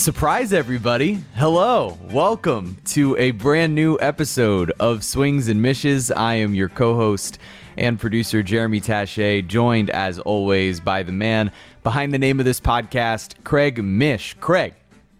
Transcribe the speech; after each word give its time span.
Surprise, 0.00 0.54
everybody. 0.54 1.18
Hello. 1.34 1.98
Welcome 2.10 2.78
to 2.86 3.14
a 3.18 3.32
brand 3.32 3.74
new 3.74 3.98
episode 4.00 4.72
of 4.80 5.04
Swings 5.04 5.46
and 5.48 5.60
Mishes. 5.60 6.10
I 6.10 6.36
am 6.36 6.54
your 6.54 6.70
co 6.70 6.94
host 6.94 7.38
and 7.76 8.00
producer, 8.00 8.42
Jeremy 8.42 8.80
Taché, 8.80 9.46
joined 9.46 9.90
as 9.90 10.18
always 10.18 10.80
by 10.80 11.02
the 11.02 11.12
man 11.12 11.52
behind 11.82 12.14
the 12.14 12.18
name 12.18 12.38
of 12.40 12.46
this 12.46 12.62
podcast, 12.62 13.34
Craig 13.44 13.84
Mish. 13.84 14.32
Craig, 14.40 14.72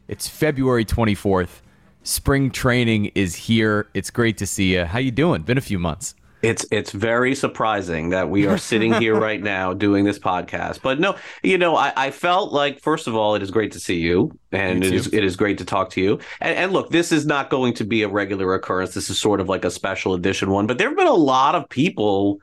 it's 0.08 0.26
February 0.26 0.86
24th. 0.86 1.60
Spring 2.02 2.50
training 2.50 3.12
is 3.14 3.34
here. 3.34 3.86
It's 3.92 4.08
great 4.08 4.38
to 4.38 4.46
see 4.46 4.72
you. 4.72 4.86
How 4.86 4.98
you 4.98 5.10
doing? 5.10 5.42
Been 5.42 5.58
a 5.58 5.60
few 5.60 5.78
months. 5.78 6.14
It's 6.42 6.64
it's 6.70 6.92
very 6.92 7.34
surprising 7.34 8.10
that 8.10 8.30
we 8.30 8.46
are 8.46 8.58
sitting 8.58 8.94
here 8.94 9.18
right 9.20 9.42
now 9.42 9.74
doing 9.74 10.04
this 10.04 10.18
podcast. 10.18 10.80
But 10.82 11.00
no, 11.00 11.16
you 11.42 11.58
know, 11.58 11.76
I, 11.76 11.92
I 11.96 12.10
felt 12.10 12.52
like 12.52 12.80
first 12.80 13.06
of 13.06 13.14
all, 13.14 13.34
it 13.34 13.42
is 13.42 13.50
great 13.50 13.72
to 13.72 13.80
see 13.80 13.98
you, 13.98 14.38
and 14.52 14.82
it 14.84 14.92
is 14.92 15.12
it 15.12 15.24
is 15.24 15.36
great 15.36 15.58
to 15.58 15.64
talk 15.64 15.90
to 15.90 16.00
you. 16.00 16.18
And, 16.40 16.56
and 16.56 16.72
look, 16.72 16.90
this 16.90 17.12
is 17.12 17.26
not 17.26 17.50
going 17.50 17.74
to 17.74 17.84
be 17.84 18.02
a 18.02 18.08
regular 18.08 18.54
occurrence. 18.54 18.94
This 18.94 19.10
is 19.10 19.20
sort 19.20 19.40
of 19.40 19.48
like 19.48 19.64
a 19.64 19.70
special 19.70 20.14
edition 20.14 20.50
one. 20.50 20.66
But 20.66 20.78
there 20.78 20.88
have 20.88 20.96
been 20.96 21.06
a 21.06 21.12
lot 21.12 21.54
of 21.54 21.68
people 21.68 22.40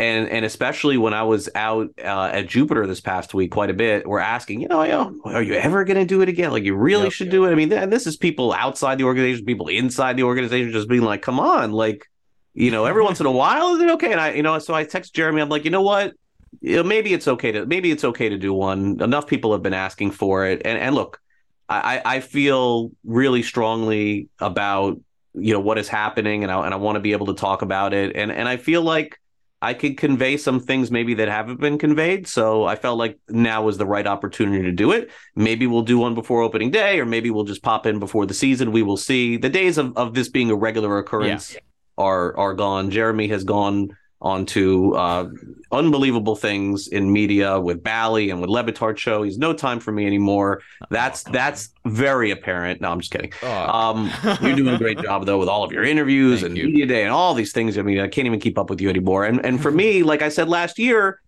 and 0.00 0.30
and 0.30 0.46
especially 0.46 0.96
when 0.96 1.12
I 1.12 1.22
was 1.22 1.50
out 1.54 1.90
uh, 2.02 2.30
at 2.32 2.46
Jupiter 2.48 2.86
this 2.86 3.00
past 3.00 3.34
week, 3.34 3.50
quite 3.50 3.68
a 3.68 3.74
bit, 3.74 4.06
were 4.06 4.18
asking, 4.18 4.62
you 4.62 4.68
know, 4.68 4.80
are 5.24 5.42
you 5.42 5.54
ever 5.54 5.84
going 5.84 5.98
to 5.98 6.06
do 6.06 6.22
it 6.22 6.28
again? 6.28 6.50
Like, 6.50 6.64
you 6.64 6.74
really 6.74 7.04
yep, 7.04 7.12
should 7.12 7.26
yep. 7.26 7.32
do 7.32 7.44
it. 7.44 7.52
I 7.52 7.54
mean, 7.54 7.70
and 7.72 7.92
this 7.92 8.06
is 8.06 8.16
people 8.16 8.52
outside 8.52 8.96
the 8.96 9.04
organization, 9.04 9.44
people 9.44 9.68
inside 9.68 10.16
the 10.16 10.22
organization, 10.22 10.72
just 10.72 10.88
being 10.88 11.02
like, 11.02 11.20
come 11.20 11.38
on, 11.38 11.72
like, 11.72 12.08
you 12.54 12.70
know, 12.70 12.84
every 12.84 13.02
once 13.02 13.20
in 13.20 13.26
a 13.26 13.30
while, 13.30 13.74
is 13.76 13.82
it 13.82 13.90
okay? 13.90 14.12
And 14.12 14.20
I, 14.20 14.32
you 14.32 14.42
know, 14.42 14.58
so 14.58 14.74
I 14.74 14.84
text 14.84 15.14
Jeremy, 15.14 15.40
I'm 15.40 15.48
like, 15.48 15.64
you 15.64 15.70
know 15.70 15.82
what? 15.82 16.14
You 16.60 16.76
know, 16.76 16.82
maybe 16.82 17.12
it's 17.12 17.28
okay 17.28 17.52
to 17.52 17.64
maybe 17.66 17.90
it's 17.90 18.04
okay 18.04 18.28
to 18.28 18.36
do 18.36 18.52
one. 18.52 19.00
Enough 19.00 19.26
people 19.26 19.52
have 19.52 19.62
been 19.62 19.74
asking 19.74 20.10
for 20.10 20.46
it, 20.46 20.62
and 20.64 20.76
and 20.78 20.94
look, 20.94 21.20
I 21.68 22.02
I 22.04 22.20
feel 22.20 22.90
really 23.04 23.42
strongly 23.42 24.28
about 24.40 25.00
you 25.34 25.52
know 25.54 25.60
what 25.60 25.78
is 25.78 25.88
happening, 25.88 26.42
and 26.42 26.50
I 26.50 26.64
and 26.64 26.74
I 26.74 26.76
want 26.76 26.96
to 26.96 27.00
be 27.00 27.12
able 27.12 27.26
to 27.26 27.34
talk 27.34 27.62
about 27.62 27.94
it, 27.94 28.16
and 28.16 28.32
and 28.32 28.48
I 28.48 28.56
feel 28.56 28.82
like 28.82 29.20
I 29.62 29.74
could 29.74 29.96
convey 29.96 30.36
some 30.36 30.58
things 30.58 30.90
maybe 30.90 31.14
that 31.14 31.28
haven't 31.28 31.60
been 31.60 31.78
conveyed. 31.78 32.26
So 32.26 32.64
I 32.64 32.76
felt 32.76 32.98
like 32.98 33.18
now 33.28 33.62
was 33.62 33.78
the 33.78 33.86
right 33.86 34.06
opportunity 34.06 34.62
to 34.62 34.72
do 34.72 34.90
it. 34.90 35.10
Maybe 35.36 35.66
we'll 35.66 35.82
do 35.82 35.98
one 35.98 36.14
before 36.14 36.42
opening 36.42 36.70
day, 36.70 36.98
or 36.98 37.06
maybe 37.06 37.30
we'll 37.30 37.44
just 37.44 37.62
pop 37.62 37.86
in 37.86 37.98
before 38.00 38.26
the 38.26 38.34
season. 38.34 38.72
We 38.72 38.82
will 38.82 38.96
see. 38.96 39.36
The 39.36 39.50
days 39.50 39.78
of, 39.78 39.96
of 39.96 40.14
this 40.14 40.28
being 40.28 40.50
a 40.50 40.56
regular 40.56 40.98
occurrence 40.98 41.54
yeah. 41.54 41.60
Are 42.00 42.36
are 42.36 42.54
gone. 42.54 42.90
Jeremy 42.90 43.28
has 43.28 43.44
gone 43.44 43.96
onto 44.22 44.92
uh, 44.94 45.30
unbelievable 45.72 46.36
things 46.36 46.88
in 46.88 47.10
media 47.10 47.58
with 47.58 47.82
Bally 47.82 48.30
and 48.30 48.40
with 48.40 48.50
Le 48.50 48.62
Batard 48.62 48.98
show. 48.98 49.22
He's 49.22 49.38
no 49.38 49.52
time 49.52 49.80
for 49.80 49.92
me 49.92 50.06
anymore. 50.06 50.62
That's 50.90 51.22
that's 51.22 51.70
very 51.86 52.30
apparent. 52.30 52.80
No, 52.80 52.90
I'm 52.90 53.00
just 53.00 53.12
kidding. 53.12 53.32
Oh. 53.42 53.48
Um, 53.48 54.12
you're 54.42 54.56
doing 54.56 54.74
a 54.74 54.78
great 54.78 54.98
job 55.02 55.24
though 55.24 55.38
with 55.38 55.48
all 55.48 55.64
of 55.64 55.72
your 55.72 55.84
interviews 55.84 56.40
Thank 56.40 56.50
and 56.50 56.58
you. 56.58 56.64
media 56.66 56.86
day 56.86 57.02
and 57.04 57.12
all 57.12 57.34
these 57.34 57.52
things. 57.52 57.78
I 57.78 57.82
mean, 57.82 58.00
I 58.00 58.08
can't 58.08 58.26
even 58.26 58.40
keep 58.40 58.58
up 58.58 58.68
with 58.68 58.80
you 58.80 58.90
anymore. 58.90 59.24
And 59.24 59.44
and 59.44 59.60
for 59.60 59.70
me, 59.70 60.02
like 60.02 60.22
I 60.22 60.28
said 60.28 60.48
last 60.48 60.78
year. 60.78 61.20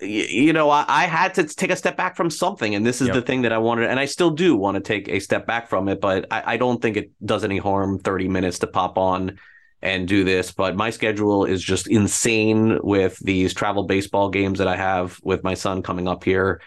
You, 0.00 0.52
know, 0.52 0.70
I, 0.70 0.84
I, 0.86 1.06
had 1.06 1.34
to 1.34 1.42
take 1.42 1.70
a 1.70 1.76
step 1.76 1.96
back 1.96 2.14
from 2.14 2.30
something, 2.30 2.76
and 2.76 2.86
this 2.86 3.00
is 3.00 3.08
yep. 3.08 3.16
the 3.16 3.20
thing 3.22 3.42
that 3.42 3.52
I 3.52 3.58
wanted, 3.58 3.90
and 3.90 3.98
I 3.98 4.04
still 4.04 4.30
do 4.30 4.54
want 4.54 4.76
to 4.76 4.80
take 4.80 5.08
a 5.08 5.18
step 5.18 5.44
back 5.44 5.68
from 5.68 5.88
it. 5.88 6.00
But 6.00 6.26
I, 6.30 6.52
I 6.52 6.56
don't 6.56 6.80
think 6.80 6.96
it 6.96 7.10
does 7.26 7.42
any 7.42 7.58
harm. 7.58 7.98
Thirty 7.98 8.28
minutes 8.28 8.60
to 8.60 8.68
pop 8.68 8.96
on 8.96 9.40
and 9.80 10.08
do 10.08 10.24
this, 10.24 10.50
but 10.50 10.76
my 10.76 10.90
schedule 10.90 11.44
is 11.44 11.62
just 11.62 11.86
insane 11.86 12.78
with 12.82 13.18
these 13.20 13.54
travel 13.54 13.84
baseball 13.84 14.28
games 14.28 14.58
that 14.58 14.68
I 14.68 14.76
have 14.76 15.20
with 15.22 15.44
my 15.44 15.54
son 15.54 15.82
coming 15.82 16.08
up 16.08 16.24
here 16.24 16.60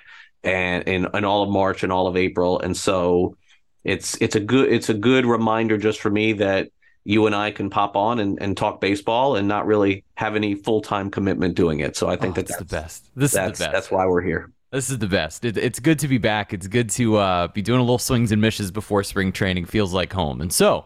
and 0.43 0.87
in, 0.87 1.07
in 1.13 1.25
all 1.25 1.43
of 1.43 1.49
March 1.49 1.83
and 1.83 1.91
all 1.91 2.07
of 2.07 2.15
April. 2.15 2.59
And 2.59 2.75
so 2.75 3.35
it's 3.83 4.15
it's 4.21 4.35
a 4.35 4.39
good 4.39 4.71
it's 4.71 4.89
a 4.89 4.93
good 4.93 5.25
reminder 5.25 5.77
just 5.77 5.99
for 5.99 6.09
me 6.09 6.33
that 6.33 6.69
you 7.03 7.25
and 7.25 7.35
I 7.35 7.51
can 7.51 7.69
pop 7.69 7.95
on 7.95 8.19
and, 8.19 8.39
and 8.41 8.55
talk 8.55 8.79
baseball 8.79 9.35
and 9.35 9.47
not 9.47 9.65
really 9.65 10.05
have 10.15 10.35
any 10.35 10.55
full 10.55 10.81
time 10.81 11.09
commitment 11.09 11.55
doing 11.55 11.79
it. 11.79 11.95
So 11.97 12.07
I 12.07 12.15
think 12.15 12.37
oh, 12.37 12.41
that 12.41 12.47
that's, 12.47 12.59
the 12.59 12.65
best. 12.65 13.09
This 13.15 13.31
is 13.31 13.35
the 13.35 13.41
best. 13.41 13.59
That's 13.59 13.91
why 13.91 14.05
we're 14.05 14.21
here. 14.21 14.51
This 14.71 14.89
is 14.89 14.99
the 14.99 15.07
best. 15.07 15.43
It, 15.43 15.57
it's 15.57 15.79
good 15.79 15.99
to 15.99 16.07
be 16.07 16.17
back. 16.17 16.53
It's 16.53 16.67
good 16.67 16.89
to 16.91 17.17
uh, 17.17 17.47
be 17.47 17.61
doing 17.61 17.79
a 17.79 17.83
little 17.83 17.97
swings 17.97 18.31
and 18.31 18.41
mishes 18.41 18.71
before 18.71 19.03
spring 19.03 19.33
training. 19.33 19.65
Feels 19.65 19.93
like 19.93 20.13
home. 20.13 20.39
And 20.39 20.53
so, 20.53 20.85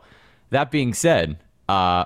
that 0.50 0.72
being 0.72 0.94
said, 0.96 1.38
uh, 1.70 2.06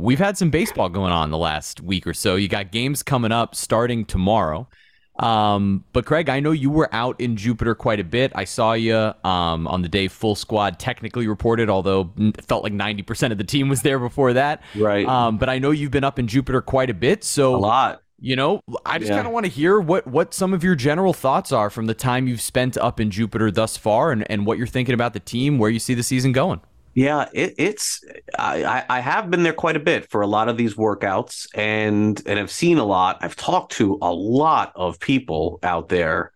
we've 0.00 0.18
had 0.18 0.36
some 0.36 0.50
baseball 0.50 0.88
going 0.88 1.12
on 1.12 1.30
the 1.30 1.38
last 1.38 1.80
week 1.80 2.06
or 2.06 2.14
so. 2.14 2.36
You 2.36 2.48
got 2.48 2.72
games 2.72 3.02
coming 3.02 3.32
up 3.32 3.54
starting 3.54 4.04
tomorrow. 4.04 4.68
Um, 5.18 5.84
but 5.92 6.06
Craig, 6.06 6.30
I 6.30 6.40
know 6.40 6.50
you 6.50 6.70
were 6.70 6.88
out 6.92 7.20
in 7.20 7.36
Jupiter 7.36 7.74
quite 7.74 8.00
a 8.00 8.04
bit. 8.04 8.32
I 8.34 8.44
saw 8.44 8.72
you 8.72 8.94
um, 9.22 9.68
on 9.68 9.82
the 9.82 9.88
day 9.88 10.08
full 10.08 10.34
squad 10.34 10.78
technically 10.78 11.28
reported, 11.28 11.68
although 11.68 12.10
it 12.16 12.42
felt 12.46 12.64
like 12.64 12.72
90% 12.72 13.30
of 13.30 13.36
the 13.36 13.44
team 13.44 13.68
was 13.68 13.82
there 13.82 13.98
before 13.98 14.32
that. 14.32 14.62
Right. 14.74 15.06
Um, 15.06 15.36
but 15.36 15.50
I 15.50 15.58
know 15.58 15.72
you've 15.72 15.90
been 15.90 16.04
up 16.04 16.18
in 16.18 16.26
Jupiter 16.26 16.62
quite 16.62 16.88
a 16.88 16.94
bit. 16.94 17.22
So 17.22 17.54
a 17.54 17.58
lot. 17.58 18.02
You 18.22 18.36
know, 18.36 18.60
I 18.84 18.98
just 18.98 19.08
yeah. 19.08 19.16
kind 19.16 19.26
of 19.26 19.32
want 19.32 19.46
to 19.46 19.50
hear 19.50 19.80
what 19.80 20.06
what 20.06 20.34
some 20.34 20.52
of 20.52 20.62
your 20.62 20.74
general 20.74 21.14
thoughts 21.14 21.52
are 21.52 21.70
from 21.70 21.86
the 21.86 21.94
time 21.94 22.28
you've 22.28 22.42
spent 22.42 22.76
up 22.76 23.00
in 23.00 23.10
Jupiter 23.10 23.50
thus 23.50 23.78
far 23.78 24.12
and, 24.12 24.30
and 24.30 24.44
what 24.44 24.58
you're 24.58 24.66
thinking 24.66 24.92
about 24.92 25.14
the 25.14 25.20
team, 25.20 25.58
where 25.58 25.70
you 25.70 25.78
see 25.78 25.94
the 25.94 26.02
season 26.02 26.32
going. 26.32 26.60
Yeah, 26.94 27.28
it, 27.32 27.54
it's 27.56 28.04
I, 28.38 28.84
I 28.88 29.00
have 29.00 29.30
been 29.30 29.42
there 29.42 29.52
quite 29.52 29.76
a 29.76 29.80
bit 29.80 30.10
for 30.10 30.22
a 30.22 30.26
lot 30.26 30.48
of 30.48 30.56
these 30.56 30.74
workouts, 30.74 31.46
and 31.54 32.20
and 32.26 32.38
I've 32.38 32.50
seen 32.50 32.78
a 32.78 32.84
lot. 32.84 33.18
I've 33.20 33.36
talked 33.36 33.72
to 33.72 33.98
a 34.02 34.12
lot 34.12 34.72
of 34.74 34.98
people 34.98 35.60
out 35.62 35.88
there, 35.88 36.32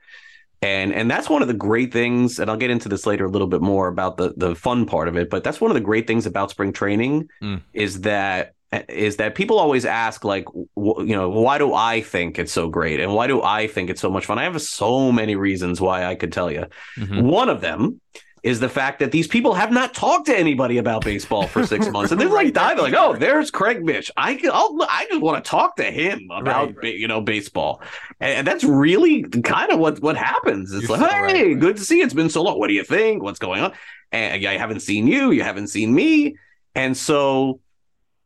and 0.62 0.92
and 0.92 1.10
that's 1.10 1.28
one 1.28 1.42
of 1.42 1.48
the 1.48 1.54
great 1.54 1.92
things. 1.92 2.38
And 2.38 2.48
I'll 2.50 2.56
get 2.56 2.70
into 2.70 2.88
this 2.88 3.04
later 3.04 3.24
a 3.24 3.30
little 3.30 3.48
bit 3.48 3.62
more 3.62 3.88
about 3.88 4.16
the 4.16 4.32
the 4.36 4.54
fun 4.54 4.86
part 4.86 5.08
of 5.08 5.16
it. 5.16 5.28
But 5.28 5.42
that's 5.42 5.60
one 5.60 5.70
of 5.72 5.74
the 5.74 5.80
great 5.80 6.06
things 6.06 6.24
about 6.24 6.50
spring 6.50 6.72
training 6.72 7.28
mm. 7.42 7.60
is 7.72 8.02
that 8.02 8.54
is 8.88 9.16
that 9.16 9.34
people 9.34 9.58
always 9.58 9.84
ask 9.84 10.24
like 10.24 10.46
you 10.76 11.06
know 11.06 11.28
why 11.28 11.58
do 11.58 11.72
i 11.74 12.00
think 12.00 12.40
it's 12.40 12.52
so 12.52 12.68
great 12.68 12.98
and 12.98 13.14
why 13.14 13.28
do 13.28 13.40
i 13.40 13.68
think 13.68 13.88
it's 13.88 14.00
so 14.00 14.10
much 14.10 14.26
fun 14.26 14.36
i 14.36 14.42
have 14.42 14.60
so 14.60 15.12
many 15.12 15.36
reasons 15.36 15.80
why 15.80 16.04
i 16.04 16.16
could 16.16 16.32
tell 16.32 16.50
you 16.50 16.66
mm-hmm. 16.96 17.20
one 17.20 17.48
of 17.48 17.60
them 17.60 18.00
is 18.44 18.60
the 18.60 18.68
fact 18.68 18.98
that 18.98 19.10
these 19.10 19.26
people 19.26 19.54
have 19.54 19.72
not 19.72 19.94
talked 19.94 20.26
to 20.26 20.38
anybody 20.38 20.76
about 20.76 21.02
baseball 21.02 21.46
for 21.46 21.66
six 21.66 21.88
months, 21.90 22.12
and 22.12 22.20
they're 22.20 22.28
like 22.28 22.52
diving, 22.52 22.84
like, 22.84 22.94
"Oh, 22.94 23.16
there's 23.16 23.50
Craig 23.50 23.82
Mish. 23.82 24.10
I 24.18 24.38
I'll, 24.52 24.78
I 24.88 25.06
just 25.08 25.22
want 25.22 25.42
to 25.42 25.50
talk 25.50 25.76
to 25.76 25.84
him 25.84 26.28
about 26.30 26.76
right, 26.76 26.94
you 26.94 27.08
know 27.08 27.22
baseball," 27.22 27.80
and, 28.20 28.34
and, 28.38 28.46
that's 28.46 28.62
really 28.62 29.22
kind 29.22 29.72
of 29.72 29.78
what 29.80 30.00
what 30.00 30.18
happens. 30.18 30.72
It's 30.72 30.86
You're 30.86 30.98
like, 30.98 31.10
so 31.10 31.16
"Hey, 31.16 31.48
right, 31.48 31.58
good 31.58 31.78
to 31.78 31.82
see 31.82 31.98
you. 31.98 32.04
It's 32.04 32.12
been 32.12 32.28
so 32.28 32.42
long. 32.42 32.58
What 32.58 32.68
do 32.68 32.74
you 32.74 32.84
think? 32.84 33.22
What's 33.22 33.38
going 33.38 33.62
on?" 33.62 33.72
And 34.12 34.46
I 34.46 34.58
haven't 34.58 34.80
seen 34.80 35.06
you. 35.06 35.30
You 35.30 35.42
haven't 35.42 35.68
seen 35.68 35.94
me, 35.94 36.36
and 36.74 36.94
so 36.94 37.60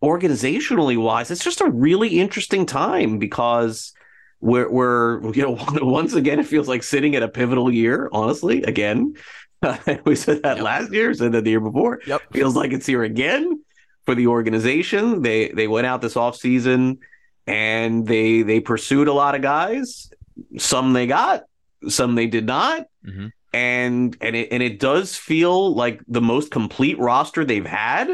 organizationally 0.02 1.00
wise, 1.00 1.30
it's 1.30 1.44
just 1.44 1.60
a 1.60 1.70
really 1.70 2.18
interesting 2.18 2.66
time 2.66 3.18
because 3.18 3.92
we're, 4.40 4.68
we're 4.68 5.32
you 5.32 5.42
know 5.42 5.56
once 5.84 6.14
again 6.14 6.40
it 6.40 6.46
feels 6.46 6.68
like 6.68 6.82
sitting 6.82 7.16
at 7.16 7.24
a 7.24 7.28
pivotal 7.28 7.72
year 7.72 8.08
honestly 8.12 8.62
again 8.62 9.14
we 10.04 10.14
said 10.14 10.42
that 10.42 10.56
yep. 10.56 10.64
last 10.64 10.92
year, 10.92 11.12
said 11.14 11.32
that 11.32 11.44
the 11.44 11.50
year 11.50 11.60
before. 11.60 12.00
Yep. 12.06 12.32
Feels 12.32 12.54
like 12.54 12.72
it's 12.72 12.86
here 12.86 13.02
again 13.02 13.62
for 14.04 14.14
the 14.14 14.28
organization. 14.28 15.22
They 15.22 15.48
they 15.48 15.66
went 15.66 15.86
out 15.86 16.00
this 16.00 16.16
off 16.16 16.36
season 16.36 16.98
and 17.46 18.06
they 18.06 18.42
they 18.42 18.60
pursued 18.60 19.08
a 19.08 19.12
lot 19.12 19.34
of 19.34 19.42
guys. 19.42 20.10
Some 20.58 20.92
they 20.92 21.06
got, 21.06 21.44
some 21.88 22.14
they 22.14 22.26
did 22.26 22.46
not. 22.46 22.86
Mm-hmm. 23.04 23.26
And 23.52 24.16
and 24.20 24.36
it 24.36 24.48
and 24.52 24.62
it 24.62 24.78
does 24.78 25.16
feel 25.16 25.75
like 25.75 26.02
the 26.06 26.20
most 26.20 26.50
complete 26.50 26.98
roster 26.98 27.44
they've 27.44 27.66
had 27.66 28.10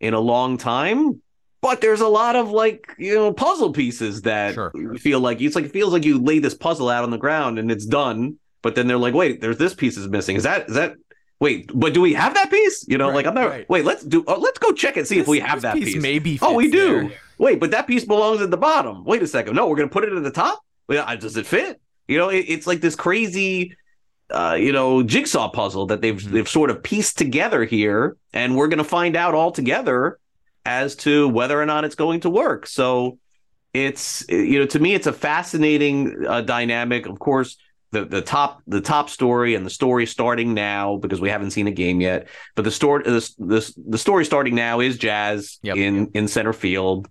in 0.00 0.14
a 0.14 0.20
long 0.20 0.58
time. 0.58 1.20
But 1.60 1.80
there's 1.80 2.02
a 2.02 2.08
lot 2.08 2.36
of 2.36 2.50
like 2.50 2.94
you 2.98 3.14
know 3.14 3.32
puzzle 3.32 3.72
pieces 3.72 4.22
that 4.22 4.54
sure. 4.54 4.70
feel 4.98 5.20
like 5.20 5.40
it's 5.40 5.56
like 5.56 5.64
it 5.64 5.72
feels 5.72 5.92
like 5.92 6.04
you 6.04 6.22
lay 6.22 6.38
this 6.38 6.54
puzzle 6.54 6.88
out 6.88 7.02
on 7.02 7.10
the 7.10 7.18
ground 7.18 7.58
and 7.58 7.70
it's 7.70 7.86
done 7.86 8.38
but 8.64 8.74
then 8.74 8.86
they're 8.86 8.96
like, 8.96 9.12
wait, 9.12 9.42
there's 9.42 9.58
this 9.58 9.74
piece 9.74 9.98
is 9.98 10.08
missing. 10.08 10.36
Is 10.36 10.42
that 10.44 10.68
is 10.70 10.74
that 10.74 10.94
wait, 11.38 11.70
but 11.74 11.92
do 11.92 12.00
we 12.00 12.14
have 12.14 12.32
that 12.32 12.50
piece? 12.50 12.88
You 12.88 12.96
know, 12.96 13.08
right, 13.08 13.16
like 13.16 13.26
I'm 13.26 13.34
not. 13.34 13.50
Right. 13.50 13.68
Wait, 13.68 13.84
let's 13.84 14.02
do. 14.02 14.24
Uh, 14.26 14.38
let's 14.38 14.58
go 14.58 14.72
check 14.72 14.96
and 14.96 15.06
see 15.06 15.16
this, 15.16 15.24
if 15.24 15.28
we 15.28 15.38
have 15.38 15.60
that 15.60 15.74
piece. 15.74 15.92
piece. 15.92 16.02
Maybe. 16.02 16.38
Oh, 16.40 16.54
we 16.54 16.70
do. 16.70 17.08
There. 17.08 17.18
Wait, 17.36 17.60
but 17.60 17.70
that 17.72 17.86
piece 17.86 18.06
belongs 18.06 18.40
at 18.40 18.50
the 18.50 18.56
bottom. 18.56 19.04
Wait 19.04 19.22
a 19.22 19.26
second. 19.26 19.54
No, 19.54 19.68
we're 19.68 19.76
gonna 19.76 19.88
put 19.88 20.02
it 20.02 20.14
at 20.14 20.22
the 20.22 20.30
top. 20.30 20.64
Does 20.88 21.36
it 21.36 21.46
fit? 21.46 21.78
You 22.08 22.16
know, 22.16 22.30
it, 22.30 22.46
it's 22.48 22.66
like 22.66 22.80
this 22.80 22.96
crazy, 22.96 23.76
uh, 24.30 24.56
you 24.58 24.72
know, 24.72 25.02
jigsaw 25.02 25.50
puzzle 25.50 25.84
that 25.86 26.00
they've 26.00 26.16
mm-hmm. 26.16 26.32
they've 26.32 26.48
sort 26.48 26.70
of 26.70 26.82
pieced 26.82 27.18
together 27.18 27.64
here, 27.64 28.16
and 28.32 28.56
we're 28.56 28.68
gonna 28.68 28.82
find 28.82 29.14
out 29.14 29.34
all 29.34 29.52
together 29.52 30.18
as 30.64 30.96
to 30.96 31.28
whether 31.28 31.60
or 31.60 31.66
not 31.66 31.84
it's 31.84 31.96
going 31.96 32.20
to 32.20 32.30
work. 32.30 32.66
So 32.66 33.18
it's 33.74 34.24
you 34.30 34.58
know 34.60 34.66
to 34.66 34.78
me 34.78 34.94
it's 34.94 35.06
a 35.06 35.12
fascinating 35.12 36.24
uh, 36.26 36.40
dynamic. 36.40 37.04
Of 37.04 37.18
course 37.18 37.58
the 37.94 38.04
the 38.04 38.20
top 38.20 38.60
the 38.66 38.80
top 38.80 39.08
story 39.08 39.54
and 39.54 39.64
the 39.64 39.70
story 39.70 40.04
starting 40.04 40.52
now 40.52 40.96
because 40.96 41.20
we 41.20 41.30
haven't 41.30 41.52
seen 41.52 41.66
a 41.66 41.70
game 41.70 42.00
yet. 42.00 42.28
But 42.56 42.64
the 42.64 42.70
story 42.70 43.04
the, 43.04 43.34
the, 43.38 43.74
the 43.88 43.98
story 43.98 44.24
starting 44.24 44.54
now 44.54 44.80
is 44.80 44.98
Jazz 44.98 45.58
yep. 45.62 45.76
in 45.76 46.10
in 46.12 46.28
center 46.28 46.52
field. 46.52 47.08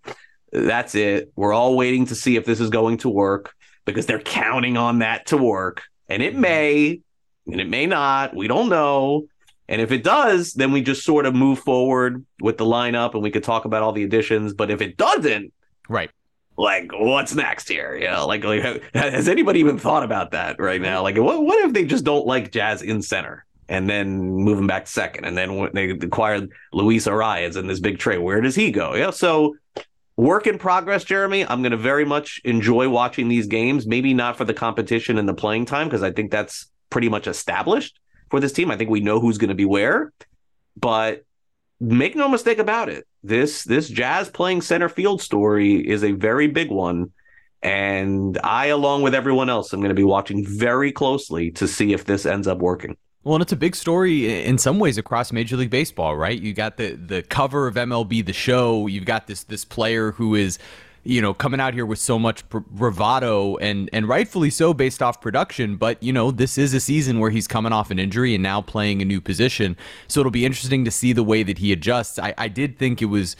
That's 0.52 0.94
it. 0.94 1.32
We're 1.36 1.54
all 1.54 1.76
waiting 1.76 2.06
to 2.08 2.16
see 2.16 2.36
if 2.36 2.46
this 2.46 2.60
is 2.60 2.70
going 2.70 2.98
to 3.00 3.10
work 3.10 3.56
because 3.86 4.06
they're 4.06 4.20
counting 4.20 4.78
on 4.78 5.00
that 5.00 5.26
to 5.28 5.38
work, 5.38 5.82
and 6.08 6.22
it 6.22 6.34
mm-hmm. 6.34 6.42
may 6.42 7.02
and 7.48 7.62
it 7.62 7.70
may 7.70 7.88
not. 7.88 8.36
We 8.36 8.48
don't 8.48 8.70
know. 8.70 9.28
And 9.70 9.82
if 9.82 9.92
it 9.92 10.04
does, 10.04 10.54
then 10.54 10.74
we 10.74 10.82
just 10.82 11.06
sort 11.06 11.26
of 11.26 11.34
move 11.34 11.60
forward 11.60 12.26
with 12.42 12.58
the 12.58 12.66
lineup 12.66 13.14
and 13.14 13.24
we 13.24 13.32
could 13.32 13.46
talk 13.46 13.64
about 13.64 13.82
all 13.82 13.94
the 13.94 14.04
additions. 14.04 14.54
But 14.54 14.70
if 14.70 14.82
it 14.82 14.98
doesn't, 14.98 15.54
right, 15.88 16.12
like 16.58 16.92
what's 16.94 17.34
next 17.34 17.68
here? 17.68 17.96
You 17.96 18.08
know, 18.08 18.28
like, 18.28 18.44
like 18.44 18.84
has 18.94 19.28
anybody 19.28 19.60
even 19.60 19.78
thought 19.78 20.04
about 20.04 20.32
that 20.32 20.60
right 20.60 20.82
now? 20.82 21.02
Like, 21.02 21.18
what 21.18 21.44
what 21.44 21.66
if 21.66 21.74
they 21.74 21.86
just 21.86 22.04
don't 22.04 22.26
like 22.26 22.52
Jazz 22.52 22.82
in 22.82 23.02
center? 23.02 23.46
and 23.70 23.90
then 23.90 24.20
move 24.20 24.60
him 24.60 24.68
back 24.68 24.88
second. 24.88 25.26
And 25.26 25.38
then 25.38 25.70
they 25.74 25.90
acquired 25.90 26.52
Luis 26.74 27.08
Arraez 27.08 27.58
in 27.58 27.68
this 27.68 27.80
big 27.80 27.98
trade. 27.98 28.20
Where 28.20 28.42
does 28.42 28.56
he 28.56 28.72
go? 28.72 28.94
Yeah. 28.94 29.12
So 29.12 29.56
work 30.16 30.48
in 30.48 30.58
progress, 30.58 31.04
Jeremy. 31.04 31.46
I'm 31.46 31.62
going 31.62 31.72
to 31.72 31.78
very 31.78 32.06
much 32.06 32.42
enjoy 32.44 32.90
watching 32.90 33.30
these 33.30 33.48
games. 33.48 33.88
Maybe 33.88 34.14
not 34.14 34.38
for 34.38 34.46
the 34.46 34.54
competition 34.54 35.18
and 35.18 35.28
the 35.28 35.34
playing 35.34 35.66
time, 35.66 35.88
because 35.88 36.04
I 36.04 36.12
think 36.12 36.32
that's 36.32 36.68
pretty 36.90 37.10
much 37.10 37.28
established 37.28 38.00
for 38.30 38.40
this 38.40 38.52
team. 38.52 38.70
I 38.70 38.78
think 38.78 38.90
we 38.90 39.00
know 39.00 39.20
who's 39.20 39.38
going 39.38 39.50
to 39.50 39.56
be 39.56 39.66
where. 39.66 40.12
But 40.76 41.24
make 41.80 42.16
no 42.16 42.28
mistake 42.28 42.60
about 42.60 42.90
it. 42.90 43.06
This 43.24 43.64
this 43.64 43.90
Jazz 43.90 44.30
playing 44.30 44.62
center 44.62 44.90
field 44.90 45.22
story 45.22 45.76
is 45.76 46.04
a 46.04 46.12
very 46.12 46.48
big 46.48 46.70
one. 46.70 47.12
And 47.62 48.38
I, 48.44 48.68
along 48.68 49.04
with 49.04 49.16
everyone 49.16 49.50
else, 49.50 49.74
am 49.74 49.80
going 49.80 49.90
to 49.90 49.96
be 49.96 50.04
watching 50.04 50.46
very 50.46 50.92
closely 50.92 51.50
to 51.52 51.68
see 51.68 51.94
if 51.94 52.04
this 52.04 52.26
ends 52.26 52.46
up 52.46 52.58
working. 52.58 52.98
Well, 53.24 53.36
and 53.36 53.42
it's 53.42 53.54
a 53.54 53.58
big 53.58 53.74
story 53.74 54.44
in 54.44 54.58
some 54.58 54.80
ways 54.80 54.98
across 54.98 55.32
Major 55.32 55.56
League 55.56 55.70
Baseball, 55.70 56.18
right? 56.18 56.40
You 56.40 56.54
got 56.54 56.76
the 56.76 56.92
the 56.96 57.24
cover 57.24 57.68
of 57.68 57.76
MLB 57.76 58.26
The 58.26 58.34
Show. 58.34 58.88
You've 58.88 59.06
got 59.06 59.28
this 59.28 59.46
this 59.46 59.64
player 59.64 60.12
who 60.12 60.36
is, 60.36 60.60
you 61.04 61.22
know, 61.22 61.34
coming 61.34 61.60
out 61.60 61.74
here 61.74 61.86
with 61.86 62.00
so 62.00 62.18
much 62.18 62.48
bravado 62.50 63.58
and 63.58 63.90
and 63.92 64.08
rightfully 64.08 64.50
so 64.50 64.74
based 64.74 65.02
off 65.02 65.20
production. 65.20 65.76
But 65.76 66.02
you 66.02 66.14
know, 66.14 66.32
this 66.32 66.58
is 66.58 66.74
a 66.74 66.80
season 66.80 67.20
where 67.20 67.30
he's 67.30 67.48
coming 67.48 67.74
off 67.74 67.92
an 67.92 68.00
injury 68.00 68.34
and 68.34 68.44
now 68.44 68.62
playing 68.62 69.02
a 69.02 69.06
new 69.06 69.20
position. 69.20 69.76
So 70.08 70.22
it'll 70.22 70.32
be 70.32 70.46
interesting 70.46 70.86
to 70.86 70.92
see 70.92 71.14
the 71.14 71.24
way 71.24 71.44
that 71.44 71.58
he 71.58 71.74
adjusts. 71.74 72.20
I, 72.20 72.34
I 72.38 72.48
did 72.48 72.78
think 72.78 73.02
it 73.02 73.06
was 73.06 73.36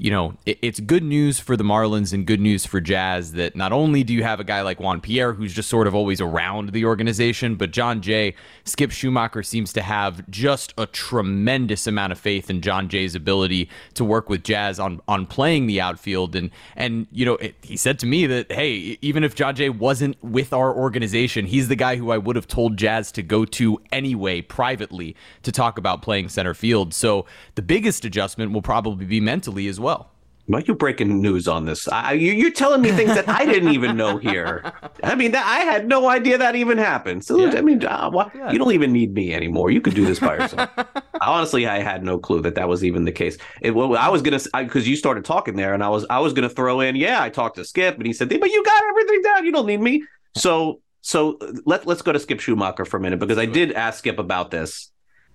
you 0.00 0.12
know, 0.12 0.34
it, 0.46 0.58
it's 0.62 0.78
good 0.78 1.02
news 1.02 1.40
for 1.40 1.56
the 1.56 1.64
Marlins 1.64 2.12
and 2.12 2.24
good 2.24 2.40
news 2.40 2.64
for 2.64 2.80
Jazz 2.80 3.32
that 3.32 3.56
not 3.56 3.72
only 3.72 4.04
do 4.04 4.14
you 4.14 4.22
have 4.22 4.38
a 4.38 4.44
guy 4.44 4.62
like 4.62 4.78
Juan 4.78 5.00
Pierre 5.00 5.32
who's 5.32 5.52
just 5.52 5.68
sort 5.68 5.88
of 5.88 5.94
always 5.94 6.20
around 6.20 6.70
the 6.70 6.84
organization, 6.84 7.56
but 7.56 7.72
Jon 7.72 8.00
Jay, 8.00 8.34
Skip 8.64 8.90
Schumaker 8.90 9.44
seems 9.44 9.72
to 9.72 9.82
have 9.82 10.28
just 10.30 10.72
a 10.78 10.86
tremendous 10.86 11.88
amount 11.88 12.12
of 12.12 12.18
faith 12.18 12.48
in 12.48 12.60
Jon 12.60 12.88
Jay's 12.88 13.16
ability 13.16 13.68
to 13.94 14.04
work 14.04 14.28
with 14.28 14.44
Jazz 14.44 14.78
on 14.78 15.00
on 15.08 15.26
playing 15.26 15.66
the 15.66 15.80
outfield. 15.80 16.36
And 16.36 16.50
and 16.76 17.08
you 17.10 17.26
know, 17.26 17.34
it, 17.34 17.56
he 17.62 17.76
said 17.76 17.98
to 17.98 18.06
me 18.06 18.26
that 18.26 18.52
hey, 18.52 18.98
even 19.02 19.24
if 19.24 19.34
Jon 19.34 19.56
Jay 19.56 19.68
wasn't 19.68 20.22
with 20.22 20.52
our 20.52 20.72
organization, 20.72 21.46
he's 21.46 21.66
the 21.66 21.76
guy 21.76 21.96
who 21.96 22.12
I 22.12 22.18
would 22.18 22.36
have 22.36 22.46
told 22.46 22.76
Jazz 22.76 23.10
to 23.12 23.22
go 23.22 23.44
to 23.44 23.80
anyway 23.90 24.42
privately 24.42 25.16
to 25.42 25.50
talk 25.50 25.76
about 25.76 26.02
playing 26.02 26.28
center 26.28 26.54
field. 26.54 26.94
So 26.94 27.26
the 27.56 27.62
biggest 27.62 28.04
adjustment 28.04 28.52
will 28.52 28.62
probably 28.62 29.04
be 29.04 29.20
mentally 29.20 29.66
as 29.66 29.80
well 29.80 29.87
well. 29.88 30.10
Why 30.46 30.60
are 30.60 30.62
you 30.62 30.74
breaking 30.74 31.20
news 31.20 31.46
on 31.46 31.66
this? 31.66 31.86
I, 31.88 32.12
you, 32.14 32.46
are 32.46 32.50
telling 32.50 32.80
me 32.80 32.90
things 32.90 33.14
that 33.14 33.28
I 33.28 33.44
didn't 33.44 33.74
even 33.74 33.98
know 33.98 34.16
here. 34.16 34.72
I 35.02 35.14
mean, 35.14 35.32
that, 35.32 35.44
I 35.44 35.58
had 35.58 35.86
no 35.86 36.08
idea 36.08 36.38
that 36.38 36.56
even 36.56 36.78
happened. 36.78 37.22
So, 37.22 37.38
yeah. 37.38 37.58
I 37.58 37.60
mean, 37.60 37.84
uh, 37.84 38.08
why, 38.10 38.30
yeah. 38.34 38.50
you 38.50 38.58
don't 38.58 38.72
even 38.72 38.90
need 38.90 39.12
me 39.12 39.34
anymore. 39.34 39.70
You 39.70 39.82
could 39.82 39.94
do 39.94 40.06
this 40.06 40.20
by 40.20 40.36
yourself. 40.36 40.70
Honestly, 41.20 41.66
I 41.66 41.80
had 41.80 42.02
no 42.02 42.18
clue 42.18 42.40
that 42.42 42.54
that 42.54 42.66
was 42.66 42.82
even 42.82 43.04
the 43.04 43.12
case. 43.12 43.36
It, 43.60 43.72
well, 43.72 43.94
I 43.94 44.08
was 44.08 44.22
gonna 44.22 44.40
because 44.54 44.88
you 44.88 44.96
started 44.96 45.26
talking 45.26 45.54
there, 45.56 45.74
and 45.74 45.84
I 45.84 45.90
was 45.90 46.06
I 46.08 46.18
was 46.20 46.32
gonna 46.32 46.48
throw 46.48 46.80
in, 46.80 46.96
yeah, 46.96 47.22
I 47.22 47.28
talked 47.28 47.56
to 47.56 47.64
Skip, 47.64 47.96
and 47.96 48.06
he 48.06 48.14
said, 48.14 48.30
but 48.30 48.50
you 48.50 48.64
got 48.64 48.82
everything 48.88 49.20
down. 49.22 49.44
You 49.44 49.52
don't 49.52 49.66
need 49.66 49.82
me. 49.82 50.04
So, 50.34 50.80
so 51.02 51.38
let 51.66 51.86
let's 51.86 52.00
go 52.00 52.12
to 52.12 52.18
Skip 52.18 52.38
Schumaker 52.38 52.86
for 52.86 52.96
a 52.96 53.00
minute 53.00 53.20
because 53.20 53.38
I 53.38 53.46
did 53.46 53.72
ask 53.72 53.98
Skip 53.98 54.18
about 54.18 54.50
this, 54.50 54.90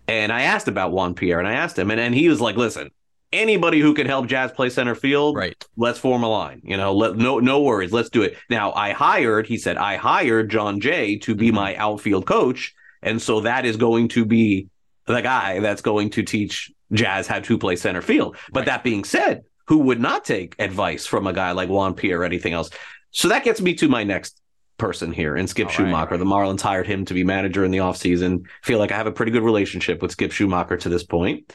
and 0.08 0.32
I 0.32 0.44
asked 0.44 0.68
about 0.68 0.92
Juan 0.92 1.14
Pierre, 1.14 1.38
and 1.38 1.48
I 1.48 1.54
asked 1.54 1.78
him, 1.78 1.92
and, 1.92 2.00
and 2.00 2.16
he 2.16 2.30
was 2.30 2.42
like, 2.42 2.56
listen 2.56 2.90
anybody 3.34 3.80
who 3.80 3.94
can 3.94 4.08
help 4.08 4.28
Jazz 4.28 4.52
play 4.52 4.70
center 4.70 4.96
field, 4.96 5.36
right? 5.36 5.56
Let's 5.76 6.00
form 6.00 6.24
a 6.24 6.30
line. 6.30 6.62
You 6.64 6.78
know, 6.78 6.94
let 6.94 7.18
no 7.18 7.40
no 7.40 7.62
worries. 7.62 7.92
Let's 7.92 8.10
do 8.10 8.22
it. 8.22 8.38
Now, 8.50 8.72
I 8.74 8.92
hired. 8.92 9.48
He 9.48 9.58
said 9.58 9.78
I 9.78 9.98
hired 9.98 10.50
Jon 10.50 10.80
Jay 10.80 11.18
to 11.20 11.36
be 11.36 11.48
mm-hmm. 11.48 11.56
my 11.56 11.76
outfield 11.76 12.26
coach, 12.26 12.74
and 13.02 13.22
so 13.22 13.42
that 13.42 13.66
is 13.66 13.76
going 13.76 14.10
to 14.10 14.26
be 14.26 14.70
the 15.06 15.22
guy 15.22 15.60
that's 15.60 15.82
going 15.82 16.12
to 16.12 16.24
teach 16.24 16.72
Jazz 16.94 17.28
how 17.28 17.40
to 17.40 17.58
play 17.58 17.76
center 17.76 18.02
field. 18.02 18.38
But 18.52 18.62
right. 18.62 18.66
that 18.68 18.84
being 18.84 19.04
said, 19.04 19.44
who 19.68 19.80
would 19.80 20.00
not 20.00 20.24
take 20.24 20.56
advice 20.60 21.06
from 21.06 21.28
a 21.28 21.34
guy 21.34 21.52
like 21.52 21.70
Juan 21.70 21.94
Pierre 21.94 22.22
or 22.22 22.24
anything 22.24 22.54
else? 22.54 22.70
So 23.12 23.28
that 23.28 23.44
gets 23.44 23.62
me 23.62 23.74
to 23.76 23.88
my 23.88 24.04
next 24.04 24.40
person 24.78 25.12
here 25.14 25.36
and 25.36 25.50
Skip 25.50 25.68
All 25.68 25.74
Schumaker. 25.74 25.94
Right, 25.94 26.12
right. 26.12 26.20
The 26.20 26.26
Marlins 26.26 26.62
hired 26.62 26.88
him 26.88 27.06
to 27.06 27.14
be 27.14 27.24
manager 27.24 27.64
in 27.64 27.72
the 27.72 27.78
offseason. 27.78 28.46
Feel 28.64 28.80
like 28.80 28.92
I 28.92 28.98
have 28.98 29.08
a 29.08 29.12
pretty 29.12 29.32
good 29.32 29.44
relationship 29.44 30.02
with 30.02 30.12
Skip 30.12 30.32
Schumaker 30.32 30.80
to 30.80 30.90
this 30.90 31.04
point. 31.04 31.54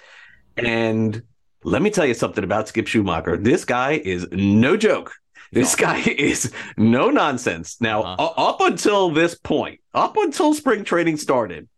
And 0.56 1.22
let 1.69 1.82
me 1.82 1.91
tell 1.91 2.06
you 2.06 2.15
something 2.15 2.44
about 2.44 2.69
Skip 2.69 2.87
Schumaker. 2.87 3.43
This 3.43 3.65
guy 3.65 3.93
is 3.93 4.26
no 4.32 4.76
joke. 4.76 5.12
This 5.53 5.76
guy 5.76 6.00
is 6.19 6.53
no 6.76 7.11
nonsense. 7.11 7.81
Now, 7.81 8.03
uh-huh. 8.03 8.32
up 8.37 8.61
until 8.61 9.11
this 9.11 9.35
point, 9.35 9.81
up 9.94 10.17
until 10.17 10.55
spring 10.55 10.85
training 10.85 11.19
started, 11.19 11.69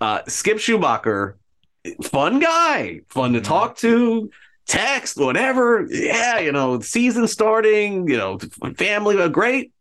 uh, 0.00 0.20
Skip 0.28 0.58
Schumaker, 0.58 1.34
fun 2.04 2.38
guy, 2.38 3.00
fun 3.08 3.32
to 3.32 3.40
mm-hmm. 3.40 3.46
talk 3.46 3.76
to, 3.78 4.30
text, 4.66 5.18
whatever. 5.18 5.86
Yeah, 5.90 6.38
you 6.38 6.52
know, 6.52 6.80
season 6.80 7.26
starting, 7.26 8.08
you 8.08 8.16
know, 8.16 8.38
family, 8.76 9.28
great. 9.30 9.72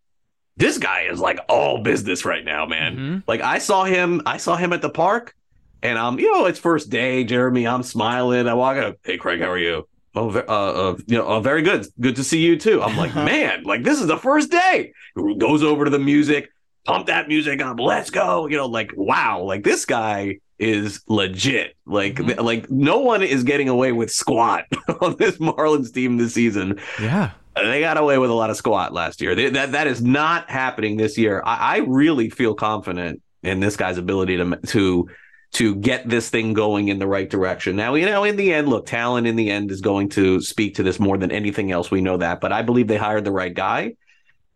This 0.58 0.78
guy 0.78 1.02
is 1.02 1.20
like 1.20 1.40
all 1.50 1.84
business 1.84 2.24
right 2.24 2.46
now, 2.46 2.66
man. 2.66 2.96
Mm-hmm. 2.96 3.18
Like 3.28 3.42
I 3.42 3.58
saw 3.58 3.84
him, 3.84 4.22
I 4.26 4.38
saw 4.38 4.56
him 4.56 4.74
at 4.74 4.82
the 4.82 4.90
park 4.90 5.36
and 5.86 6.00
I'm, 6.00 6.20
you 6.20 6.32
know, 6.34 6.46
it's 6.46 6.60
first 6.60 6.90
day, 6.90 7.24
Jeremy. 7.24 7.68
I'm 7.68 7.84
smiling. 7.84 8.48
I 8.48 8.56
walk 8.56 8.78
up. 8.78 8.98
Hey, 9.04 9.18
Craig, 9.18 9.40
how 9.40 9.52
are 9.52 9.58
you? 9.58 9.88
Oh, 10.16 10.30
uh, 10.30 10.40
uh, 10.40 10.98
you 11.06 11.18
know, 11.18 11.26
oh, 11.26 11.40
very 11.42 11.62
good. 11.62 11.86
Good 12.00 12.16
to 12.16 12.24
see 12.24 12.40
you 12.40 12.58
too. 12.58 12.82
I'm 12.82 12.98
like, 12.98 13.14
man, 13.16 13.64
like 13.64 13.84
this 13.84 14.00
is 14.02 14.08
the 14.08 14.18
first 14.18 14.50
day. 14.50 14.94
Goes 15.16 15.62
over 15.62 15.86
to 15.86 15.92
the 15.92 16.00
music, 16.00 16.50
pump 16.86 17.08
that 17.08 17.28
music 17.28 17.62
up. 17.62 17.80
Let's 17.80 18.10
go. 18.10 18.48
You 18.48 18.58
know, 18.58 18.66
like 18.66 18.94
wow, 18.96 19.44
like 19.44 19.64
this 19.64 19.86
guy 19.86 20.40
is 20.58 21.02
legit. 21.08 21.76
Like, 21.86 22.16
mm-hmm. 22.16 22.42
like 22.42 22.72
no 22.72 23.00
one 23.00 23.22
is 23.22 23.44
getting 23.44 23.70
away 23.70 23.92
with 23.92 24.10
squat 24.10 24.66
on 25.02 25.18
this 25.18 25.38
Marlins 25.38 25.94
team 25.94 26.18
this 26.18 26.34
season. 26.34 26.80
Yeah. 27.00 27.32
They 27.56 27.80
got 27.80 27.98
away 27.98 28.18
with 28.18 28.30
a 28.30 28.34
lot 28.34 28.50
of 28.50 28.58
squat 28.58 28.92
last 28.92 29.22
year. 29.22 29.36
They, 29.36 29.50
that 29.50 29.74
that 29.74 29.88
is 29.88 30.02
not 30.02 30.50
happening 30.50 30.98
this 30.98 31.18
year. 31.18 31.42
I, 31.46 31.76
I 31.76 31.78
really 31.80 32.30
feel 32.30 32.54
confident 32.54 33.22
in 33.44 33.60
this 33.60 33.78
guy's 33.78 33.98
ability 33.98 34.38
to 34.38 34.58
to 34.68 35.10
to 35.56 35.74
get 35.76 36.08
this 36.08 36.30
thing 36.30 36.54
going 36.54 36.90
in 36.90 37.00
the 37.00 37.08
right 37.08 37.30
direction. 37.30 37.78
Now, 37.78 37.96
you 37.96 38.06
know, 38.06 38.26
in 38.26 38.36
the 38.36 38.54
end, 38.54 38.68
look, 38.68 38.86
talent 38.86 39.26
in 39.26 39.38
the 39.38 39.50
end 39.50 39.72
is 39.72 39.80
going 39.80 40.10
to 40.10 40.42
speak 40.42 40.76
to 40.76 40.84
this 40.84 41.00
more 41.00 41.18
than 41.18 41.32
anything 41.32 41.72
else. 41.72 41.90
We 41.90 42.02
know 42.02 42.18
that, 42.18 42.42
but 42.42 42.52
I 42.52 42.62
believe 42.62 42.88
they 42.88 42.98
hired 42.98 43.24
the 43.24 43.32
right 43.32 43.54
guy. 43.54 43.96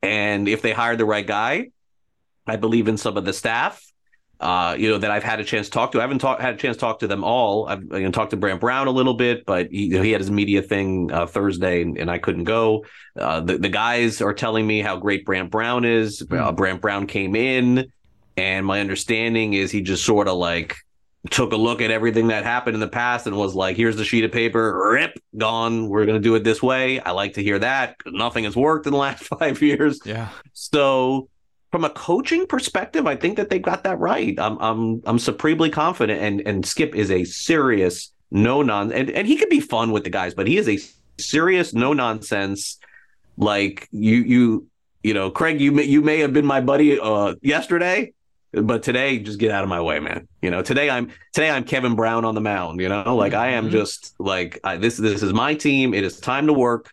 And 0.02 0.50
if 0.50 0.62
they 0.62 0.74
hired 0.74 0.98
the 0.98 1.06
right 1.06 1.26
guy, 1.26 1.70
I 2.48 2.58
believe 2.58 2.90
in 2.90 2.98
some 2.98 3.16
of 3.16 3.24
the 3.24 3.32
staff, 3.32 3.82
uh, 4.42 4.76
you 4.78 4.90
know, 4.90 4.98
that 4.98 5.10
I've 5.10 5.24
had 5.24 5.40
a 5.40 5.46
chance 5.46 5.68
to 5.68 5.72
talk 5.72 5.94
to. 5.94 6.00
I 6.00 6.02
haven't 6.02 6.20
talk, 6.20 6.42
had 6.42 6.56
a 6.56 6.58
chance 6.58 6.76
to 6.78 6.82
talk 6.82 7.00
to 7.00 7.08
them 7.08 7.24
all. 7.24 7.68
I've 7.68 7.84
you 7.84 8.00
know, 8.00 8.12
talked 8.12 8.32
to 8.32 8.38
Brant 8.38 8.60
Brown 8.60 8.88
a 8.88 8.92
little 8.92 9.14
bit, 9.14 9.46
but 9.46 9.70
he, 9.72 9.86
you 9.86 9.98
know, 9.98 10.02
he 10.02 10.12
had 10.12 10.20
his 10.20 10.32
media 10.32 10.62
thing 10.62 11.12
uh, 11.14 11.28
Thursday 11.28 11.82
and, 11.82 11.98
and, 11.98 12.10
I 12.12 12.18
couldn't 12.20 12.46
go. 12.46 12.86
Uh, 13.18 13.42
the, 13.42 13.58
the 13.58 13.70
guys 13.70 14.22
are 14.22 14.34
telling 14.34 14.66
me 14.68 14.82
how 14.82 14.98
great 14.98 15.26
Brant 15.26 15.52
Brown 15.52 15.86
is. 15.86 16.22
Mm. 16.24 16.56
Brant 16.56 16.82
Brown 16.82 17.08
came 17.08 17.36
in, 17.36 17.92
and 18.38 18.66
my 18.66 18.80
understanding 18.80 19.54
is 19.54 19.72
he 19.72 19.82
just 19.82 20.06
sort 20.06 20.28
of 20.30 20.38
like 20.38 20.78
took 21.30 21.52
a 21.52 21.58
look 21.58 21.82
at 21.82 21.92
everything 21.92 22.28
that 22.28 22.44
happened 22.44 22.76
in 22.76 22.80
the 22.80 22.88
past 22.88 23.28
and 23.28 23.36
was 23.36 23.54
like, 23.54 23.76
here's 23.76 23.98
the 23.98 24.06
sheet 24.06 24.24
of 24.24 24.32
paper, 24.32 24.90
rip, 24.92 25.20
gone. 25.38 25.90
We're 25.90 26.06
going 26.06 26.18
to 26.18 26.24
do 26.24 26.36
it 26.36 26.44
this 26.44 26.64
way. 26.64 27.00
I 27.02 27.12
like 27.12 27.34
to 27.34 27.44
hear 27.44 27.60
that 27.60 27.98
nothing 28.06 28.46
has 28.46 28.56
worked 28.56 28.86
in 28.86 28.94
the 28.94 29.00
last 29.00 29.26
five 29.26 29.62
years. 29.62 30.00
Yeah. 30.06 30.30
So, 30.54 31.30
from 31.72 31.84
a 31.84 31.90
coaching 31.92 32.48
perspective, 32.48 33.06
I 33.06 33.16
think 33.16 33.38
that 33.38 33.50
they 33.50 33.60
got 33.60 33.84
that 33.84 34.00
right. 34.00 34.40
I'm 34.40 34.58
I'm 34.60 35.02
I'm 35.06 35.20
supremely 35.20 35.70
confident. 35.70 36.20
And 36.20 36.42
and 36.48 36.66
Skip 36.66 36.96
is 36.96 37.12
a 37.12 37.26
serious 37.26 38.12
no 38.32 38.64
non 38.64 38.92
and, 38.92 39.12
and 39.12 39.28
he 39.28 39.36
could 39.36 39.50
be 39.50 39.60
fun 39.60 39.92
with 39.92 40.04
the 40.04 40.10
guys, 40.10 40.34
but 40.34 40.48
he 40.48 40.58
is 40.58 40.68
a 40.68 40.80
serious 41.22 41.74
no 41.74 41.94
nonsense. 41.94 42.80
Like 43.38 43.88
you 43.92 44.16
you 44.16 44.68
you 45.04 45.14
know, 45.14 45.30
Craig, 45.30 45.62
you 45.62 45.72
may, 45.72 45.84
you 45.84 46.02
may 46.02 46.20
have 46.20 46.34
been 46.34 46.46
my 46.46 46.60
buddy 46.60 47.00
uh, 47.00 47.36
yesterday, 47.42 48.14
but 48.52 48.84
today, 48.84 49.20
just 49.20 49.40
get 49.40 49.52
out 49.52 49.64
of 49.64 49.70
my 49.70 49.82
way, 49.82 50.00
man. 50.00 50.28
You 50.42 50.50
know, 50.50 50.62
today 50.62 50.90
I'm 50.90 51.12
today 51.34 51.50
I'm 51.50 51.64
Kevin 51.64 51.96
Brown 51.96 52.26
on 52.26 52.36
the 52.36 52.42
mound. 52.42 52.80
You 52.82 52.90
know, 52.90 53.16
like 53.16 53.34
I 53.34 53.50
am 53.50 53.66
mm-hmm. 53.66 53.74
just 53.74 54.16
like 54.20 54.60
I, 54.64 54.78
this. 54.78 54.98
This 54.98 55.24
is 55.24 55.34
my 55.34 55.54
team. 55.54 55.94
It 55.94 56.04
is 56.04 56.20
time 56.20 56.48
to 56.48 56.54
work, 56.54 56.92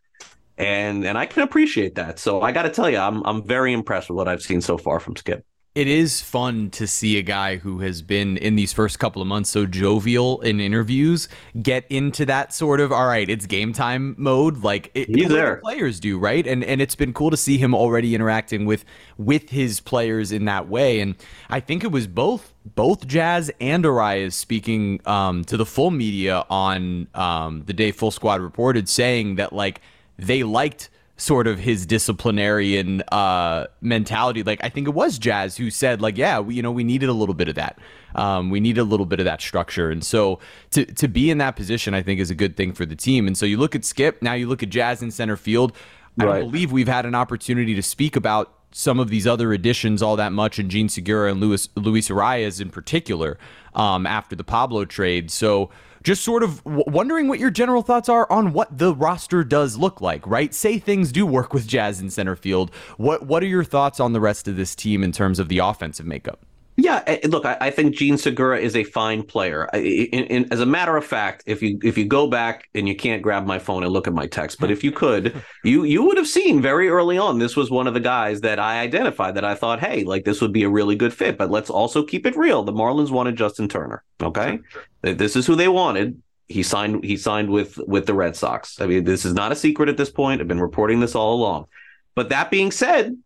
and 0.58 1.04
and 1.04 1.16
I 1.16 1.26
can 1.26 1.42
appreciate 1.42 1.94
that. 1.94 2.18
So 2.18 2.42
I 2.42 2.52
got 2.52 2.62
to 2.62 2.70
tell 2.70 2.90
you, 2.90 2.98
I'm 2.98 3.22
I'm 3.24 3.42
very 3.42 3.72
impressed 3.72 4.10
with 4.10 4.16
what 4.16 4.28
I've 4.28 4.42
seen 4.42 4.60
so 4.60 4.76
far 4.76 5.00
from 5.00 5.16
Skip. 5.16 5.44
It 5.76 5.86
is 5.86 6.22
fun 6.22 6.70
to 6.70 6.86
see 6.86 7.18
a 7.18 7.22
guy 7.22 7.56
who 7.56 7.80
has 7.80 8.00
been 8.00 8.38
in 8.38 8.56
these 8.56 8.72
first 8.72 8.98
couple 8.98 9.20
of 9.20 9.28
months 9.28 9.50
so 9.50 9.66
jovial 9.66 10.40
in 10.40 10.58
interviews 10.58 11.28
get 11.60 11.84
into 11.90 12.24
that 12.24 12.54
sort 12.54 12.80
of 12.80 12.90
all 12.90 13.06
right, 13.06 13.28
it's 13.28 13.44
game 13.44 13.74
time 13.74 14.14
mode 14.16 14.64
like 14.64 14.90
it, 14.94 15.08
He's 15.08 15.28
there. 15.28 15.56
players 15.56 16.00
do, 16.00 16.18
right? 16.18 16.46
And 16.46 16.64
and 16.64 16.80
it's 16.80 16.94
been 16.94 17.12
cool 17.12 17.30
to 17.30 17.36
see 17.36 17.58
him 17.58 17.74
already 17.74 18.14
interacting 18.14 18.64
with 18.64 18.86
with 19.18 19.50
his 19.50 19.80
players 19.80 20.32
in 20.32 20.46
that 20.46 20.66
way. 20.66 21.00
And 21.00 21.14
I 21.50 21.60
think 21.60 21.84
it 21.84 21.92
was 21.92 22.06
both 22.06 22.54
both 22.74 23.06
Jazz 23.06 23.50
and 23.60 23.84
Arraez 23.84 24.32
speaking 24.32 25.00
um, 25.06 25.44
to 25.44 25.58
the 25.58 25.66
full 25.66 25.90
media 25.90 26.46
on 26.48 27.06
um, 27.14 27.64
the 27.66 27.74
day 27.74 27.92
Full 27.92 28.10
Squad 28.10 28.40
reported, 28.40 28.88
saying 28.88 29.36
that 29.36 29.52
like 29.52 29.82
they 30.18 30.42
liked 30.42 30.88
sort 31.16 31.46
of 31.46 31.58
his 31.58 31.86
disciplinarian 31.86 33.02
uh, 33.12 33.66
mentality. 33.80 34.42
Like 34.42 34.62
I 34.62 34.68
think 34.68 34.86
it 34.86 34.94
was 34.94 35.18
Jazz 35.18 35.56
who 35.56 35.70
said, 35.70 36.02
like, 36.02 36.18
yeah, 36.18 36.40
we, 36.40 36.54
you 36.54 36.62
know, 36.62 36.70
we 36.70 36.84
needed 36.84 37.08
a 37.08 37.12
little 37.12 37.34
bit 37.34 37.48
of 37.48 37.54
that. 37.54 37.78
Um, 38.14 38.50
we 38.50 38.60
needed 38.60 38.80
a 38.80 38.84
little 38.84 39.06
bit 39.06 39.18
of 39.18 39.24
that 39.24 39.40
structure, 39.40 39.90
and 39.90 40.04
so 40.04 40.38
to 40.70 40.84
to 40.84 41.08
be 41.08 41.30
in 41.30 41.38
that 41.38 41.56
position, 41.56 41.94
I 41.94 42.02
think 42.02 42.20
is 42.20 42.30
a 42.30 42.34
good 42.34 42.56
thing 42.56 42.72
for 42.72 42.86
the 42.86 42.96
team. 42.96 43.26
And 43.26 43.36
so 43.36 43.44
you 43.44 43.58
look 43.58 43.74
at 43.74 43.84
Skip, 43.84 44.22
now 44.22 44.32
you 44.32 44.46
look 44.48 44.62
at 44.62 44.70
Jazz 44.70 45.02
in 45.02 45.10
center 45.10 45.36
field. 45.36 45.72
I 46.18 46.40
believe 46.40 46.72
we've 46.72 46.88
had 46.88 47.04
an 47.04 47.14
opportunity 47.14 47.74
to 47.74 47.82
speak 47.82 48.16
about 48.16 48.54
some 48.72 48.98
of 48.98 49.10
these 49.10 49.26
other 49.26 49.52
additions 49.52 50.02
all 50.02 50.16
that 50.16 50.32
much, 50.32 50.58
and 50.58 50.70
Jean 50.70 50.88
Segura 50.88 51.30
and 51.30 51.40
Luis 51.40 51.68
Luis 51.76 52.08
Arraez 52.08 52.60
in 52.60 52.70
particular 52.70 53.38
um, 53.74 54.06
after 54.06 54.34
the 54.34 54.44
Pablo 54.44 54.84
trade. 54.84 55.30
So 55.30 55.70
just 56.06 56.22
sort 56.22 56.44
of 56.44 56.62
w- 56.62 56.84
wondering 56.86 57.26
what 57.26 57.40
your 57.40 57.50
general 57.50 57.82
thoughts 57.82 58.08
are 58.08 58.30
on 58.30 58.52
what 58.52 58.78
the 58.78 58.94
roster 58.94 59.42
does 59.42 59.76
look 59.76 60.00
like, 60.00 60.24
right? 60.24 60.54
Say 60.54 60.78
things 60.78 61.10
do 61.10 61.26
work 61.26 61.52
with 61.52 61.66
Jazz 61.66 62.00
in 62.00 62.10
center 62.10 62.36
field. 62.36 62.70
What 62.96 63.26
what 63.26 63.42
are 63.42 63.46
your 63.46 63.64
thoughts 63.64 63.98
on 63.98 64.12
the 64.12 64.20
rest 64.20 64.46
of 64.46 64.54
this 64.54 64.76
team 64.76 65.02
in 65.02 65.10
terms 65.10 65.40
of 65.40 65.48
the 65.48 65.58
offensive 65.58 66.06
makeup? 66.06 66.46
Yeah, 66.76 67.02
eh, 67.06 67.20
look, 67.24 67.46
I, 67.46 67.56
I 67.60 67.70
think 67.70 67.94
Jean 67.94 68.18
Segura 68.18 68.58
is 68.58 68.76
a 68.76 68.84
fine 68.84 69.22
player. 69.22 69.64
In, 69.72 70.24
in, 70.24 70.52
as 70.52 70.60
a 70.60 70.66
matter 70.66 70.96
of 70.96 71.04
fact, 71.04 71.42
if 71.46 71.62
you 71.62 71.78
if 71.82 71.96
you 71.96 72.04
go 72.04 72.26
back 72.26 72.68
and 72.74 72.86
you 72.86 72.94
can't 72.94 73.22
grab 73.22 73.46
my 73.46 73.58
phone 73.58 73.82
and 73.82 73.92
look 73.92 74.06
at 74.06 74.12
my 74.12 74.26
text, 74.26 74.60
but 74.60 74.70
if 74.70 74.84
you 74.84 74.92
could, 74.92 75.42
you 75.64 75.84
you 75.84 76.02
would 76.02 76.18
have 76.18 76.28
seen 76.28 76.60
very 76.60 76.88
early 76.88 77.16
on 77.16 77.38
this 77.38 77.56
was 77.56 77.70
one 77.70 77.86
of 77.86 77.94
the 77.94 78.00
guys 78.00 78.42
that 78.42 78.58
I 78.58 78.80
identified 78.80 79.36
that 79.36 79.44
I 79.44 79.54
thought, 79.54 79.80
hey, 79.80 80.04
like 80.04 80.24
this 80.24 80.42
would 80.42 80.52
be 80.52 80.64
a 80.64 80.68
really 80.68 80.96
good 80.96 81.14
fit. 81.14 81.38
But 81.38 81.50
let's 81.50 81.70
also 81.70 82.04
keep 82.04 82.26
it 82.26 82.36
real. 82.36 82.62
The 82.62 82.72
Marlins 82.72 83.10
wanted 83.10 83.36
Justin 83.36 83.68
Turner. 83.68 84.04
Okay, 84.22 84.58
this 85.02 85.34
is 85.34 85.46
who 85.46 85.54
they 85.54 85.68
wanted. 85.68 86.20
He 86.48 86.62
signed. 86.62 87.02
He 87.04 87.16
signed 87.16 87.48
with 87.48 87.78
with 87.86 88.04
the 88.04 88.14
Red 88.14 88.36
Sox. 88.36 88.80
I 88.80 88.86
mean, 88.86 89.04
this 89.04 89.24
is 89.24 89.32
not 89.32 89.50
a 89.50 89.56
secret 89.56 89.88
at 89.88 89.96
this 89.96 90.10
point. 90.10 90.42
I've 90.42 90.48
been 90.48 90.60
reporting 90.60 91.00
this 91.00 91.14
all 91.14 91.34
along. 91.34 91.66
But 92.14 92.30
that 92.30 92.50
being 92.50 92.70
said, 92.70 93.16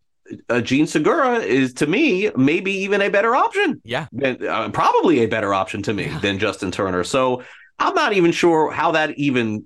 uh, 0.49 0.61
Jean 0.61 0.87
Segura 0.87 1.39
is 1.39 1.73
to 1.75 1.87
me 1.87 2.31
maybe 2.37 2.73
even 2.73 3.01
a 3.01 3.09
better 3.09 3.35
option. 3.35 3.81
Yeah, 3.85 4.07
than, 4.13 4.47
uh, 4.47 4.69
probably 4.71 5.21
a 5.21 5.27
better 5.27 5.55
option 5.55 5.83
to 5.83 5.93
me 5.93 6.07
yeah. 6.07 6.19
than 6.19 6.39
Justin 6.39 6.71
Turner. 6.71 7.05
So 7.05 7.43
I'm 7.79 7.95
not 7.95 8.13
even 8.13 8.33
sure 8.33 8.71
how 8.71 8.93
that 8.93 9.19
even 9.19 9.65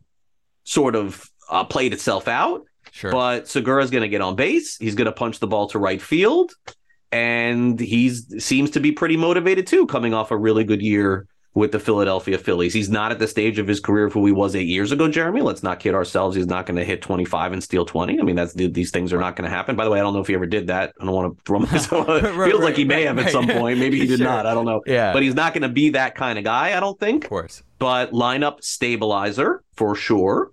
sort 0.64 0.96
of 0.96 1.28
uh, 1.50 1.64
played 1.64 1.92
itself 1.92 2.28
out. 2.28 2.62
Sure. 2.92 3.10
But 3.10 3.48
Segura 3.48 3.82
is 3.82 3.90
going 3.90 4.02
to 4.02 4.08
get 4.08 4.20
on 4.20 4.36
base. 4.36 4.76
He's 4.76 4.94
going 4.94 5.06
to 5.06 5.12
punch 5.12 5.40
the 5.40 5.46
ball 5.46 5.68
to 5.68 5.78
right 5.78 6.00
field, 6.00 6.52
and 7.10 7.78
he's 7.78 8.44
seems 8.44 8.70
to 8.70 8.80
be 8.80 8.92
pretty 8.92 9.16
motivated 9.16 9.66
too, 9.66 9.86
coming 9.86 10.14
off 10.14 10.30
a 10.30 10.36
really 10.36 10.64
good 10.64 10.80
year 10.80 11.26
with 11.54 11.70
the 11.70 11.78
Philadelphia 11.78 12.36
Phillies. 12.36 12.74
He's 12.74 12.90
not 12.90 13.12
at 13.12 13.20
the 13.20 13.28
stage 13.28 13.58
of 13.58 13.68
his 13.68 13.78
career 13.78 14.06
of 14.06 14.12
who 14.12 14.26
he 14.26 14.32
was 14.32 14.56
eight 14.56 14.66
years 14.66 14.90
ago, 14.90 15.08
Jeremy. 15.08 15.40
Let's 15.40 15.62
not 15.62 15.78
kid 15.78 15.94
ourselves. 15.94 16.34
He's 16.36 16.46
not 16.46 16.66
going 16.66 16.76
to 16.76 16.84
hit 16.84 17.00
25 17.00 17.52
and 17.52 17.62
steal 17.62 17.86
20. 17.86 18.18
I 18.18 18.22
mean, 18.22 18.34
that's 18.34 18.52
these 18.54 18.90
things 18.90 19.12
are 19.12 19.20
not 19.20 19.36
going 19.36 19.48
to 19.48 19.54
happen. 19.54 19.76
By 19.76 19.84
the 19.84 19.90
way, 19.90 20.00
I 20.00 20.02
don't 20.02 20.14
know 20.14 20.20
if 20.20 20.26
he 20.26 20.34
ever 20.34 20.46
did 20.46 20.66
that. 20.66 20.92
I 21.00 21.04
don't 21.04 21.14
want 21.14 21.36
to 21.36 21.44
throw 21.44 21.60
myself. 21.60 22.08
right, 22.08 22.22
Feels 22.22 22.36
right, 22.36 22.54
like 22.54 22.76
he 22.76 22.84
may 22.84 23.06
right, 23.06 23.16
have 23.16 23.18
at 23.18 23.30
some 23.30 23.46
point. 23.46 23.78
Maybe 23.78 24.00
he 24.00 24.06
did 24.08 24.18
sure. 24.18 24.26
not. 24.26 24.46
I 24.46 24.54
don't 24.54 24.64
know. 24.64 24.82
Yeah. 24.84 25.12
But 25.12 25.22
he's 25.22 25.34
not 25.34 25.54
going 25.54 25.62
to 25.62 25.68
be 25.68 25.90
that 25.90 26.16
kind 26.16 26.38
of 26.38 26.44
guy, 26.44 26.76
I 26.76 26.80
don't 26.80 26.98
think. 26.98 27.24
Of 27.24 27.30
course. 27.30 27.62
But 27.78 28.10
lineup 28.10 28.62
stabilizer 28.62 29.62
for 29.76 29.94
sure. 29.94 30.50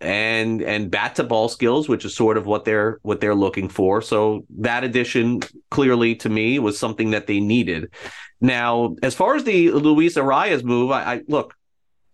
And 0.00 0.60
and 0.60 0.90
bat 0.90 1.14
to 1.14 1.24
ball 1.24 1.48
skills, 1.48 1.88
which 1.88 2.04
is 2.04 2.14
sort 2.14 2.36
of 2.36 2.46
what 2.46 2.64
they're 2.64 2.98
what 3.02 3.20
they're 3.20 3.34
looking 3.34 3.68
for. 3.68 4.02
So 4.02 4.44
that 4.58 4.84
addition 4.84 5.40
clearly 5.70 6.14
to 6.16 6.28
me 6.28 6.58
was 6.58 6.78
something 6.78 7.12
that 7.12 7.26
they 7.26 7.40
needed. 7.40 7.90
Now, 8.40 8.96
as 9.02 9.14
far 9.14 9.36
as 9.36 9.44
the 9.44 9.70
Luis 9.70 10.16
Arraez 10.16 10.62
move, 10.62 10.90
I, 10.90 11.14
I 11.14 11.22
look, 11.28 11.54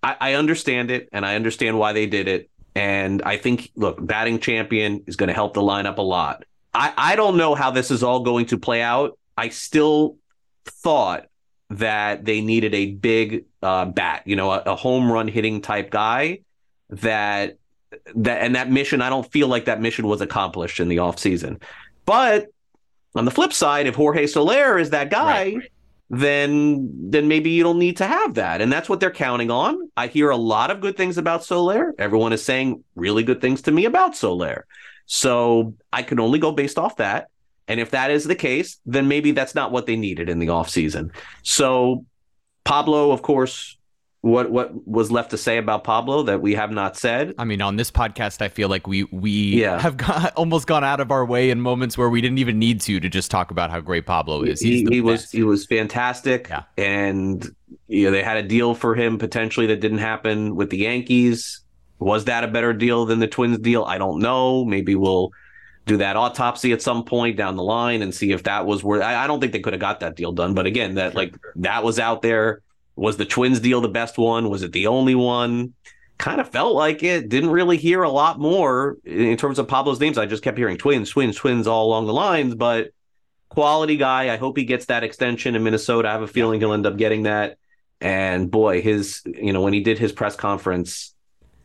I, 0.02 0.16
I, 0.20 0.34
understand 0.34 0.92
it 0.92 1.08
and 1.12 1.26
I 1.26 1.34
understand 1.34 1.76
why 1.76 1.92
they 1.92 2.06
did 2.06 2.28
it. 2.28 2.50
And 2.76 3.22
I 3.22 3.36
think, 3.36 3.72
look, 3.74 3.98
batting 4.04 4.38
champion 4.38 5.02
is 5.08 5.16
going 5.16 5.26
to 5.26 5.34
help 5.34 5.54
the 5.54 5.60
lineup 5.60 5.98
a 5.98 6.02
lot. 6.02 6.44
I, 6.72 6.92
I 6.96 7.16
don't 7.16 7.36
know 7.36 7.56
how 7.56 7.72
this 7.72 7.90
is 7.90 8.04
all 8.04 8.20
going 8.20 8.46
to 8.46 8.58
play 8.58 8.80
out. 8.80 9.18
I 9.36 9.48
still 9.48 10.18
thought 10.64 11.26
that 11.70 12.24
they 12.24 12.40
needed 12.40 12.74
a 12.74 12.92
big 12.92 13.46
uh, 13.62 13.86
bat, 13.86 14.22
you 14.24 14.36
know, 14.36 14.52
a, 14.52 14.58
a 14.66 14.76
home 14.76 15.10
run 15.10 15.28
hitting 15.28 15.62
type 15.62 15.90
guy 15.90 16.40
that 16.90 17.56
that 18.16 18.42
and 18.42 18.54
that 18.54 18.70
mission, 18.70 19.02
I 19.02 19.10
don't 19.10 19.30
feel 19.30 19.48
like 19.48 19.64
that 19.66 19.80
mission 19.80 20.06
was 20.06 20.20
accomplished 20.20 20.80
in 20.80 20.88
the 20.88 20.96
offseason. 20.96 21.62
But 22.04 22.48
on 23.14 23.24
the 23.24 23.30
flip 23.30 23.52
side, 23.52 23.86
if 23.86 23.94
Jorge 23.94 24.26
Soler 24.26 24.78
is 24.78 24.90
that 24.90 25.10
guy, 25.10 25.54
right 25.54 25.70
then 26.10 26.90
then 27.10 27.28
maybe 27.28 27.50
you 27.50 27.62
don't 27.62 27.78
need 27.78 27.96
to 27.98 28.06
have 28.06 28.34
that. 28.34 28.60
And 28.60 28.70
that's 28.70 28.88
what 28.88 28.98
they're 28.98 29.12
counting 29.12 29.50
on. 29.50 29.90
I 29.96 30.08
hear 30.08 30.30
a 30.30 30.36
lot 30.36 30.70
of 30.70 30.80
good 30.80 30.96
things 30.96 31.16
about 31.16 31.44
Soler. 31.44 31.94
Everyone 31.98 32.32
is 32.32 32.44
saying 32.44 32.82
really 32.96 33.22
good 33.22 33.40
things 33.40 33.62
to 33.62 33.70
me 33.70 33.84
about 33.84 34.16
Soler. 34.16 34.66
So 35.06 35.74
I 35.92 36.02
can 36.02 36.18
only 36.18 36.40
go 36.40 36.50
based 36.50 36.78
off 36.78 36.96
that. 36.96 37.28
And 37.68 37.78
if 37.78 37.92
that 37.92 38.10
is 38.10 38.24
the 38.24 38.34
case, 38.34 38.80
then 38.84 39.06
maybe 39.06 39.30
that's 39.30 39.54
not 39.54 39.70
what 39.70 39.86
they 39.86 39.94
needed 39.94 40.28
in 40.28 40.40
the 40.40 40.48
offseason. 40.48 41.12
So 41.42 42.04
Pablo, 42.64 43.12
of 43.12 43.22
course, 43.22 43.78
what 44.22 44.50
what 44.50 44.86
was 44.86 45.10
left 45.10 45.30
to 45.30 45.38
say 45.38 45.56
about 45.56 45.82
Pablo 45.82 46.22
that 46.24 46.42
we 46.42 46.54
have 46.54 46.70
not 46.70 46.96
said? 46.96 47.34
I 47.38 47.44
mean, 47.44 47.62
on 47.62 47.76
this 47.76 47.90
podcast, 47.90 48.42
I 48.42 48.48
feel 48.48 48.68
like 48.68 48.86
we 48.86 49.04
we 49.04 49.30
yeah. 49.30 49.80
have 49.80 49.96
got, 49.96 50.34
almost 50.36 50.66
gone 50.66 50.84
out 50.84 51.00
of 51.00 51.10
our 51.10 51.24
way 51.24 51.50
in 51.50 51.60
moments 51.60 51.96
where 51.96 52.10
we 52.10 52.20
didn't 52.20 52.38
even 52.38 52.58
need 52.58 52.80
to 52.82 53.00
to 53.00 53.08
just 53.08 53.30
talk 53.30 53.50
about 53.50 53.70
how 53.70 53.80
great 53.80 54.04
Pablo 54.04 54.42
is. 54.42 54.60
He's 54.60 54.88
he, 54.88 54.96
he 54.96 55.00
was 55.00 55.30
he 55.30 55.42
was 55.42 55.64
fantastic, 55.64 56.48
yeah. 56.50 56.64
and 56.76 57.48
you 57.88 58.04
know 58.04 58.10
they 58.10 58.22
had 58.22 58.36
a 58.36 58.42
deal 58.42 58.74
for 58.74 58.94
him 58.94 59.16
potentially 59.16 59.66
that 59.68 59.80
didn't 59.80 59.98
happen 59.98 60.54
with 60.54 60.68
the 60.68 60.78
Yankees. 60.78 61.60
Was 61.98 62.26
that 62.26 62.44
a 62.44 62.48
better 62.48 62.72
deal 62.72 63.06
than 63.06 63.20
the 63.20 63.28
Twins 63.28 63.58
deal? 63.58 63.84
I 63.84 63.98
don't 63.98 64.20
know. 64.20 64.64
Maybe 64.64 64.94
we'll 64.94 65.30
do 65.86 65.96
that 65.96 66.16
autopsy 66.16 66.72
at 66.72 66.82
some 66.82 67.04
point 67.04 67.36
down 67.36 67.56
the 67.56 67.62
line 67.62 68.02
and 68.02 68.14
see 68.14 68.32
if 68.32 68.42
that 68.42 68.66
was 68.66 68.84
worth. 68.84 69.02
I, 69.02 69.24
I 69.24 69.26
don't 69.26 69.40
think 69.40 69.52
they 69.52 69.60
could 69.60 69.72
have 69.72 69.80
got 69.80 70.00
that 70.00 70.16
deal 70.16 70.32
done, 70.32 70.52
but 70.52 70.66
again, 70.66 70.96
that 70.96 71.14
like 71.14 71.34
that 71.56 71.84
was 71.84 71.98
out 71.98 72.20
there 72.20 72.60
was 73.00 73.16
the 73.16 73.24
Twins 73.24 73.60
deal 73.60 73.80
the 73.80 73.88
best 73.88 74.18
one? 74.18 74.50
Was 74.50 74.62
it 74.62 74.72
the 74.72 74.86
only 74.86 75.14
one? 75.14 75.72
Kind 76.18 76.38
of 76.38 76.50
felt 76.50 76.74
like 76.74 77.02
it. 77.02 77.30
Didn't 77.30 77.48
really 77.48 77.78
hear 77.78 78.02
a 78.02 78.10
lot 78.10 78.38
more 78.38 78.98
in 79.06 79.38
terms 79.38 79.58
of 79.58 79.68
Pablo's 79.68 79.98
names. 79.98 80.18
I 80.18 80.26
just 80.26 80.42
kept 80.42 80.58
hearing 80.58 80.76
Twins, 80.76 81.08
Twins, 81.08 81.34
Twins 81.34 81.66
all 81.66 81.86
along 81.86 82.08
the 82.08 82.12
lines, 82.12 82.54
but 82.54 82.90
quality 83.48 83.96
guy. 83.96 84.30
I 84.30 84.36
hope 84.36 84.58
he 84.58 84.64
gets 84.64 84.84
that 84.86 85.02
extension 85.02 85.54
in 85.54 85.64
Minnesota. 85.64 86.08
I 86.08 86.12
have 86.12 86.20
a 86.20 86.26
feeling 86.26 86.60
he'll 86.60 86.74
end 86.74 86.84
up 86.84 86.98
getting 86.98 87.22
that. 87.22 87.56
And 88.02 88.50
boy, 88.50 88.82
his, 88.82 89.22
you 89.24 89.54
know, 89.54 89.62
when 89.62 89.72
he 89.72 89.80
did 89.80 89.98
his 89.98 90.12
press 90.12 90.36
conference, 90.36 91.14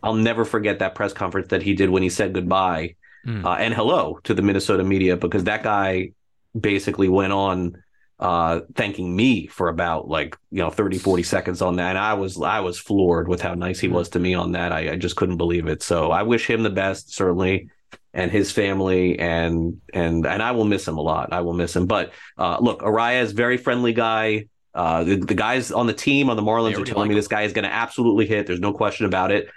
I'll 0.02 0.14
never 0.14 0.46
forget 0.46 0.80
that 0.80 0.96
press 0.96 1.12
conference 1.12 1.50
that 1.50 1.62
he 1.62 1.74
did 1.74 1.90
when 1.90 2.02
he 2.02 2.10
said 2.10 2.34
goodbye 2.34 2.96
mm. 3.28 3.44
uh, 3.44 3.56
and 3.56 3.74
hello 3.74 4.22
to 4.24 4.34
the 4.34 4.42
Minnesota 4.42 4.86
media 4.86 5.18
because 5.18 5.44
that 5.44 5.64
guy 5.64 6.12
basically 6.58 7.10
went 7.10 7.34
on 7.34 7.84
uh 8.20 8.62
thanking 8.76 9.14
me 9.14 9.46
for 9.48 9.68
about 9.68 10.08
like 10.08 10.38
you 10.50 10.60
know 10.60 10.70
30 10.70 10.98
40 10.98 11.24
seconds 11.24 11.62
on 11.62 11.76
that. 11.78 11.90
And 11.90 11.98
i 11.98 12.14
was 12.14 12.42
i 12.42 12.60
was 12.62 12.80
floored 12.80 13.28
with 13.28 13.42
how 13.42 13.54
nice 13.56 13.80
he 13.80 13.88
was 13.88 14.10
to 14.10 14.20
me 14.20 14.34
on 14.34 14.54
that. 14.54 14.72
I, 14.72 14.94
I 14.94 14.96
just 14.96 15.16
couldn't 15.16 15.38
believe 15.38 15.68
it. 15.68 15.84
So 15.84 16.12
i 16.12 16.24
wish 16.24 16.50
him 16.50 16.64
the 16.64 16.70
best 16.70 17.14
certainly 17.14 17.70
and 18.14 18.32
his 18.32 18.52
family 18.52 19.20
and 19.20 19.82
and 19.94 20.26
and 20.26 20.42
i 20.42 20.52
will 20.52 20.66
miss 20.66 20.88
him 20.88 20.98
a 20.98 21.02
lot. 21.02 21.34
I 21.34 21.42
will 21.42 21.54
miss 21.54 21.76
him. 21.76 21.88
But 21.88 22.14
uh 22.38 22.58
look 22.62 22.82
Arraez 22.82 23.24
is 23.24 23.32
very 23.34 23.58
friendly 23.58 23.92
guy. 23.92 24.48
Uh 24.74 25.04
the, 25.04 25.18
the 25.18 25.36
guys 25.36 25.72
on 25.72 25.88
the 25.88 25.94
team 25.94 26.30
on 26.30 26.38
the 26.38 26.44
marlins 26.44 26.80
are 26.80 26.86
telling 26.86 27.02
like 27.02 27.10
me 27.10 27.16
this 27.16 27.28
guy 27.28 27.42
is 27.42 27.52
going 27.52 27.66
to 27.66 27.74
absolutely 27.74 28.28
hit. 28.28 28.48
There's 28.48 28.60
no 28.62 28.74
question 28.74 29.06
about 29.06 29.32
it. 29.32 29.50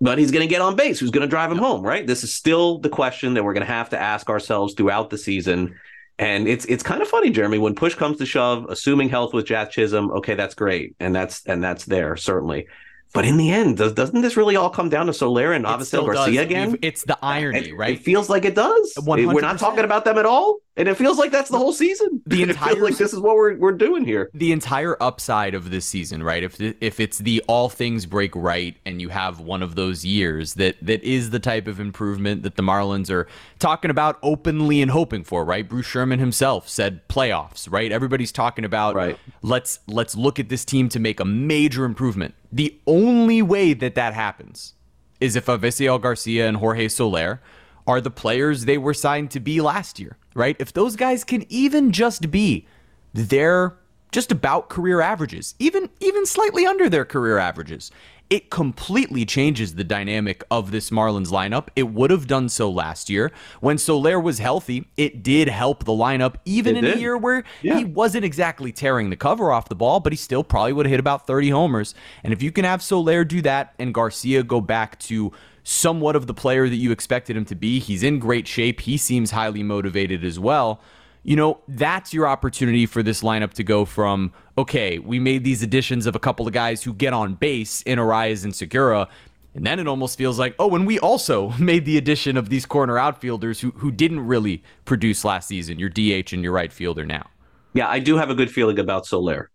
But 0.00 0.18
he's 0.18 0.32
going 0.32 0.42
to 0.42 0.50
get 0.50 0.60
on 0.60 0.74
base. 0.74 0.98
Who's 0.98 1.12
going 1.12 1.22
to 1.22 1.28
drive 1.28 1.52
him 1.52 1.58
home, 1.58 1.82
right? 1.82 2.04
This 2.04 2.24
is 2.24 2.34
still 2.34 2.78
the 2.78 2.88
question 2.88 3.34
that 3.34 3.44
we're 3.44 3.52
going 3.52 3.64
to 3.64 3.72
have 3.72 3.90
to 3.90 4.00
ask 4.00 4.28
ourselves 4.28 4.74
throughout 4.74 5.10
the 5.10 5.16
season. 5.16 5.76
And 6.18 6.46
it's 6.46 6.64
it's 6.66 6.82
kind 6.82 7.02
of 7.02 7.08
funny, 7.08 7.30
Jeremy, 7.30 7.58
when 7.58 7.74
push 7.74 7.94
comes 7.94 8.18
to 8.18 8.26
shove, 8.26 8.66
assuming 8.68 9.08
health 9.08 9.32
with 9.32 9.46
Jazz 9.46 9.70
Chisholm, 9.70 10.10
okay, 10.12 10.34
that's 10.34 10.54
great, 10.54 10.94
and 11.00 11.14
that's 11.14 11.44
and 11.46 11.62
that's 11.62 11.84
there 11.84 12.16
certainly. 12.16 12.68
But 13.14 13.26
in 13.26 13.36
the 13.36 13.50
end, 13.50 13.76
does, 13.76 13.92
doesn't 13.92 14.22
this 14.22 14.38
really 14.38 14.56
all 14.56 14.70
come 14.70 14.88
down 14.88 15.06
to 15.06 15.12
Soler 15.12 15.52
and 15.52 15.66
Avisail 15.66 16.10
Garcia 16.10 16.36
does. 16.36 16.44
again? 16.46 16.78
It's 16.80 17.04
the 17.04 17.18
irony, 17.22 17.68
it, 17.68 17.76
right? 17.76 17.94
It 17.94 18.02
feels 18.02 18.30
like 18.30 18.46
it 18.46 18.54
does. 18.54 18.94
100%. 18.96 19.34
We're 19.34 19.40
not 19.42 19.58
talking 19.58 19.84
about 19.84 20.06
them 20.06 20.16
at 20.16 20.24
all. 20.24 20.60
And 20.74 20.88
it 20.88 20.96
feels 20.96 21.18
like 21.18 21.30
that's 21.30 21.50
the 21.50 21.58
whole 21.58 21.74
season. 21.74 22.22
The 22.26 22.42
entire 22.42 22.76
like 22.76 22.96
this 22.96 23.12
is 23.12 23.20
what 23.20 23.36
we're 23.36 23.56
we're 23.56 23.72
doing 23.72 24.06
here. 24.06 24.30
The 24.32 24.52
entire 24.52 25.00
upside 25.02 25.54
of 25.54 25.70
this 25.70 25.84
season, 25.84 26.22
right? 26.22 26.42
If 26.42 26.58
if 26.60 26.98
it's 26.98 27.18
the 27.18 27.42
all 27.46 27.68
things 27.68 28.06
break 28.06 28.34
right 28.34 28.76
and 28.86 29.00
you 29.00 29.10
have 29.10 29.38
one 29.38 29.62
of 29.62 29.74
those 29.74 30.02
years 30.02 30.54
that 30.54 30.76
that 30.80 31.02
is 31.02 31.28
the 31.28 31.38
type 31.38 31.66
of 31.66 31.78
improvement 31.78 32.42
that 32.44 32.56
the 32.56 32.62
Marlins 32.62 33.10
are 33.10 33.28
talking 33.58 33.90
about 33.90 34.18
openly 34.22 34.80
and 34.80 34.90
hoping 34.90 35.24
for, 35.24 35.44
right? 35.44 35.68
Bruce 35.68 35.86
Sherman 35.86 36.18
himself 36.18 36.70
said 36.70 37.06
playoffs, 37.06 37.70
right? 37.70 37.92
Everybody's 37.92 38.32
talking 38.32 38.64
about 38.64 38.94
right. 38.94 39.18
let's 39.42 39.80
let's 39.86 40.16
look 40.16 40.40
at 40.40 40.48
this 40.48 40.64
team 40.64 40.88
to 40.88 40.98
make 40.98 41.20
a 41.20 41.26
major 41.26 41.84
improvement. 41.84 42.34
The 42.50 42.80
only 42.86 43.42
way 43.42 43.74
that 43.74 43.94
that 43.96 44.14
happens 44.14 44.72
is 45.20 45.36
if 45.36 45.46
Avisail 45.46 46.00
Garcia 46.00 46.48
and 46.48 46.56
Jorge 46.56 46.88
Soler 46.88 47.42
are 47.86 48.00
the 48.00 48.10
players 48.10 48.64
they 48.64 48.78
were 48.78 48.94
signed 48.94 49.30
to 49.32 49.40
be 49.40 49.60
last 49.60 49.98
year, 49.98 50.16
right? 50.34 50.56
If 50.58 50.72
those 50.72 50.96
guys 50.96 51.24
can 51.24 51.44
even 51.48 51.92
just 51.92 52.30
be 52.30 52.66
their 53.12 53.76
just 54.12 54.30
about 54.30 54.68
career 54.68 55.00
averages, 55.00 55.54
even 55.58 55.88
even 56.00 56.26
slightly 56.26 56.66
under 56.66 56.88
their 56.88 57.04
career 57.04 57.38
averages, 57.38 57.90
it 58.32 58.48
completely 58.48 59.26
changes 59.26 59.74
the 59.74 59.84
dynamic 59.84 60.42
of 60.50 60.70
this 60.70 60.88
Marlins 60.88 61.28
lineup. 61.28 61.68
It 61.76 61.90
would 61.90 62.10
have 62.10 62.26
done 62.26 62.48
so 62.48 62.70
last 62.70 63.10
year. 63.10 63.30
When 63.60 63.76
Soler 63.76 64.18
was 64.18 64.38
healthy, 64.38 64.86
it 64.96 65.22
did 65.22 65.48
help 65.48 65.84
the 65.84 65.92
lineup, 65.92 66.36
even 66.46 66.74
it 66.74 66.78
in 66.78 66.84
did. 66.86 66.96
a 66.96 67.00
year 67.00 67.16
where 67.16 67.44
yeah. 67.60 67.76
he 67.76 67.84
wasn't 67.84 68.24
exactly 68.24 68.72
tearing 68.72 69.10
the 69.10 69.16
cover 69.16 69.52
off 69.52 69.68
the 69.68 69.74
ball, 69.74 70.00
but 70.00 70.14
he 70.14 70.16
still 70.16 70.42
probably 70.42 70.72
would 70.72 70.86
have 70.86 70.90
hit 70.90 71.00
about 71.00 71.26
30 71.26 71.50
homers. 71.50 71.94
And 72.24 72.32
if 72.32 72.42
you 72.42 72.50
can 72.50 72.64
have 72.64 72.82
Soler 72.82 73.22
do 73.22 73.42
that 73.42 73.74
and 73.78 73.92
Garcia 73.92 74.42
go 74.42 74.62
back 74.62 74.98
to 75.00 75.32
somewhat 75.64 76.16
of 76.16 76.26
the 76.26 76.34
player 76.34 76.68
that 76.68 76.76
you 76.76 76.92
expected 76.92 77.36
him 77.36 77.44
to 77.46 77.54
be. 77.54 77.78
He's 77.78 78.02
in 78.02 78.18
great 78.18 78.48
shape. 78.48 78.80
He 78.80 78.96
seems 78.96 79.30
highly 79.30 79.62
motivated 79.62 80.24
as 80.24 80.38
well. 80.38 80.80
You 81.24 81.36
know, 81.36 81.60
that's 81.68 82.12
your 82.12 82.26
opportunity 82.26 82.84
for 82.84 83.02
this 83.02 83.22
lineup 83.22 83.52
to 83.54 83.62
go 83.62 83.84
from, 83.84 84.32
okay, 84.58 84.98
we 84.98 85.20
made 85.20 85.44
these 85.44 85.62
additions 85.62 86.06
of 86.06 86.16
a 86.16 86.18
couple 86.18 86.48
of 86.48 86.52
guys 86.52 86.82
who 86.82 86.92
get 86.92 87.12
on 87.12 87.34
base 87.34 87.82
in 87.82 87.98
Arraez 87.98 88.42
and 88.42 88.54
Segura. 88.54 89.08
And 89.54 89.64
then 89.64 89.78
it 89.78 89.86
almost 89.86 90.18
feels 90.18 90.38
like, 90.38 90.56
oh, 90.58 90.74
and 90.74 90.84
we 90.84 90.98
also 90.98 91.50
made 91.58 91.84
the 91.84 91.96
addition 91.96 92.36
of 92.36 92.48
these 92.48 92.66
corner 92.66 92.98
outfielders 92.98 93.60
who, 93.60 93.70
who 93.72 93.92
didn't 93.92 94.26
really 94.26 94.64
produce 94.84 95.24
last 95.24 95.46
season, 95.46 95.78
your 95.78 95.90
DH 95.90 96.32
and 96.32 96.42
your 96.42 96.52
right 96.52 96.72
fielder 96.72 97.06
now. 97.06 97.28
Yeah, 97.74 97.88
I 97.88 98.00
do 98.00 98.16
have 98.16 98.28
a 98.28 98.34
good 98.34 98.50
feeling 98.50 98.78
about 98.78 99.06
Soler. 99.06 99.50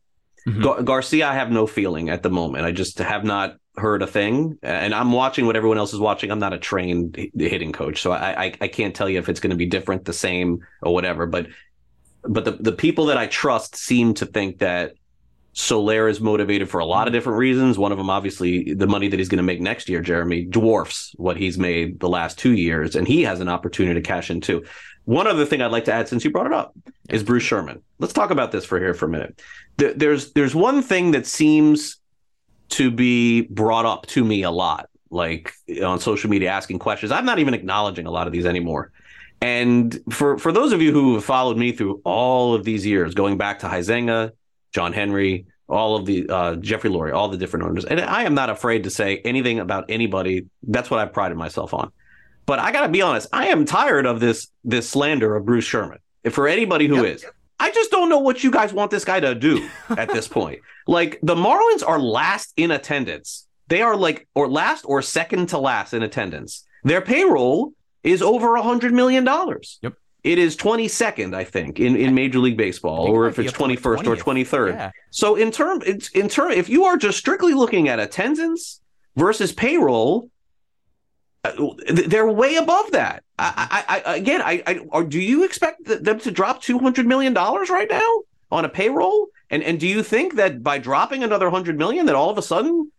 Mm-hmm. 0.48 0.62
Gar- 0.62 0.84
Garcia, 0.84 1.28
I 1.28 1.34
have 1.34 1.52
no 1.52 1.68
feeling 1.68 2.10
at 2.10 2.24
the 2.24 2.30
moment. 2.30 2.66
I 2.66 2.72
just 2.72 2.98
have 3.00 3.26
not 3.26 3.58
heard 3.78 4.02
a 4.02 4.08
thing, 4.08 4.58
and 4.64 4.94
I'm 4.94 5.12
watching 5.12 5.46
what 5.46 5.56
everyone 5.56 5.78
else 5.78 5.94
is 5.94 6.00
watching. 6.00 6.32
I'm 6.32 6.40
not 6.40 6.54
a 6.54 6.58
trained 6.58 7.16
hitting 7.38 7.72
coach, 7.72 8.02
so 8.02 8.12
I 8.12 8.46
I, 8.46 8.54
I 8.62 8.68
can't 8.68 8.96
tell 8.96 9.10
you 9.10 9.20
if 9.20 9.30
it's 9.30 9.40
going 9.40 9.52
to 9.52 9.58
be 9.58 9.66
different, 9.66 10.06
the 10.06 10.14
same, 10.14 10.66
or 10.82 10.94
whatever. 10.94 11.26
But 11.26 11.48
but 12.24 12.46
the 12.46 12.52
the 12.52 12.72
people 12.72 13.06
that 13.08 13.18
I 13.18 13.28
trust 13.28 13.76
seem 13.76 14.14
to 14.16 14.26
think 14.26 14.60
that 14.60 14.94
Soler 15.54 16.08
is 16.08 16.22
motivated 16.22 16.70
for 16.70 16.80
a 16.80 16.86
lot 16.86 17.08
of 17.08 17.12
mm-hmm. 17.12 17.18
different 17.18 17.40
reasons. 17.40 17.80
One 17.80 17.92
of 17.92 17.98
them, 17.98 18.10
obviously, 18.10 18.74
the 18.74 18.88
money 18.88 19.08
that 19.08 19.18
he's 19.18 19.30
going 19.30 19.38
to 19.38 19.44
make 19.44 19.60
next 19.60 19.90
year, 19.90 20.02
Jeremy, 20.02 20.46
dwarfs 20.46 21.14
what 21.18 21.36
he's 21.36 21.58
made 21.58 22.00
the 22.00 22.10
last 22.10 22.38
two 22.38 22.54
years, 22.54 22.96
and 22.96 23.08
he 23.08 23.24
has 23.24 23.40
an 23.40 23.50
opportunity 23.50 24.00
to 24.00 24.06
cash 24.06 24.30
in 24.30 24.40
too. 24.40 24.64
One 25.06 25.26
other 25.26 25.46
thing 25.46 25.62
I'd 25.62 25.72
like 25.72 25.86
to 25.86 25.94
add, 25.94 26.10
since 26.10 26.24
you 26.24 26.32
brought 26.32 26.46
it 26.48 26.54
up, 26.54 26.76
is 27.10 27.24
Bruce 27.24 27.44
Sherman. 27.44 27.82
Let's 27.98 28.14
talk 28.14 28.30
about 28.30 28.52
this 28.52 28.66
for 28.66 28.78
here 28.78 28.94
for 28.94 29.06
a 29.06 29.10
minute. 29.10 29.42
There's 29.78 30.34
there's 30.34 30.54
one 30.54 30.82
thing 30.82 31.12
that 31.12 31.26
seems 31.26 31.98
to 32.70 32.92
be 32.92 33.42
brought 33.42 33.86
up 33.86 34.06
to 34.08 34.24
me 34.24 34.44
a 34.44 34.52
lot, 34.52 34.90
like 35.10 35.54
on 35.84 36.00
social 36.00 36.30
media, 36.30 36.50
asking 36.50 36.80
questions. 36.80 37.12
I'm 37.12 37.26
not 37.26 37.40
even 37.40 37.54
acknowledging 37.54 38.06
a 38.06 38.12
lot 38.12 38.28
of 38.28 38.34
these 38.34 38.46
anymore. 38.46 38.92
And 39.42 40.00
for 40.10 40.38
for 40.38 40.52
those 40.52 40.72
of 40.72 40.82
you 40.82 40.92
who 40.92 41.16
have 41.16 41.26
followed 41.26 41.58
me 41.58 41.72
through 41.72 42.02
all 42.04 42.54
of 42.54 42.64
these 42.64 42.86
years, 42.86 43.14
going 43.14 43.38
back 43.38 43.60
to 43.60 43.68
Huizenga, 43.68 44.32
John 44.74 44.94
Henry, 44.94 45.46
all 45.70 45.96
of 45.96 46.06
the 46.06 46.28
uh, 46.30 46.56
Jeffrey 46.56 46.90
Loria, 46.90 47.16
all 47.16 47.30
the 47.30 47.38
different 47.38 47.66
owners, 47.66 47.86
and 47.86 48.00
I 48.02 48.24
am 48.24 48.34
not 48.34 48.50
afraid 48.50 48.84
to 48.86 48.90
say 48.90 49.18
anything 49.20 49.60
about 49.60 49.86
anybody. 49.90 50.48
That's 50.64 50.90
what 50.90 51.00
I've 51.00 51.14
prided 51.14 51.38
myself 51.38 51.74
on. 51.74 51.92
But 52.48 52.60
I 52.60 52.72
got 52.72 52.82
to 52.82 52.90
be 52.90 53.02
honest, 53.02 53.28
I 53.32 53.48
am 53.48 53.66
tired 53.66 54.06
of 54.06 54.20
this 54.20 54.48
this 54.64 54.90
slander 54.90 55.36
of 55.36 55.46
Bruce 55.46 55.66
Sherman. 55.66 56.00
If 56.24 56.34
for 56.34 56.48
anybody 56.48 56.88
who 56.88 57.04
yep. 57.04 57.16
is, 57.16 57.26
I 57.60 57.72
just 57.72 57.92
don't 57.92 58.10
know 58.10 58.20
what 58.20 58.44
you 58.44 58.52
guys 58.52 58.74
want 58.74 58.92
this 58.92 59.06
guy 59.06 59.20
to 59.20 59.34
do 59.36 59.68
at 59.90 60.10
this 60.10 60.28
point. 60.28 60.60
Like 60.86 61.20
the 61.22 61.36
Marlins 61.36 61.84
are 61.86 62.00
last 62.00 62.54
in 62.56 62.72
attendance. 62.72 63.48
They 63.68 63.82
are 63.82 63.96
like 63.96 64.28
or 64.36 64.48
last 64.48 64.84
or 64.84 65.02
second 65.02 65.50
to 65.50 65.58
last 65.58 65.94
in 65.94 66.04
attendance. 66.04 66.66
Their 66.84 67.02
payroll 67.02 67.74
is 68.04 68.22
over 68.22 68.56
a 68.56 68.62
hundred 68.62 68.94
million 68.94 69.24
dollars. 69.24 69.80
Yep. 69.82 69.94
It 70.24 70.40
is 70.40 70.58
22nd, 70.58 71.34
I 71.34 71.46
think, 71.46 71.80
in, 71.80 71.96
in 71.96 72.14
Major 72.14 72.40
League 72.40 72.58
Baseball, 72.58 73.08
or 73.08 73.28
if 73.28 73.40
it's 73.40 73.54
21st 73.54 74.08
or 74.08 74.16
23rd. 74.16 74.74
Yeah. 74.74 74.92
So 75.10 75.36
in 75.36 75.52
term, 75.52 75.82
it's 75.86 76.10
in 76.10 76.28
term, 76.28 76.52
if 76.52 76.68
you 76.68 76.84
are 76.86 76.98
just 76.98 77.18
strictly 77.18 77.54
looking 77.54 77.88
at 77.88 78.00
attendance 78.00 78.82
versus 79.16 79.54
payroll, 79.54 80.30
Uh, 81.48 81.74
they're 81.90 82.28
way 82.28 82.56
above 82.56 82.92
that. 82.92 83.24
I, 83.40 83.84
I, 83.88 84.02
I 84.06 84.16
again, 84.16 84.42
I, 84.42 84.64
I, 84.92 85.04
do 85.04 85.20
you 85.20 85.44
expect 85.44 85.86
them 85.86 86.20
to 86.20 86.32
drop 86.32 86.62
200 86.62 87.06
million 87.06 87.34
dollars 87.34 87.70
right 87.70 87.90
now 87.90 88.22
on 88.52 88.66
a 88.66 88.70
payroll? 88.70 89.28
And 89.50 89.64
and 89.64 89.80
do 89.80 89.88
you 89.88 90.04
think 90.04 90.36
that 90.36 90.64
by 90.64 90.78
dropping 90.78 91.24
another 91.24 91.50
hundred 91.50 91.78
million, 91.78 92.06
that 92.08 92.16
all 92.16 92.30
of 92.30 92.38
a 92.38 92.42
sudden, 92.42 92.92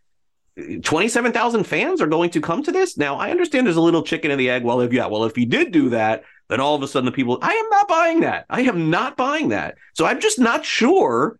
uh, 0.57 0.63
twenty-seven 0.83 1.31
thousand 1.31 1.65
fans 1.65 2.01
are 2.01 2.07
going 2.07 2.31
to 2.31 2.41
come 2.41 2.63
to 2.63 2.71
this? 2.71 2.97
Now, 2.97 3.17
I 3.17 3.31
understand 3.31 3.67
there's 3.67 3.75
a 3.75 3.81
little 3.81 4.03
chicken 4.03 4.31
and 4.31 4.39
the 4.39 4.49
egg. 4.49 4.63
Well, 4.63 4.81
if 4.81 4.91
yeah, 4.91 5.05
well, 5.07 5.25
if 5.25 5.35
he 5.35 5.45
did 5.45 5.71
do 5.71 5.89
that, 5.89 6.23
then 6.47 6.59
all 6.59 6.75
of 6.75 6.81
a 6.81 6.87
sudden 6.87 7.05
the 7.05 7.11
people. 7.11 7.37
I 7.41 7.53
am 7.53 7.69
not 7.69 7.87
buying 7.87 8.21
that. 8.21 8.45
I 8.49 8.61
am 8.61 8.89
not 8.89 9.15
buying 9.15 9.49
that. 9.49 9.75
So 9.93 10.05
I'm 10.05 10.19
just 10.19 10.39
not 10.39 10.65
sure 10.65 11.39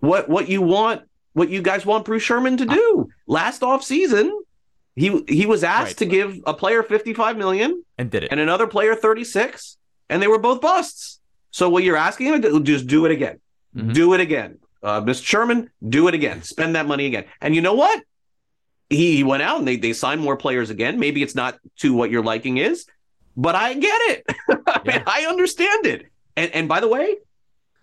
what 0.00 0.28
what 0.28 0.48
you 0.48 0.60
want, 0.60 1.02
what 1.32 1.48
you 1.48 1.62
guys 1.62 1.86
want 1.86 2.04
Bruce 2.04 2.22
Sherman 2.22 2.58
to 2.58 2.66
do. 2.66 3.08
Last 3.26 3.62
off 3.62 3.82
season, 3.82 4.38
he 4.96 5.22
he 5.28 5.46
was 5.46 5.62
asked 5.62 5.88
right. 5.88 5.96
to 5.98 6.06
give 6.06 6.40
a 6.46 6.54
player 6.54 6.82
55 6.82 7.36
million 7.36 7.84
and 7.98 8.10
did 8.10 8.24
it, 8.24 8.32
and 8.32 8.40
another 8.40 8.66
player 8.66 8.94
36, 8.94 9.76
and 10.08 10.20
they 10.20 10.26
were 10.26 10.38
both 10.38 10.60
busts. 10.60 11.20
So 11.50 11.68
what 11.68 11.84
you're 11.84 11.96
asking 11.96 12.28
him 12.28 12.42
to 12.42 12.50
do, 12.50 12.62
just 12.62 12.86
do 12.86 13.04
it 13.04 13.12
again. 13.12 13.40
Mm-hmm. 13.76 13.92
Do 13.92 14.14
it 14.14 14.20
again. 14.20 14.58
Uh, 14.82 15.00
Mr. 15.00 15.24
Sherman, 15.24 15.70
do 15.86 16.08
it 16.08 16.14
again. 16.14 16.42
Spend 16.42 16.74
that 16.76 16.86
money 16.86 17.06
again. 17.06 17.24
And 17.40 17.54
you 17.54 17.62
know 17.62 17.74
what? 17.74 18.02
He, 18.90 19.16
he 19.16 19.24
went 19.24 19.42
out 19.42 19.58
and 19.58 19.66
they, 19.66 19.76
they 19.76 19.92
signed 19.92 20.20
more 20.20 20.36
players 20.36 20.70
again. 20.70 20.98
Maybe 21.00 21.22
it's 21.22 21.34
not 21.34 21.58
to 21.78 21.94
what 21.94 22.10
your 22.10 22.22
liking 22.22 22.58
is, 22.58 22.86
but 23.36 23.54
I 23.54 23.74
get 23.74 24.00
it. 24.02 24.24
I 24.48 24.80
yeah. 24.84 24.92
mean, 24.98 25.02
I 25.06 25.26
understand 25.26 25.86
it. 25.86 26.06
And 26.36 26.50
and 26.52 26.68
by 26.68 26.80
the 26.80 26.88
way, 26.88 27.16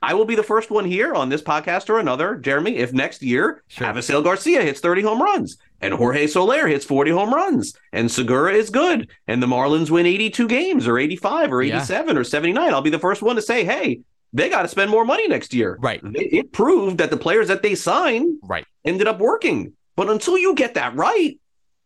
I 0.03 0.13
will 0.15 0.25
be 0.25 0.35
the 0.35 0.43
first 0.43 0.69
one 0.69 0.83
here 0.83 1.13
on 1.13 1.29
this 1.29 1.41
podcast 1.41 1.89
or 1.89 1.97
another, 1.97 2.35
Jeremy, 2.35 2.75
if 2.75 2.91
next 2.91 3.21
year 3.21 3.63
sure. 3.67 3.87
Avisail 3.87 4.21
Garcia 4.21 4.61
hits 4.61 4.81
30 4.81 5.01
home 5.01 5.21
runs 5.21 5.57
and 5.79 5.93
Jorge 5.93 6.27
Soler 6.27 6.67
hits 6.67 6.83
40 6.83 7.11
home 7.11 7.33
runs 7.33 7.73
and 7.93 8.11
Segura 8.11 8.51
is 8.53 8.69
good 8.69 9.07
and 9.27 9.41
the 9.41 9.47
Marlins 9.47 9.89
win 9.89 10.05
82 10.05 10.45
games 10.49 10.89
or 10.89 10.99
85 10.99 11.53
or 11.53 11.61
87 11.61 12.15
yeah. 12.15 12.19
or 12.19 12.23
79. 12.25 12.73
I'll 12.73 12.81
be 12.81 12.89
the 12.89 12.99
first 12.99 13.21
one 13.21 13.37
to 13.37 13.41
say, 13.41 13.63
hey, 13.63 14.01
they 14.33 14.49
got 14.49 14.63
to 14.63 14.67
spend 14.67 14.91
more 14.91 15.05
money 15.05 15.25
next 15.29 15.53
year. 15.53 15.77
Right. 15.79 16.01
It, 16.03 16.51
proved 16.51 16.97
that 16.97 17.09
the 17.09 17.17
players 17.17 17.47
that 17.47 17.63
they 17.63 17.73
signed 17.73 18.39
right. 18.43 18.65
ended 18.83 19.07
up 19.07 19.19
working. 19.19 19.71
But 19.95 20.09
until 20.09 20.37
you 20.37 20.53
get 20.53 20.73
that 20.73 20.95
right, 20.95 21.39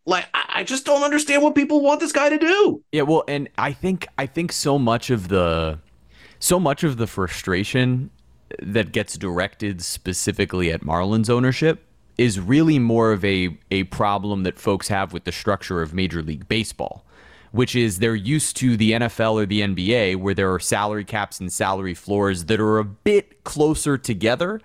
like 0.08 0.26
I, 0.34 0.64
just 0.64 0.86
don't 0.86 1.04
understand 1.04 1.44
what 1.44 1.54
people 1.54 1.82
want 1.82 2.00
this 2.00 2.14
guy 2.14 2.30
to 2.30 2.40
do. 2.40 2.84
Yeah, 2.92 3.04
well, 3.04 3.26
and 3.28 3.50
I 3.58 3.74
think 3.74 4.08
I 4.18 4.26
think 4.26 4.54
so 4.54 4.80
much 4.80 5.10
of 5.10 5.28
the 5.28 5.80
so 6.40 6.60
much 6.60 6.84
of 6.84 6.98
the 6.98 7.08
frustration 7.08 8.10
that 8.60 8.92
gets 8.92 9.18
directed 9.18 9.82
specifically 9.82 10.72
at 10.72 10.82
Marlins 10.82 11.30
ownership 11.30 11.84
is 12.18 12.40
really 12.40 12.80
more 12.80 13.12
of 13.12 13.24
a 13.26 13.58
a 13.72 13.84
problem 13.86 14.44
that 14.44 14.58
folks 14.58 14.88
have 14.88 15.14
with 15.14 15.26
the 15.26 15.32
structure 15.32 15.82
of 15.82 15.94
Major 15.94 16.22
League 16.22 16.48
Baseball 16.48 17.06
which 17.52 17.76
is 17.76 18.00
they're 18.00 18.16
used 18.16 18.58
to 18.58 18.78
the 18.78 18.92
NFL 18.92 19.34
or 19.34 19.46
the 19.46 19.62
NBA 19.62 20.18
where 20.18 20.34
there 20.34 20.54
are 20.54 20.60
salary 20.60 21.04
caps 21.04 21.40
and 21.40 21.52
salary 21.52 21.94
floors 21.94 22.46
that 22.46 22.60
are 22.60 22.78
a 22.78 22.84
bit 22.84 23.44
closer 23.44 23.98
together 23.98 24.62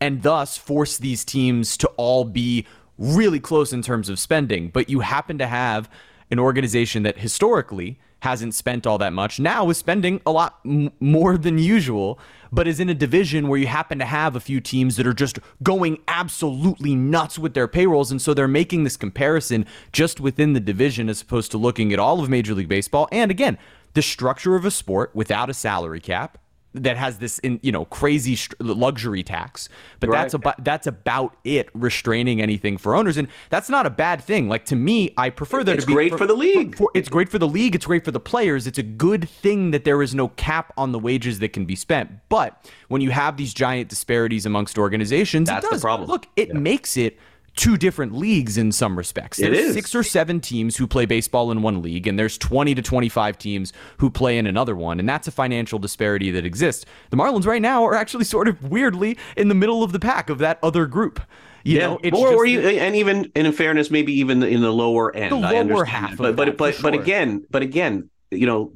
and 0.00 0.22
thus 0.22 0.56
force 0.56 0.98
these 0.98 1.24
teams 1.24 1.76
to 1.76 1.88
all 1.96 2.24
be 2.24 2.66
really 2.98 3.40
close 3.40 3.72
in 3.72 3.82
terms 3.82 4.08
of 4.08 4.18
spending. 4.18 4.68
But 4.68 4.88
you 4.88 5.00
happen 5.00 5.38
to 5.38 5.46
have 5.46 5.90
an 6.30 6.38
organization 6.38 7.02
that 7.04 7.18
historically 7.18 7.98
hasn't 8.22 8.54
spent 8.54 8.86
all 8.86 8.98
that 8.98 9.12
much 9.12 9.40
now 9.40 9.68
is 9.68 9.76
spending 9.76 10.20
a 10.24 10.30
lot 10.30 10.60
m- 10.64 10.92
more 11.00 11.36
than 11.36 11.58
usual 11.58 12.18
but 12.52 12.68
is 12.68 12.78
in 12.78 12.88
a 12.90 12.94
division 12.94 13.48
where 13.48 13.58
you 13.58 13.66
happen 13.66 13.98
to 13.98 14.04
have 14.04 14.36
a 14.36 14.40
few 14.40 14.60
teams 14.60 14.96
that 14.96 15.06
are 15.06 15.14
just 15.14 15.38
going 15.62 15.98
absolutely 16.06 16.94
nuts 16.94 17.38
with 17.38 17.54
their 17.54 17.66
payrolls. 17.66 18.10
And 18.10 18.20
so 18.20 18.34
they're 18.34 18.46
making 18.46 18.84
this 18.84 18.98
comparison 18.98 19.64
just 19.90 20.20
within 20.20 20.52
the 20.52 20.60
division 20.60 21.08
as 21.08 21.22
opposed 21.22 21.50
to 21.52 21.58
looking 21.58 21.92
at 21.94 21.98
all 21.98 22.22
of 22.22 22.28
Major 22.28 22.54
League 22.54 22.68
Baseball. 22.68 23.08
And 23.10 23.30
again, 23.30 23.56
the 23.94 24.02
structure 24.02 24.54
of 24.54 24.66
a 24.66 24.70
sport 24.70 25.10
without 25.14 25.48
a 25.48 25.54
salary 25.54 26.00
cap 26.00 26.36
that 26.74 26.96
has 26.96 27.18
this 27.18 27.38
in 27.40 27.60
you 27.62 27.70
know 27.70 27.84
crazy 27.86 28.38
luxury 28.58 29.22
tax 29.22 29.68
but 30.00 30.08
right. 30.08 30.22
that's 30.22 30.34
about 30.34 30.64
that's 30.64 30.86
about 30.86 31.36
it 31.44 31.68
restraining 31.74 32.40
anything 32.40 32.78
for 32.78 32.94
owners 32.94 33.16
and 33.16 33.28
that's 33.50 33.68
not 33.68 33.86
a 33.86 33.90
bad 33.90 34.22
thing 34.22 34.48
like 34.48 34.64
to 34.64 34.76
me 34.76 35.12
i 35.16 35.28
prefer 35.28 35.62
that 35.62 35.76
it's 35.76 35.84
great 35.84 36.12
for, 36.12 36.18
for 36.18 36.26
the 36.26 36.34
league 36.34 36.72
for, 36.76 36.84
for, 36.84 36.90
it's 36.94 37.08
great 37.08 37.28
for 37.28 37.38
the 37.38 37.48
league 37.48 37.74
it's 37.74 37.86
great 37.86 38.04
for 38.04 38.10
the 38.10 38.20
players 38.20 38.66
it's 38.66 38.78
a 38.78 38.82
good 38.82 39.28
thing 39.28 39.70
that 39.70 39.84
there 39.84 40.02
is 40.02 40.14
no 40.14 40.28
cap 40.28 40.72
on 40.76 40.92
the 40.92 40.98
wages 40.98 41.38
that 41.40 41.52
can 41.52 41.64
be 41.64 41.76
spent 41.76 42.10
but 42.28 42.70
when 42.88 43.00
you 43.02 43.10
have 43.10 43.36
these 43.36 43.52
giant 43.52 43.88
disparities 43.88 44.46
amongst 44.46 44.78
organizations 44.78 45.48
that's 45.48 45.68
does, 45.68 45.80
the 45.80 45.84
problem 45.84 46.08
look 46.08 46.26
it 46.36 46.48
yeah. 46.48 46.54
makes 46.54 46.96
it 46.96 47.18
two 47.56 47.76
different 47.76 48.14
leagues 48.14 48.56
in 48.56 48.72
some 48.72 48.96
respects. 48.96 49.38
There's 49.38 49.56
it 49.56 49.64
is. 49.64 49.74
six 49.74 49.94
or 49.94 50.02
seven 50.02 50.40
teams 50.40 50.76
who 50.76 50.86
play 50.86 51.06
baseball 51.06 51.50
in 51.50 51.62
one 51.62 51.82
league, 51.82 52.06
and 52.06 52.18
there's 52.18 52.38
20 52.38 52.74
to 52.74 52.82
25 52.82 53.38
teams 53.38 53.72
who 53.98 54.10
play 54.10 54.38
in 54.38 54.46
another 54.46 54.74
one, 54.74 54.98
and 54.98 55.08
that's 55.08 55.28
a 55.28 55.32
financial 55.32 55.78
disparity 55.78 56.30
that 56.30 56.46
exists. 56.46 56.84
The 57.10 57.16
Marlins 57.16 57.46
right 57.46 57.62
now 57.62 57.84
are 57.84 57.94
actually 57.94 58.24
sort 58.32 58.48
of 58.48 58.70
weirdly 58.70 59.18
in 59.36 59.48
the 59.48 59.54
middle 59.54 59.82
of 59.82 59.92
the 59.92 60.00
pack 60.00 60.30
of 60.30 60.38
that 60.38 60.58
other 60.62 60.86
group. 60.86 61.20
You 61.64 61.78
yeah, 61.78 61.86
know, 61.86 62.00
or, 62.12 62.34
or 62.34 62.44
you, 62.44 62.60
and 62.60 62.96
even 62.96 63.30
and 63.36 63.46
in 63.46 63.52
fairness, 63.52 63.88
maybe 63.88 64.12
even 64.14 64.42
in 64.42 64.62
the 64.62 64.72
lower 64.72 65.14
end. 65.14 65.30
The 65.30 65.36
lower 65.36 65.84
half, 65.84 66.16
but 66.16 66.34
but 66.34 66.56
but, 66.56 66.74
sure. 66.74 66.82
but 66.82 66.94
again, 66.94 67.46
but 67.50 67.62
again, 67.62 68.10
you 68.32 68.46
know, 68.46 68.72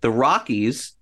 the 0.00 0.12
Rockies 0.12 0.94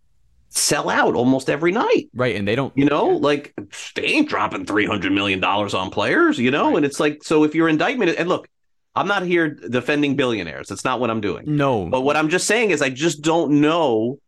sell 0.49 0.89
out 0.89 1.15
almost 1.15 1.51
every 1.51 1.73
night. 1.73 2.09
Right. 2.15 2.37
And 2.37 2.47
they 2.47 2.55
don't, 2.55 2.77
you 2.77 2.85
know, 2.85 3.13
yeah. 3.13 3.19
like 3.19 3.55
they 3.95 4.05
ain't 4.05 4.29
dropping 4.29 4.67
$300 4.67 5.13
million 5.13 5.43
on 5.45 5.91
players, 5.91 6.39
you 6.39 6.51
know? 6.51 6.69
Right. 6.69 6.77
And 6.79 6.87
it's 6.87 7.01
like, 7.01 7.23
so 7.23 7.45
if 7.45 7.55
your 7.55 7.69
indictment, 7.69 8.17
and 8.19 8.29
look, 8.29 8.49
I'm 8.95 9.07
not 9.07 9.23
here 9.23 9.49
defending 9.49 10.17
billionaires. 10.17 10.69
That's 10.69 10.85
not 10.85 10.99
what 10.99 11.11
I'm 11.11 11.21
doing. 11.21 11.45
No. 11.47 11.87
But 11.87 12.01
what 12.01 12.17
I'm 12.17 12.29
just 12.29 12.47
saying 12.47 12.71
is 12.71 12.83
I 12.83 12.91
just 12.91 13.23
don't 13.23 13.61
know 13.61 14.19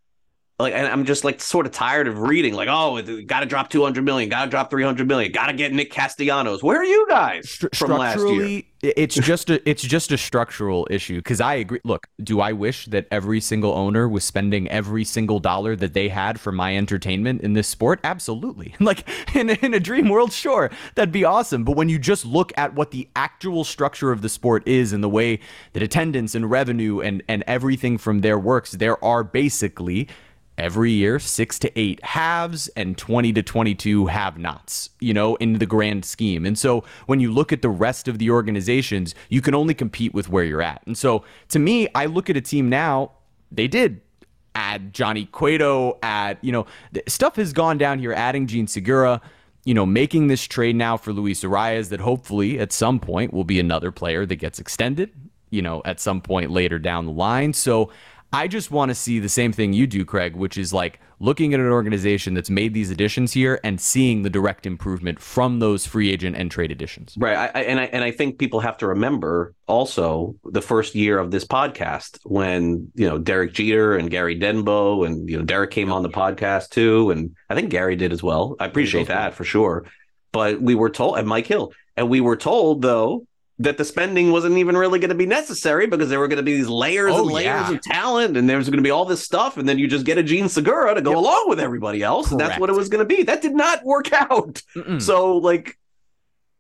like 0.60 0.74
and 0.74 0.86
I'm 0.86 1.04
just 1.04 1.24
like 1.24 1.40
sort 1.40 1.66
of 1.66 1.72
tired 1.72 2.08
of 2.08 2.18
reading 2.18 2.54
like 2.54 2.68
oh 2.70 3.00
got 3.22 3.40
to 3.40 3.46
drop 3.46 3.70
200 3.70 4.04
million 4.04 4.28
got 4.28 4.44
to 4.44 4.50
drop 4.50 4.70
300 4.70 5.06
million 5.06 5.32
got 5.32 5.46
to 5.46 5.52
get 5.52 5.72
Nick 5.72 5.90
Castellanos. 5.90 6.62
Where 6.62 6.78
are 6.78 6.84
you 6.84 7.06
guys 7.08 7.64
from 7.74 7.92
last 7.92 8.20
year? 8.20 8.62
it's 8.82 9.14
just 9.14 9.50
a 9.50 9.68
it's 9.68 9.82
just 9.82 10.10
a 10.10 10.16
structural 10.16 10.88
issue 10.90 11.20
cuz 11.20 11.38
I 11.40 11.54
agree 11.54 11.80
look 11.84 12.06
do 12.22 12.40
I 12.40 12.52
wish 12.52 12.86
that 12.86 13.06
every 13.10 13.40
single 13.40 13.72
owner 13.72 14.08
was 14.08 14.24
spending 14.24 14.68
every 14.68 15.04
single 15.04 15.38
dollar 15.38 15.76
that 15.76 15.92
they 15.92 16.08
had 16.08 16.40
for 16.40 16.50
my 16.50 16.76
entertainment 16.76 17.42
in 17.42 17.52
this 17.52 17.68
sport? 17.68 18.00
Absolutely. 18.04 18.74
Like 18.90 19.06
in 19.36 19.50
in 19.50 19.72
a 19.72 19.78
dream 19.78 20.08
world 20.08 20.32
sure 20.32 20.70
that'd 20.94 21.12
be 21.12 21.24
awesome 21.24 21.62
but 21.62 21.76
when 21.76 21.88
you 21.88 21.98
just 21.98 22.24
look 22.26 22.52
at 22.56 22.74
what 22.74 22.90
the 22.90 23.08
actual 23.14 23.62
structure 23.62 24.10
of 24.10 24.20
the 24.20 24.28
sport 24.28 24.66
is 24.66 24.92
and 24.92 25.04
the 25.04 25.08
way 25.08 25.38
that 25.74 25.82
attendance 25.82 26.34
and 26.34 26.50
revenue 26.50 27.00
and 27.00 27.22
and 27.28 27.44
everything 27.46 27.98
from 27.98 28.20
there 28.20 28.38
works 28.38 28.72
there 28.72 29.02
are 29.04 29.22
basically 29.22 30.08
every 30.60 30.92
year 30.92 31.18
six 31.18 31.58
to 31.58 31.78
eight 31.78 32.04
haves 32.04 32.68
and 32.76 32.96
20 32.96 33.32
to 33.32 33.42
22 33.42 34.06
have 34.06 34.38
nots, 34.38 34.90
you 35.00 35.14
know, 35.14 35.34
in 35.36 35.54
the 35.54 35.66
grand 35.66 36.04
scheme. 36.04 36.44
And 36.44 36.58
so 36.58 36.84
when 37.06 37.18
you 37.18 37.32
look 37.32 37.52
at 37.52 37.62
the 37.62 37.70
rest 37.70 38.06
of 38.06 38.18
the 38.18 38.30
organizations, 38.30 39.14
you 39.30 39.40
can 39.40 39.54
only 39.54 39.72
compete 39.72 40.12
with 40.12 40.28
where 40.28 40.44
you're 40.44 40.62
at. 40.62 40.82
And 40.86 40.96
so 40.96 41.24
to 41.48 41.58
me, 41.58 41.88
I 41.94 42.06
look 42.06 42.28
at 42.28 42.36
a 42.36 42.40
team 42.42 42.68
now, 42.68 43.12
they 43.50 43.66
did 43.66 44.02
add 44.54 44.92
Johnny 44.92 45.24
Cueto, 45.24 45.98
add, 46.02 46.36
you 46.42 46.52
know, 46.52 46.66
stuff 47.08 47.36
has 47.36 47.52
gone 47.52 47.78
down 47.78 47.98
here, 47.98 48.12
adding 48.12 48.46
Jean 48.46 48.66
Segura. 48.66 49.20
You 49.66 49.74
know, 49.74 49.84
making 49.84 50.28
this 50.28 50.44
trade 50.44 50.74
now 50.74 50.96
for 50.96 51.12
Luis 51.12 51.44
Arraez 51.44 51.90
that 51.90 52.00
hopefully 52.00 52.58
at 52.58 52.72
some 52.72 52.98
point 52.98 53.34
will 53.34 53.44
be 53.44 53.60
another 53.60 53.92
player 53.92 54.24
that 54.24 54.36
gets 54.36 54.58
extended, 54.58 55.10
you 55.50 55.60
know, 55.60 55.82
at 55.84 56.00
some 56.00 56.22
point 56.22 56.50
later 56.50 56.78
down 56.78 57.04
the 57.04 57.12
line. 57.12 57.52
So 57.52 57.90
I 58.32 58.46
just 58.46 58.70
want 58.70 58.90
to 58.90 58.94
see 58.94 59.18
the 59.18 59.28
same 59.28 59.52
thing 59.52 59.72
you 59.72 59.86
do, 59.88 60.04
Craig, 60.04 60.36
which 60.36 60.56
is 60.56 60.72
like 60.72 61.00
looking 61.18 61.52
at 61.52 61.58
an 61.58 61.66
organization 61.66 62.32
that's 62.32 62.48
made 62.48 62.74
these 62.74 62.90
additions 62.90 63.32
here 63.32 63.58
and 63.64 63.80
seeing 63.80 64.22
the 64.22 64.30
direct 64.30 64.66
improvement 64.66 65.20
from 65.20 65.58
those 65.58 65.84
free 65.84 66.10
agent 66.12 66.36
and 66.36 66.48
trade 66.50 66.70
additions. 66.70 67.16
Right, 67.18 67.50
I, 67.54 67.62
and 67.62 67.80
I 67.80 67.84
and 67.84 68.04
I 68.04 68.12
think 68.12 68.38
people 68.38 68.60
have 68.60 68.76
to 68.78 68.86
remember 68.86 69.54
also 69.66 70.36
the 70.44 70.62
first 70.62 70.94
year 70.94 71.18
of 71.18 71.32
this 71.32 71.44
podcast 71.44 72.20
when 72.24 72.90
you 72.94 73.08
know 73.08 73.18
Derek 73.18 73.52
Jeter 73.52 73.96
and 73.96 74.10
Gary 74.10 74.38
Denbo 74.38 75.04
and 75.04 75.28
you 75.28 75.36
know 75.36 75.44
Derek 75.44 75.72
came 75.72 75.92
on 75.92 76.02
the 76.02 76.08
podcast 76.08 76.70
too, 76.70 77.10
and 77.10 77.34
I 77.48 77.56
think 77.56 77.70
Gary 77.70 77.96
did 77.96 78.12
as 78.12 78.22
well. 78.22 78.54
I 78.60 78.66
appreciate 78.66 79.08
that 79.08 79.34
for 79.34 79.44
sure. 79.44 79.86
But 80.32 80.62
we 80.62 80.76
were 80.76 80.90
told, 80.90 81.18
and 81.18 81.26
Mike 81.26 81.48
Hill, 81.48 81.72
and 81.96 82.08
we 82.08 82.20
were 82.20 82.36
told 82.36 82.82
though 82.82 83.26
that 83.60 83.76
the 83.76 83.84
spending 83.84 84.32
wasn't 84.32 84.56
even 84.56 84.74
really 84.74 84.98
going 84.98 85.10
to 85.10 85.14
be 85.14 85.26
necessary 85.26 85.86
because 85.86 86.08
there 86.08 86.18
were 86.18 86.28
going 86.28 86.38
to 86.38 86.42
be 86.42 86.56
these 86.56 86.68
layers 86.68 87.12
oh, 87.14 87.20
and 87.20 87.30
layers 87.30 87.44
yeah. 87.44 87.72
of 87.72 87.80
talent 87.82 88.34
and 88.38 88.48
there 88.48 88.56
was 88.56 88.70
going 88.70 88.78
to 88.78 88.82
be 88.82 88.90
all 88.90 89.04
this 89.04 89.22
stuff 89.22 89.58
and 89.58 89.68
then 89.68 89.78
you 89.78 89.86
just 89.86 90.06
get 90.06 90.16
a 90.16 90.22
Jean 90.22 90.48
Segura 90.48 90.94
to 90.94 91.02
go 91.02 91.10
yep. 91.10 91.18
along 91.18 91.44
with 91.46 91.60
everybody 91.60 92.02
else 92.02 92.28
Correct. 92.28 92.32
and 92.32 92.40
that's 92.40 92.58
what 92.58 92.70
it 92.70 92.72
was 92.72 92.88
going 92.88 93.06
to 93.06 93.14
be. 93.14 93.22
That 93.22 93.42
did 93.42 93.54
not 93.54 93.84
work 93.84 94.12
out. 94.14 94.62
Mm-mm. 94.74 95.00
So 95.02 95.36
like 95.36 95.76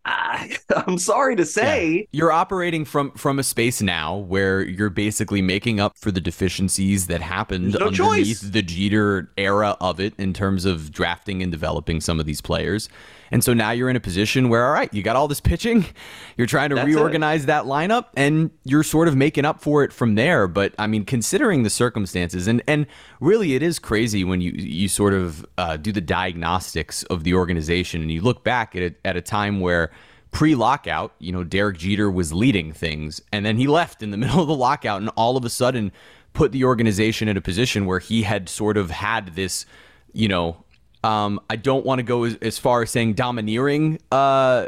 I, 0.04 0.58
am 0.86 0.98
sorry 0.98 1.36
to 1.36 1.46
say 1.46 1.90
yeah. 1.90 2.02
you're 2.12 2.32
operating 2.32 2.84
from 2.84 3.12
from 3.12 3.38
a 3.38 3.42
space 3.42 3.80
now 3.80 4.16
where 4.16 4.62
you're 4.62 4.90
basically 4.90 5.40
making 5.40 5.80
up 5.80 5.96
for 5.96 6.10
the 6.10 6.20
deficiencies 6.20 7.06
that 7.06 7.22
happened 7.22 7.78
no 7.78 7.86
underneath 7.86 8.40
choice. 8.40 8.40
the 8.40 8.62
Jeter 8.62 9.32
era 9.38 9.78
of 9.80 10.00
it 10.00 10.12
in 10.18 10.34
terms 10.34 10.66
of 10.66 10.92
drafting 10.92 11.42
and 11.42 11.50
developing 11.50 12.02
some 12.02 12.20
of 12.20 12.26
these 12.26 12.42
players. 12.42 12.90
And 13.30 13.44
so 13.44 13.54
now 13.54 13.70
you're 13.70 13.88
in 13.88 13.96
a 13.96 14.00
position 14.00 14.48
where, 14.48 14.66
all 14.66 14.72
right, 14.72 14.92
you 14.92 15.02
got 15.02 15.16
all 15.16 15.28
this 15.28 15.40
pitching, 15.40 15.86
you're 16.36 16.46
trying 16.46 16.70
to 16.70 16.76
That's 16.76 16.86
reorganize 16.86 17.44
it. 17.44 17.46
that 17.46 17.64
lineup, 17.64 18.06
and 18.16 18.50
you're 18.64 18.82
sort 18.82 19.08
of 19.08 19.16
making 19.16 19.44
up 19.44 19.60
for 19.60 19.84
it 19.84 19.92
from 19.92 20.14
there. 20.14 20.46
But 20.48 20.74
I 20.78 20.86
mean, 20.86 21.04
considering 21.04 21.62
the 21.62 21.70
circumstances, 21.70 22.48
and 22.48 22.62
and 22.66 22.86
really, 23.20 23.54
it 23.54 23.62
is 23.62 23.78
crazy 23.78 24.24
when 24.24 24.40
you 24.40 24.52
you 24.52 24.88
sort 24.88 25.14
of 25.14 25.46
uh, 25.58 25.76
do 25.76 25.92
the 25.92 26.00
diagnostics 26.00 27.02
of 27.04 27.24
the 27.24 27.34
organization 27.34 28.02
and 28.02 28.10
you 28.10 28.20
look 28.20 28.44
back 28.44 28.74
at 28.74 28.82
it 28.82 29.00
at 29.04 29.16
a 29.16 29.20
time 29.20 29.60
where 29.60 29.90
pre-lockout, 30.32 31.12
you 31.18 31.32
know, 31.32 31.42
Derek 31.42 31.78
Jeter 31.78 32.10
was 32.10 32.32
leading 32.32 32.72
things, 32.72 33.20
and 33.32 33.44
then 33.44 33.56
he 33.56 33.66
left 33.66 34.02
in 34.02 34.10
the 34.10 34.16
middle 34.18 34.40
of 34.40 34.48
the 34.48 34.54
lockout, 34.54 35.00
and 35.00 35.10
all 35.16 35.36
of 35.36 35.44
a 35.44 35.50
sudden 35.50 35.92
put 36.32 36.52
the 36.52 36.64
organization 36.64 37.28
in 37.28 37.36
a 37.36 37.40
position 37.40 37.86
where 37.86 37.98
he 37.98 38.22
had 38.22 38.48
sort 38.48 38.76
of 38.76 38.90
had 38.90 39.34
this, 39.34 39.66
you 40.12 40.28
know, 40.28 40.64
um, 41.02 41.40
I 41.48 41.56
don't 41.56 41.86
want 41.86 41.98
to 41.98 42.02
go 42.02 42.24
as, 42.24 42.36
as, 42.42 42.58
far 42.58 42.82
as 42.82 42.90
saying 42.90 43.14
domineering 43.14 44.00
uh, 44.12 44.66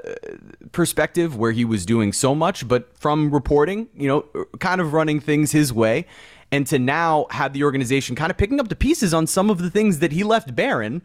perspective 0.72 1.36
where 1.36 1.52
he 1.52 1.64
was 1.64 1.84
doing 1.84 2.12
so 2.12 2.34
much, 2.34 2.66
but 2.66 2.96
from 2.96 3.30
reporting, 3.30 3.88
you 3.94 4.08
know, 4.08 4.46
kind 4.58 4.80
of 4.80 4.94
running 4.94 5.20
things 5.20 5.52
his 5.52 5.72
way, 5.72 6.06
and 6.50 6.66
to 6.68 6.78
now 6.78 7.26
have 7.30 7.52
the 7.52 7.64
organization 7.64 8.16
kind 8.16 8.30
of 8.30 8.38
picking 8.38 8.60
up 8.60 8.68
the 8.68 8.76
pieces 8.76 9.12
on 9.12 9.26
some 9.26 9.50
of 9.50 9.58
the 9.58 9.70
things 9.70 9.98
that 9.98 10.12
he 10.12 10.24
left 10.24 10.54
barren. 10.54 11.02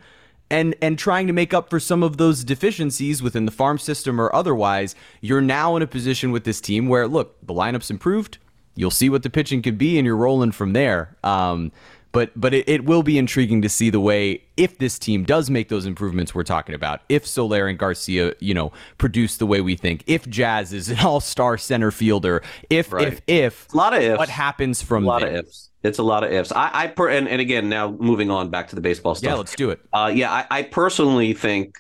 And, 0.50 0.76
and 0.82 0.98
trying 0.98 1.28
to 1.28 1.34
make 1.34 1.54
up 1.54 1.70
for 1.70 1.78
some 1.78 2.04
of 2.04 2.16
those 2.16 2.46
deficiencies 2.46 3.22
within 3.22 3.44
the 3.44 3.52
farm 3.52 3.78
system 3.78 4.22
or 4.22 4.34
otherwise, 4.34 4.96
you're 5.20 5.42
now 5.42 5.76
in 5.76 5.82
a 5.82 5.88
position 5.88 6.32
with 6.32 6.46
this 6.46 6.62
team 6.62 6.88
where, 6.88 7.06
look, 7.06 7.36
the 7.46 7.54
lineup's 7.54 7.92
improved. 7.92 8.38
You'll 8.74 8.90
see 8.90 9.10
what 9.10 9.24
the 9.24 9.30
pitching 9.30 9.62
could 9.62 9.78
be, 9.78 9.98
and 9.98 10.06
you're 10.06 10.16
rolling 10.16 10.54
from 10.54 10.72
there. 10.72 11.18
Um, 11.22 11.74
but 12.12 12.32
but 12.36 12.54
it, 12.54 12.68
it, 12.68 12.86
will 12.86 13.04
be 13.04 13.18
intriguing 13.18 13.62
to 13.62 13.70
see 13.70 13.90
the 13.90 14.00
way 14.00 14.42
if 14.56 14.78
this 14.78 14.98
team 14.98 15.24
does 15.24 15.50
make 15.50 15.70
those 15.70 15.86
improvements 15.86 16.34
we're 16.34 16.44
talking 16.44 16.76
about. 16.76 17.02
If 17.10 17.26
Soler 17.26 17.68
and 17.68 17.78
Garcia, 17.78 18.34
you 18.40 18.54
know, 18.54 18.72
produce 18.98 19.38
the 19.38 19.46
way 19.46 19.62
we 19.62 19.76
think. 19.76 20.04
If 20.08 20.28
Jazz 20.28 20.74
is 20.74 20.90
an 20.90 21.00
all-star 21.00 21.58
center 21.58 21.92
fielder. 21.92 22.42
If 22.70 22.92
right. 22.94 23.08
if 23.08 23.22
if 23.28 23.74
a 23.74 23.78
lot 23.78 23.94
of 23.94 24.02
ifs. 24.02 24.18
What 24.18 24.30
happens 24.30 24.82
from 24.82 25.04
a 25.04 25.08
lot 25.08 25.22
there? 25.22 25.30
of 25.30 25.46
ifs. 25.46 25.70
It's 25.84 26.00
a 26.00 26.04
lot 26.04 26.24
of 26.24 26.32
ifs. 26.32 26.52
I, 26.52 26.70
I 26.74 26.88
per, 26.88 27.10
and, 27.10 27.28
and 27.28 27.40
again 27.40 27.70
now 27.70 27.92
moving 27.92 28.32
on 28.32 28.50
back 28.50 28.68
to 28.70 28.76
the 28.76 28.82
baseball 28.82 29.16
stuff. 29.16 29.30
Yeah, 29.30 29.36
let's 29.36 29.56
do 29.56 29.70
it. 29.70 29.80
Uh, 29.94 30.12
yeah, 30.14 30.32
I, 30.32 30.46
I 30.50 30.64
personally 30.64 31.34
think 31.34 31.76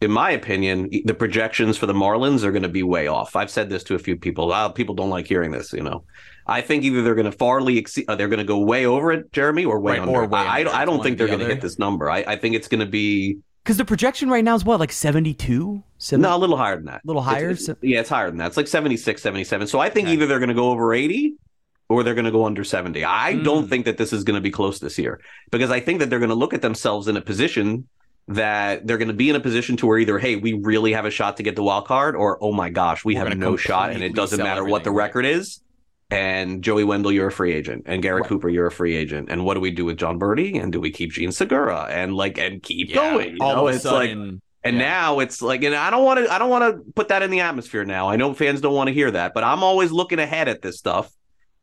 in 0.00 0.10
my 0.10 0.30
opinion, 0.30 0.90
the 1.04 1.14
projections 1.14 1.76
for 1.76 1.86
the 1.86 1.94
Marlins 1.94 2.42
are 2.44 2.52
going 2.52 2.62
to 2.62 2.68
be 2.68 2.82
way 2.82 3.06
off. 3.06 3.34
I've 3.34 3.50
said 3.50 3.70
this 3.70 3.82
to 3.84 3.94
a 3.94 3.98
few 3.98 4.16
people. 4.16 4.70
People 4.70 4.94
don't 4.94 5.10
like 5.10 5.26
hearing 5.26 5.52
this, 5.52 5.72
you 5.72 5.82
know. 5.82 6.04
I 6.46 6.60
think 6.60 6.84
either 6.84 7.02
they're 7.02 7.14
going 7.14 7.30
to 7.30 7.36
farly 7.36 7.76
exceed, 7.76 8.04
uh, 8.08 8.14
they're 8.14 8.28
going 8.28 8.38
to 8.38 8.44
go 8.44 8.58
way 8.58 8.86
over 8.86 9.12
it, 9.12 9.32
Jeremy, 9.32 9.64
or 9.64 9.80
way 9.80 9.94
right, 9.94 10.02
under. 10.02 10.12
Or 10.12 10.26
way 10.26 10.40
I, 10.40 10.60
under. 10.60 10.70
I, 10.70 10.82
I 10.82 10.84
don't 10.84 11.02
think 11.02 11.18
they're 11.18 11.26
the 11.26 11.36
going 11.36 11.48
to 11.48 11.54
hit 11.54 11.60
this 11.60 11.78
number. 11.78 12.08
I, 12.08 12.18
I 12.18 12.36
think 12.36 12.54
it's 12.54 12.68
going 12.68 12.80
to 12.80 12.86
be 12.86 13.38
because 13.66 13.78
the 13.78 13.84
projection 13.84 14.30
right 14.30 14.44
now 14.44 14.54
is 14.54 14.64
what, 14.64 14.78
like 14.78 14.92
72? 14.92 15.82
70? 15.98 16.22
No, 16.22 16.36
a 16.36 16.38
little 16.38 16.56
higher 16.56 16.76
than 16.76 16.84
that. 16.84 17.00
A 17.02 17.06
little 17.06 17.20
higher? 17.20 17.50
It's, 17.50 17.68
it's, 17.68 17.82
yeah, 17.82 17.98
it's 17.98 18.08
higher 18.08 18.28
than 18.28 18.38
that. 18.38 18.46
It's 18.46 18.56
like 18.56 18.68
76, 18.68 19.20
77. 19.20 19.66
So 19.66 19.80
I 19.80 19.90
think 19.90 20.06
okay. 20.06 20.14
either 20.14 20.26
they're 20.28 20.38
going 20.38 20.50
to 20.50 20.54
go 20.54 20.70
over 20.70 20.94
80 20.94 21.34
or 21.88 22.04
they're 22.04 22.14
going 22.14 22.26
to 22.26 22.30
go 22.30 22.44
under 22.44 22.62
70. 22.62 23.04
I 23.04 23.32
mm. 23.32 23.42
don't 23.42 23.68
think 23.68 23.86
that 23.86 23.98
this 23.98 24.12
is 24.12 24.22
going 24.22 24.36
to 24.36 24.40
be 24.40 24.52
close 24.52 24.78
this 24.78 25.00
year 25.00 25.20
because 25.50 25.72
I 25.72 25.80
think 25.80 25.98
that 25.98 26.10
they're 26.10 26.20
going 26.20 26.28
to 26.28 26.36
look 26.36 26.54
at 26.54 26.62
themselves 26.62 27.08
in 27.08 27.16
a 27.16 27.20
position 27.20 27.88
that 28.28 28.86
they're 28.86 28.98
going 28.98 29.08
to 29.08 29.14
be 29.14 29.30
in 29.30 29.34
a 29.34 29.40
position 29.40 29.76
to 29.78 29.86
where 29.88 29.98
either, 29.98 30.20
hey, 30.20 30.36
we 30.36 30.52
really 30.52 30.92
have 30.92 31.04
a 31.04 31.10
shot 31.10 31.38
to 31.38 31.42
get 31.42 31.56
the 31.56 31.62
wild 31.64 31.88
card, 31.88 32.14
or 32.14 32.38
oh 32.40 32.52
my 32.52 32.70
gosh, 32.70 33.04
we 33.04 33.16
We're 33.16 33.26
have 33.26 33.36
no 33.36 33.56
shot 33.56 33.90
and 33.90 34.04
it 34.04 34.14
doesn't 34.14 34.38
matter 34.38 34.64
what 34.64 34.84
the 34.84 34.92
record 34.92 35.24
is 35.24 35.60
and 36.10 36.62
Joey 36.62 36.84
Wendle, 36.84 37.10
you're 37.10 37.28
a 37.28 37.32
free 37.32 37.52
agent, 37.52 37.84
and 37.86 38.02
Garrett 38.02 38.22
right. 38.22 38.28
Cooper, 38.28 38.48
you're 38.48 38.66
a 38.66 38.72
free 38.72 38.94
agent. 38.94 39.28
And 39.30 39.44
what 39.44 39.54
do 39.54 39.60
we 39.60 39.70
do 39.70 39.84
with 39.84 39.96
Jon 39.96 40.20
Berti? 40.20 40.60
And 40.62 40.72
do 40.72 40.80
we 40.80 40.90
keep 40.90 41.10
Jean 41.10 41.32
Segura? 41.32 41.86
And 41.90 42.14
like, 42.14 42.38
and 42.38 42.62
keep 42.62 42.90
yeah, 42.90 42.94
going. 43.12 43.30
You 43.32 43.38
know, 43.38 43.66
it's 43.66 43.82
sudden, 43.82 44.30
like, 44.32 44.40
and 44.62 44.76
yeah. 44.76 44.82
now 44.82 45.18
it's 45.18 45.42
like, 45.42 45.62
and 45.62 45.74
I 45.74 45.90
don't 45.90 46.04
want 46.04 46.24
to, 46.24 46.32
I 46.32 46.38
don't 46.38 46.50
want 46.50 46.64
to 46.76 46.92
put 46.92 47.08
that 47.08 47.22
in 47.22 47.30
the 47.30 47.40
atmosphere 47.40 47.84
now. 47.84 48.08
I 48.08 48.16
know 48.16 48.34
fans 48.34 48.60
don't 48.60 48.74
want 48.74 48.88
to 48.88 48.94
hear 48.94 49.10
that, 49.10 49.34
but 49.34 49.42
I'm 49.44 49.62
always 49.62 49.90
looking 49.90 50.18
ahead 50.18 50.48
at 50.48 50.62
this 50.62 50.78
stuff. 50.78 51.12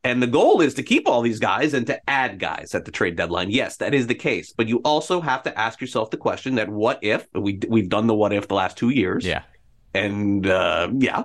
And 0.06 0.22
the 0.22 0.28
goal 0.28 0.60
is 0.60 0.74
to 0.74 0.84
keep 0.84 1.08
all 1.08 1.22
these 1.22 1.40
guys 1.40 1.74
and 1.74 1.88
to 1.88 2.10
add 2.10 2.38
guys 2.38 2.76
at 2.76 2.84
the 2.84 2.92
trade 2.92 3.16
deadline. 3.16 3.50
Yes, 3.50 3.78
that 3.78 3.94
is 3.94 4.08
the 4.08 4.16
case. 4.16 4.52
But 4.52 4.68
you 4.68 4.80
also 4.84 5.22
have 5.22 5.44
to 5.44 5.58
ask 5.58 5.80
yourself 5.80 6.10
the 6.10 6.18
question 6.18 6.56
that 6.56 6.68
what 6.68 7.00
if 7.02 7.26
we 7.34 7.60
we've 7.70 7.88
done 7.88 8.08
the 8.08 8.14
what 8.14 8.34
if 8.34 8.50
the 8.50 8.56
last 8.56 8.76
two 8.76 8.90
years. 8.90 9.26
Yeah. 9.26 9.44
And 9.94 10.46
uh, 10.46 10.90
yeah. 10.98 11.24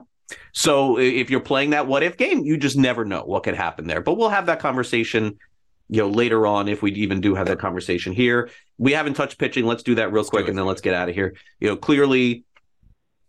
So 0.52 0.98
if 0.98 1.30
you're 1.30 1.40
playing 1.40 1.70
that 1.70 1.86
what 1.86 2.02
if 2.02 2.16
game, 2.16 2.44
you 2.44 2.56
just 2.56 2.76
never 2.76 3.04
know 3.04 3.22
what 3.24 3.44
could 3.44 3.54
happen 3.54 3.86
there. 3.86 4.00
But 4.00 4.14
we'll 4.14 4.28
have 4.28 4.46
that 4.46 4.60
conversation, 4.60 5.38
you 5.88 6.02
know, 6.02 6.08
later 6.08 6.46
on 6.46 6.68
if 6.68 6.82
we 6.82 6.92
even 6.92 7.20
do 7.20 7.34
have 7.34 7.46
that 7.46 7.58
conversation 7.58 8.12
here. 8.12 8.50
We 8.76 8.92
haven't 8.92 9.14
touched 9.14 9.38
pitching. 9.38 9.64
Let's 9.64 9.82
do 9.82 9.94
that 9.96 10.12
real 10.12 10.22
let's 10.22 10.30
quick 10.30 10.48
and 10.48 10.56
then 10.56 10.66
let's 10.66 10.80
get 10.80 10.94
out 10.94 11.08
of 11.08 11.14
here. 11.14 11.34
You 11.60 11.68
know, 11.68 11.76
clearly 11.76 12.44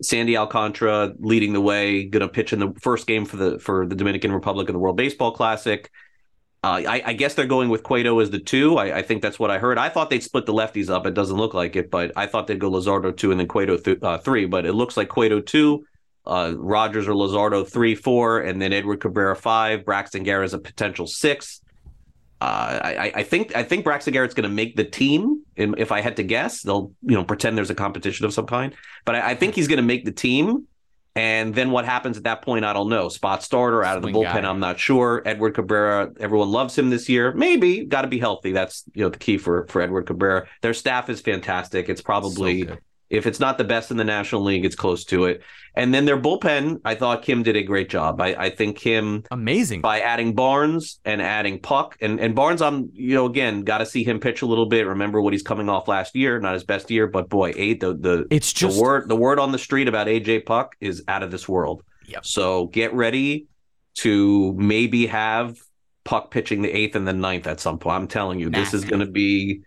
Sandy 0.02 0.38
Alcantara 0.38 1.14
leading 1.20 1.54
the 1.54 1.62
way, 1.62 2.06
going 2.06 2.22
to 2.22 2.28
pitch 2.28 2.54
in 2.54 2.60
the 2.60 2.74
first 2.82 3.06
game 3.08 3.26
for 3.26 3.38
the 3.38 3.60
for 3.60 3.86
the 3.86 3.96
Dominican 3.96 4.32
Republic 4.32 4.70
in 4.70 4.74
the 4.74 4.80
World 4.80 4.98
Baseball 4.98 5.32
Classic. 5.32 5.90
Uh, 6.62 6.84
I, 6.86 7.02
I, 7.06 7.14
guess 7.14 7.36
they're 7.36 7.46
going 7.46 7.70
with 7.70 7.84
Cueto 7.84 8.20
as 8.20 8.32
the 8.32 8.40
two. 8.40 8.78
I, 8.78 8.98
I, 8.98 9.02
think 9.02 9.22
that's 9.22 9.40
what 9.40 9.50
I 9.50 9.60
heard. 9.60 9.78
I 9.78 9.88
thought 9.88 10.10
they'd 10.10 10.22
split 10.22 10.46
the 10.46 10.54
lefties 10.54 10.90
up. 10.90 11.06
It 11.06 11.14
doesn't 11.14 11.38
look 11.38 11.54
like 11.54 11.78
it, 11.78 11.90
but 11.90 12.12
I 12.18 12.28
thought 12.28 12.48
they'd 12.48 12.60
go 12.60 12.70
Luzardo 12.70 13.16
two 13.16 13.32
and 13.32 13.40
then 13.40 13.48
Cueto 13.48 13.78
th- 13.78 14.00
uh, 14.02 14.18
three. 14.18 14.44
But 14.44 14.66
it 14.66 14.74
looks 14.74 14.98
like 14.98 15.08
Cueto 15.08 15.40
two, 15.40 15.86
uh, 16.26 16.54
Rogers 16.56 17.08
or 17.08 17.14
Luzardo 17.14 17.68
three, 17.68 17.96
four, 17.96 18.40
and 18.40 18.62
then 18.62 18.74
Edward 18.74 19.02
Cabrera 19.02 19.36
five. 19.36 19.86
Braxton 19.86 20.24
Garrett 20.24 20.48
is 20.48 20.54
a 20.54 20.60
potential 20.60 21.08
six. 21.08 21.62
Uh, 22.42 22.80
I, 22.82 23.12
I, 23.16 23.24
think 23.24 23.54
I 23.54 23.64
think 23.64 23.84
Braxton 23.84 24.14
Garrett's 24.14 24.34
going 24.34 24.50
to 24.50 24.56
make 24.56 24.78
the 24.78 24.86
team. 24.86 25.44
If 25.58 25.92
I 25.92 26.00
had 26.00 26.16
to 26.18 26.24
guess, 26.24 26.62
they'll 26.62 26.94
you 27.02 27.16
know 27.16 27.26
pretend 27.26 27.58
there's 27.58 27.70
a 27.70 27.76
competition 27.76 28.26
of 28.26 28.34
some 28.34 28.46
kind. 28.46 28.74
But 29.04 29.16
I, 29.16 29.32
I 29.32 29.36
think 29.36 29.56
he's 29.56 29.68
going 29.68 29.78
to 29.78 29.84
make 29.84 30.06
the 30.06 30.12
team. 30.12 30.66
And 31.16 31.54
then 31.54 31.72
what 31.72 31.84
happens 31.84 32.18
at 32.18 32.24
that 32.24 32.44
point, 32.44 32.64
I 32.64 32.72
don't 32.72 32.88
know. 32.88 33.10
Spot 33.10 33.44
starter 33.44 33.84
out 33.84 33.98
of 33.98 34.04
the 34.04 34.10
bullpen. 34.10 34.46
I'm 34.46 34.62
not 34.62 34.80
sure. 34.80 35.22
Edward 35.26 35.56
Cabrera, 35.56 36.12
everyone 36.18 36.50
loves 36.50 36.78
him 36.78 36.92
this 36.92 37.10
year. 37.10 37.34
Maybe 37.34 37.84
got 37.84 38.04
to 38.04 38.08
be 38.08 38.20
healthy. 38.20 38.54
That's 38.54 38.86
you 38.94 39.04
know 39.04 39.10
the 39.10 39.18
key 39.18 39.38
for 39.38 39.66
for 39.68 39.82
Edward 39.82 40.06
Cabrera. 40.06 40.48
Their 40.62 40.74
staff 40.74 41.10
is 41.10 41.20
fantastic. 41.20 41.90
It's 41.90 42.02
probably 42.02 42.68
so 42.68 42.78
if 43.10 43.26
it's 43.26 43.40
not 43.40 43.58
the 43.58 43.64
best 43.64 43.92
in 43.92 43.98
the 43.98 44.04
National 44.04 44.44
League, 44.44 44.66
it's 44.66 44.76
close 44.76 45.04
to 45.06 45.26
it. 45.26 45.42
And 45.76 45.94
then 45.94 46.06
their 46.06 46.20
bullpen, 46.20 46.82
I 46.86 46.96
thought 46.96 47.24
Kim 47.24 47.44
did 47.44 47.56
a 47.56 47.64
great 47.64 47.90
job. 47.90 48.20
I, 48.22 48.36
I 48.36 48.50
think 48.50 48.78
Kim 48.78 49.24
amazing 49.32 49.82
by 49.82 50.02
adding 50.02 50.34
Barnes 50.34 51.00
and 51.06 51.22
adding 51.22 51.60
Puk 51.60 51.98
and 52.02 52.20
and 52.20 52.36
Barnes. 52.36 52.62
I'm 52.62 52.90
you 52.94 53.16
know 53.16 53.26
again 53.26 53.64
got 53.64 53.80
to 53.80 53.86
see 53.86 54.04
him 54.04 54.20
pitch 54.20 54.42
a 54.42 54.46
little 54.46 54.68
bit. 54.68 54.86
Remember 54.86 55.22
what 55.22 55.34
he's 55.34 55.44
coming 55.44 55.70
off 55.70 55.88
last 55.88 56.16
year, 56.16 56.40
not 56.40 56.54
his 56.54 56.64
best 56.64 56.92
year, 56.92 57.08
but 57.08 57.30
boy, 57.30 57.54
eight 57.56 57.80
the 57.80 57.96
the 57.96 58.28
it's 58.30 58.52
just 58.52 58.76
the 58.76 58.82
word 58.82 59.10
the 59.10 59.16
word 59.16 59.40
on 59.40 59.52
the 59.52 59.60
street 59.60 59.88
about 59.88 60.08
AJ 60.08 60.46
Puk 60.46 60.76
is 60.80 61.04
out 61.08 61.24
of 61.24 61.32
this 61.32 61.48
world. 61.48 61.84
Yep. 62.08 62.26
So 62.26 62.68
get 62.68 62.94
ready 62.94 63.48
to 63.96 64.54
maybe 64.54 65.08
have 65.08 65.60
Puk 66.04 66.32
pitching 66.32 66.62
the 66.62 66.72
eighth 66.72 66.96
and 66.96 67.08
the 67.08 67.14
ninth 67.14 67.48
at 67.48 67.60
some 67.60 67.78
point. 67.78 67.96
I'm 67.96 68.08
telling 68.08 68.40
you, 68.40 68.50
this 68.50 68.74
is 68.74 68.84
going 68.84 69.02
to 69.02 69.12
be 69.12 69.62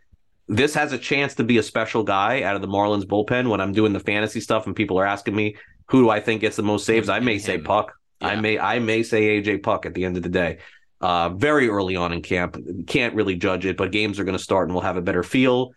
this 0.52 0.74
has 0.74 0.92
a 0.92 0.98
chance 0.98 1.34
to 1.36 1.44
be 1.44 1.58
a 1.58 1.62
special 1.62 2.02
guy 2.02 2.42
out 2.42 2.56
of 2.56 2.62
the 2.62 2.68
Marlins 2.68 3.04
bullpen 3.04 3.48
when 3.48 3.60
I'm 3.60 3.72
doing 3.72 3.92
the 3.92 4.00
fantasy 4.00 4.40
stuff 4.40 4.66
and 4.66 4.76
people 4.76 4.98
are 4.98 5.06
asking 5.06 5.34
me 5.34 5.56
who 5.88 6.02
do 6.02 6.10
I 6.10 6.20
think 6.20 6.42
gets 6.42 6.56
the 6.56 6.62
most 6.62 6.84
saves. 6.84 7.08
I 7.08 7.20
may 7.20 7.38
say 7.38 7.58
Puk. 7.58 7.92
Yeah. 8.20 8.28
I 8.28 8.36
may 8.36 8.58
I 8.58 8.78
may 8.78 9.02
say 9.02 9.40
AJ 9.40 9.62
Puk 9.62 9.86
at 9.86 9.94
the 9.94 10.04
end 10.04 10.16
of 10.16 10.22
the 10.22 10.28
day. 10.28 10.58
Uh, 11.00 11.30
very 11.30 11.68
early 11.68 11.96
on 11.96 12.12
in 12.12 12.22
camp, 12.22 12.56
can't 12.86 13.14
really 13.14 13.34
judge 13.34 13.66
it, 13.66 13.76
but 13.76 13.90
games 13.90 14.20
are 14.20 14.24
going 14.24 14.36
to 14.36 14.42
start 14.42 14.68
and 14.68 14.74
we'll 14.74 14.84
have 14.84 14.96
a 14.96 15.02
better 15.02 15.22
feel. 15.22 15.72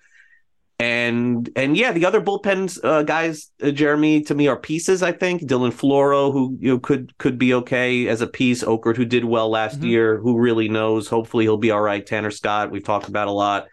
And 0.77 1.49
and 1.55 1.77
yeah, 1.77 1.93
the 1.93 2.05
other 2.05 2.21
bullpens 2.21 2.77
uh, 2.83 3.03
guys, 3.03 3.51
uh, 3.63 3.71
Jeremy, 3.71 4.23
to 4.23 4.35
me 4.35 4.47
are 4.49 4.57
pieces. 4.57 5.01
I 5.01 5.13
think 5.13 5.43
Dylan 5.43 5.71
Floro, 5.71 6.33
who 6.33 6.57
you 6.59 6.73
know 6.73 6.79
could 6.79 7.17
could 7.17 7.37
be 7.37 7.53
okay 7.53 8.09
as 8.09 8.19
a 8.19 8.27
piece. 8.27 8.61
Okert, 8.61 8.97
who 8.97 9.05
did 9.05 9.23
well 9.23 9.49
last 9.49 9.77
mm-hmm. 9.77 9.87
year, 9.87 10.17
who 10.17 10.37
really 10.37 10.67
knows. 10.67 11.07
Hopefully, 11.07 11.45
he'll 11.45 11.55
be 11.55 11.71
all 11.71 11.81
right. 11.81 12.05
Tanner 12.05 12.29
Scott, 12.29 12.71
we've 12.71 12.83
talked 12.83 13.07
about 13.07 13.29
a 13.29 13.31
lot 13.31 13.67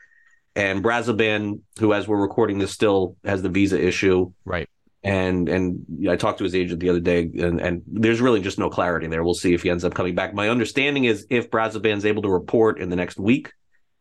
and 0.54 0.82
Brazoban, 0.82 1.60
who 1.78 1.92
as 1.92 2.06
we're 2.06 2.20
recording 2.20 2.58
this 2.58 2.72
still 2.72 3.16
has 3.24 3.42
the 3.42 3.48
visa 3.48 3.80
issue. 3.80 4.32
Right. 4.44 4.68
And 5.04 5.48
and 5.48 5.84
I 6.08 6.16
talked 6.16 6.38
to 6.38 6.44
his 6.44 6.54
agent 6.54 6.78
the 6.78 6.90
other 6.90 7.00
day, 7.00 7.22
and, 7.22 7.60
and 7.60 7.82
there's 7.88 8.20
really 8.20 8.40
just 8.40 8.58
no 8.58 8.70
clarity 8.70 9.08
there. 9.08 9.24
We'll 9.24 9.34
see 9.34 9.52
if 9.52 9.64
he 9.64 9.70
ends 9.70 9.84
up 9.84 9.94
coming 9.94 10.14
back. 10.14 10.32
My 10.32 10.48
understanding 10.48 11.04
is 11.04 11.26
if 11.28 11.50
Brazoban's 11.50 12.06
able 12.06 12.22
to 12.22 12.28
report 12.28 12.78
in 12.78 12.88
the 12.88 12.94
next 12.94 13.18
week, 13.18 13.52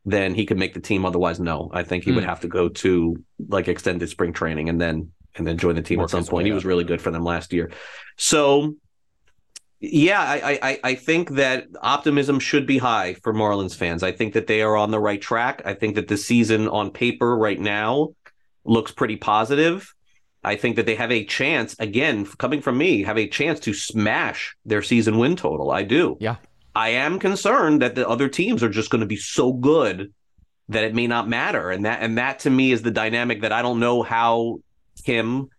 then 0.05 0.35
he 0.35 0.45
could 0.45 0.57
make 0.57 0.75
the 0.75 0.79
team. 0.79 1.03
Otherwise, 1.03 1.39
no. 1.39 1.71
I 1.73 1.81
think 1.81 2.03
he 2.03 2.11
mm. 2.11 2.15
would 2.15 2.23
hmm. 2.23 2.29
have 2.29 2.41
to 2.41 2.47
go 2.47 2.69
to 2.69 3.15
like 3.47 3.67
extended 3.67 4.09
spring 4.09 4.31
training 4.31 4.69
and 4.69 4.79
then 4.79 5.11
and 5.35 5.47
then 5.47 5.57
join 5.57 5.73
the 5.73 5.81
team 5.81 5.99
Work 5.99 6.07
at 6.07 6.11
some 6.11 6.25
point. 6.25 6.45
He 6.45 6.51
was 6.51 6.65
really 6.65 6.83
good 6.83 7.01
for 7.01 7.09
them 7.09 7.23
last 7.23 7.51
year. 7.51 7.71
So 8.17 8.75
yeah, 9.81 10.21
I, 10.21 10.59
I, 10.61 10.79
I 10.83 10.95
think 10.95 11.31
that 11.31 11.67
optimism 11.81 12.39
should 12.39 12.67
be 12.67 12.77
high 12.77 13.15
for 13.15 13.33
Marlins 13.33 13.75
fans. 13.75 14.03
I 14.03 14.11
think 14.11 14.33
that 14.33 14.45
they 14.45 14.61
are 14.61 14.77
on 14.77 14.91
the 14.91 14.99
right 14.99 15.19
track. 15.19 15.63
I 15.65 15.73
think 15.73 15.95
that 15.95 16.07
the 16.07 16.17
season 16.17 16.67
on 16.67 16.91
paper 16.91 17.35
right 17.35 17.59
now 17.59 18.13
looks 18.63 18.91
pretty 18.91 19.15
positive. 19.15 19.93
I 20.43 20.55
think 20.55 20.75
that 20.75 20.85
they 20.85 20.95
have 20.95 21.11
a 21.11 21.25
chance, 21.25 21.75
again, 21.79 22.25
coming 22.25 22.61
from 22.61 22.77
me, 22.77 23.03
have 23.03 23.17
a 23.17 23.27
chance 23.27 23.59
to 23.61 23.73
smash 23.73 24.55
their 24.65 24.83
season 24.83 25.17
win 25.17 25.35
total. 25.35 25.71
I 25.71 25.81
do. 25.81 26.15
Yeah. 26.19 26.35
I 26.75 26.89
am 26.89 27.19
concerned 27.19 27.81
that 27.81 27.95
the 27.95 28.07
other 28.07 28.29
teams 28.29 28.63
are 28.63 28.69
just 28.69 28.91
going 28.91 29.01
to 29.01 29.07
be 29.07 29.17
so 29.17 29.51
good 29.51 30.13
that 30.69 30.83
it 30.83 30.93
may 30.93 31.07
not 31.07 31.27
matter. 31.27 31.71
And 31.71 31.85
that 31.85 32.01
and 32.01 32.17
that 32.19 32.39
to 32.39 32.49
me 32.49 32.71
is 32.71 32.81
the 32.81 32.91
dynamic 32.91 33.41
that 33.41 33.51
I 33.51 33.61
don't 33.61 33.79
know 33.79 34.03
how 34.03 34.59
Kim 35.03 35.49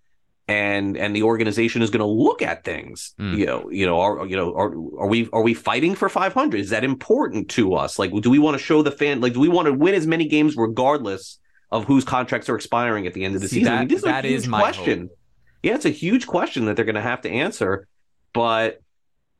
and 0.48 0.96
and 0.96 1.14
the 1.14 1.22
organization 1.22 1.82
is 1.82 1.90
going 1.90 2.00
to 2.00 2.06
look 2.06 2.42
at 2.42 2.64
things. 2.64 3.14
Mm. 3.18 3.38
you 3.38 3.46
know 3.46 3.70
you 3.70 3.86
know 3.86 4.00
are 4.00 4.26
you 4.26 4.36
know 4.36 4.54
are 4.54 4.72
are 5.02 5.08
we 5.08 5.28
are 5.32 5.42
we 5.42 5.54
fighting 5.54 5.94
for 5.94 6.08
500 6.08 6.58
is 6.60 6.70
that 6.70 6.84
important 6.84 7.48
to 7.50 7.74
us? 7.74 7.98
Like 7.98 8.12
do 8.20 8.30
we 8.30 8.38
want 8.38 8.58
to 8.58 8.62
show 8.62 8.82
the 8.82 8.90
fan 8.90 9.20
like 9.20 9.34
do 9.34 9.40
we 9.40 9.48
want 9.48 9.66
to 9.66 9.72
win 9.72 9.94
as 9.94 10.06
many 10.06 10.26
games 10.26 10.56
regardless 10.56 11.38
of 11.70 11.84
whose 11.84 12.04
contracts 12.04 12.48
are 12.48 12.56
expiring 12.56 13.06
at 13.06 13.14
the 13.14 13.24
end 13.24 13.34
of 13.34 13.40
the 13.40 13.48
See, 13.48 13.60
season? 13.60 13.72
That, 13.72 13.76
I 13.76 13.80
mean, 13.80 13.88
this 13.88 14.02
that 14.02 14.24
is, 14.24 14.42
is 14.42 14.48
my 14.48 14.60
question. 14.60 15.00
Hope. 15.00 15.18
yeah 15.62 15.74
it's 15.74 15.86
a 15.86 15.90
huge 15.90 16.26
question 16.26 16.66
that 16.66 16.76
they're 16.76 16.84
going 16.84 16.96
to 16.96 17.00
have 17.00 17.22
to 17.22 17.30
answer 17.30 17.86
but 18.32 18.82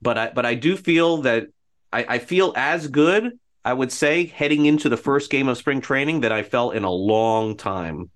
but 0.00 0.16
i 0.18 0.30
but 0.30 0.46
i 0.46 0.54
do 0.54 0.76
feel 0.76 1.22
that 1.22 1.48
i 1.92 2.04
i 2.08 2.18
feel 2.18 2.52
as 2.56 2.86
good 2.86 3.38
i 3.64 3.72
would 3.72 3.90
say 3.90 4.26
heading 4.26 4.66
into 4.66 4.88
the 4.88 4.96
first 4.96 5.30
game 5.30 5.48
of 5.48 5.58
spring 5.58 5.80
training 5.80 6.20
that 6.20 6.32
i 6.32 6.42
felt 6.42 6.74
in 6.74 6.84
a 6.84 6.90
long 6.90 7.56
time 7.56 8.10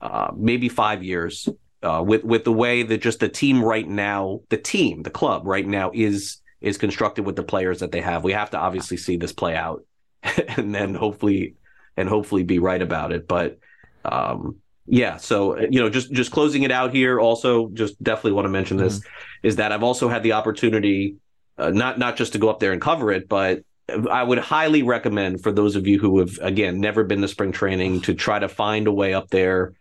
uh, 0.00 0.30
maybe 0.36 0.68
five 0.68 1.02
years 1.02 1.48
uh, 1.84 2.02
with 2.02 2.24
with 2.24 2.44
the 2.44 2.52
way 2.52 2.82
that 2.82 3.02
just 3.02 3.20
the 3.20 3.28
team 3.28 3.62
right 3.62 3.86
now, 3.86 4.40
the 4.48 4.56
team, 4.56 5.02
the 5.02 5.10
club 5.10 5.46
right 5.46 5.66
now 5.66 5.90
is 5.94 6.38
is 6.60 6.78
constructed 6.78 7.26
with 7.26 7.36
the 7.36 7.42
players 7.42 7.80
that 7.80 7.92
they 7.92 8.00
have. 8.00 8.24
We 8.24 8.32
have 8.32 8.50
to 8.50 8.58
obviously 8.58 8.96
see 8.96 9.16
this 9.16 9.32
play 9.32 9.54
out, 9.54 9.84
and 10.56 10.74
then 10.74 10.94
hopefully 10.94 11.54
and 11.96 12.08
hopefully 12.08 12.42
be 12.42 12.58
right 12.58 12.80
about 12.80 13.12
it. 13.12 13.28
But 13.28 13.58
um, 14.04 14.56
yeah, 14.86 15.18
so 15.18 15.58
you 15.58 15.80
know, 15.80 15.90
just 15.90 16.10
just 16.12 16.30
closing 16.30 16.62
it 16.62 16.70
out 16.70 16.94
here. 16.94 17.20
Also, 17.20 17.68
just 17.68 18.02
definitely 18.02 18.32
want 18.32 18.46
to 18.46 18.50
mention 18.50 18.76
this 18.76 18.98
mm-hmm. 18.98 19.46
is 19.46 19.56
that 19.56 19.72
I've 19.72 19.82
also 19.82 20.08
had 20.08 20.22
the 20.22 20.32
opportunity, 20.32 21.16
uh, 21.58 21.70
not 21.70 21.98
not 21.98 22.16
just 22.16 22.32
to 22.32 22.38
go 22.38 22.48
up 22.48 22.60
there 22.60 22.72
and 22.72 22.80
cover 22.80 23.12
it, 23.12 23.28
but 23.28 23.62
I 24.10 24.22
would 24.22 24.38
highly 24.38 24.82
recommend 24.82 25.42
for 25.42 25.52
those 25.52 25.76
of 25.76 25.86
you 25.86 25.98
who 25.98 26.18
have 26.20 26.38
again 26.40 26.80
never 26.80 27.04
been 27.04 27.20
to 27.20 27.28
spring 27.28 27.52
training 27.52 28.00
to 28.02 28.14
try 28.14 28.38
to 28.38 28.48
find 28.48 28.86
a 28.86 28.92
way 28.92 29.12
up 29.12 29.28
there 29.28 29.74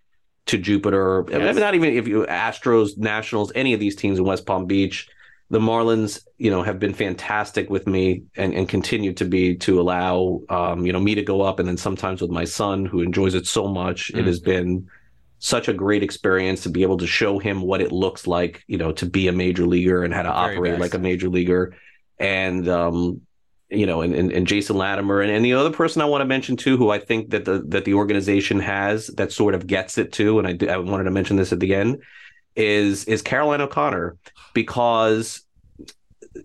to 0.47 0.57
Jupiter. 0.57 1.25
Yes. 1.29 1.55
Not 1.55 1.75
even 1.75 1.93
if 1.93 2.07
you 2.07 2.25
Astros, 2.25 2.97
Nationals, 2.97 3.51
any 3.55 3.73
of 3.73 3.79
these 3.79 3.95
teams 3.95 4.19
in 4.19 4.25
West 4.25 4.45
Palm 4.45 4.65
Beach. 4.65 5.09
The 5.49 5.59
Marlins, 5.59 6.25
you 6.37 6.49
know, 6.49 6.63
have 6.63 6.79
been 6.79 6.93
fantastic 6.93 7.69
with 7.69 7.85
me 7.85 8.23
and, 8.35 8.55
and 8.55 8.67
continue 8.67 9.13
to 9.13 9.25
be 9.25 9.55
to 9.57 9.79
allow, 9.79 10.41
um, 10.49 10.83
you 10.85 10.91
know, 10.91 10.99
me 10.99 11.13
to 11.13 11.21
go 11.21 11.41
up. 11.41 11.59
And 11.59 11.67
then 11.67 11.77
sometimes 11.77 12.21
with 12.21 12.31
my 12.31 12.45
son, 12.45 12.85
who 12.85 13.01
enjoys 13.01 13.35
it 13.35 13.45
so 13.45 13.67
much, 13.67 14.11
mm. 14.11 14.19
it 14.19 14.25
has 14.25 14.39
been 14.39 14.87
such 15.37 15.67
a 15.67 15.73
great 15.73 16.01
experience 16.01 16.63
to 16.63 16.69
be 16.69 16.81
able 16.81 16.97
to 16.97 17.05
show 17.05 17.37
him 17.37 17.61
what 17.61 17.81
it 17.81 17.91
looks 17.91 18.25
like, 18.25 18.63
you 18.65 18.77
know, 18.77 18.93
to 18.93 19.05
be 19.05 19.27
a 19.27 19.31
major 19.31 19.67
leaguer 19.67 20.03
and 20.03 20.13
how 20.13 20.23
to 20.23 20.29
operate 20.29 20.73
best. 20.73 20.81
like 20.81 20.93
a 20.93 20.99
major 20.99 21.29
leaguer. 21.29 21.75
And 22.17 22.67
um, 22.67 23.21
you 23.73 23.85
know, 23.85 24.01
and, 24.01 24.13
and, 24.13 24.31
and 24.31 24.47
Jason 24.47 24.77
Latimer 24.77 25.21
and, 25.21 25.31
and 25.31 25.43
the 25.43 25.53
other 25.53 25.71
person 25.71 26.01
I 26.01 26.05
want 26.05 26.21
to 26.21 26.25
mention 26.25 26.55
too, 26.55 26.77
who 26.77 26.89
I 26.89 26.99
think 26.99 27.31
that 27.31 27.45
the 27.45 27.59
that 27.67 27.85
the 27.85 27.93
organization 27.93 28.59
has 28.59 29.07
that 29.07 29.31
sort 29.31 29.55
of 29.55 29.67
gets 29.67 29.97
it 29.97 30.11
too, 30.11 30.39
and 30.39 30.47
I, 30.47 30.73
I 30.73 30.77
wanted 30.77 31.05
to 31.05 31.11
mention 31.11 31.37
this 31.37 31.53
at 31.53 31.59
the 31.59 31.75
end, 31.75 32.01
is 32.55 33.05
is 33.05 33.21
Caroline 33.21 33.61
O'Connor. 33.61 34.17
Because 34.53 35.41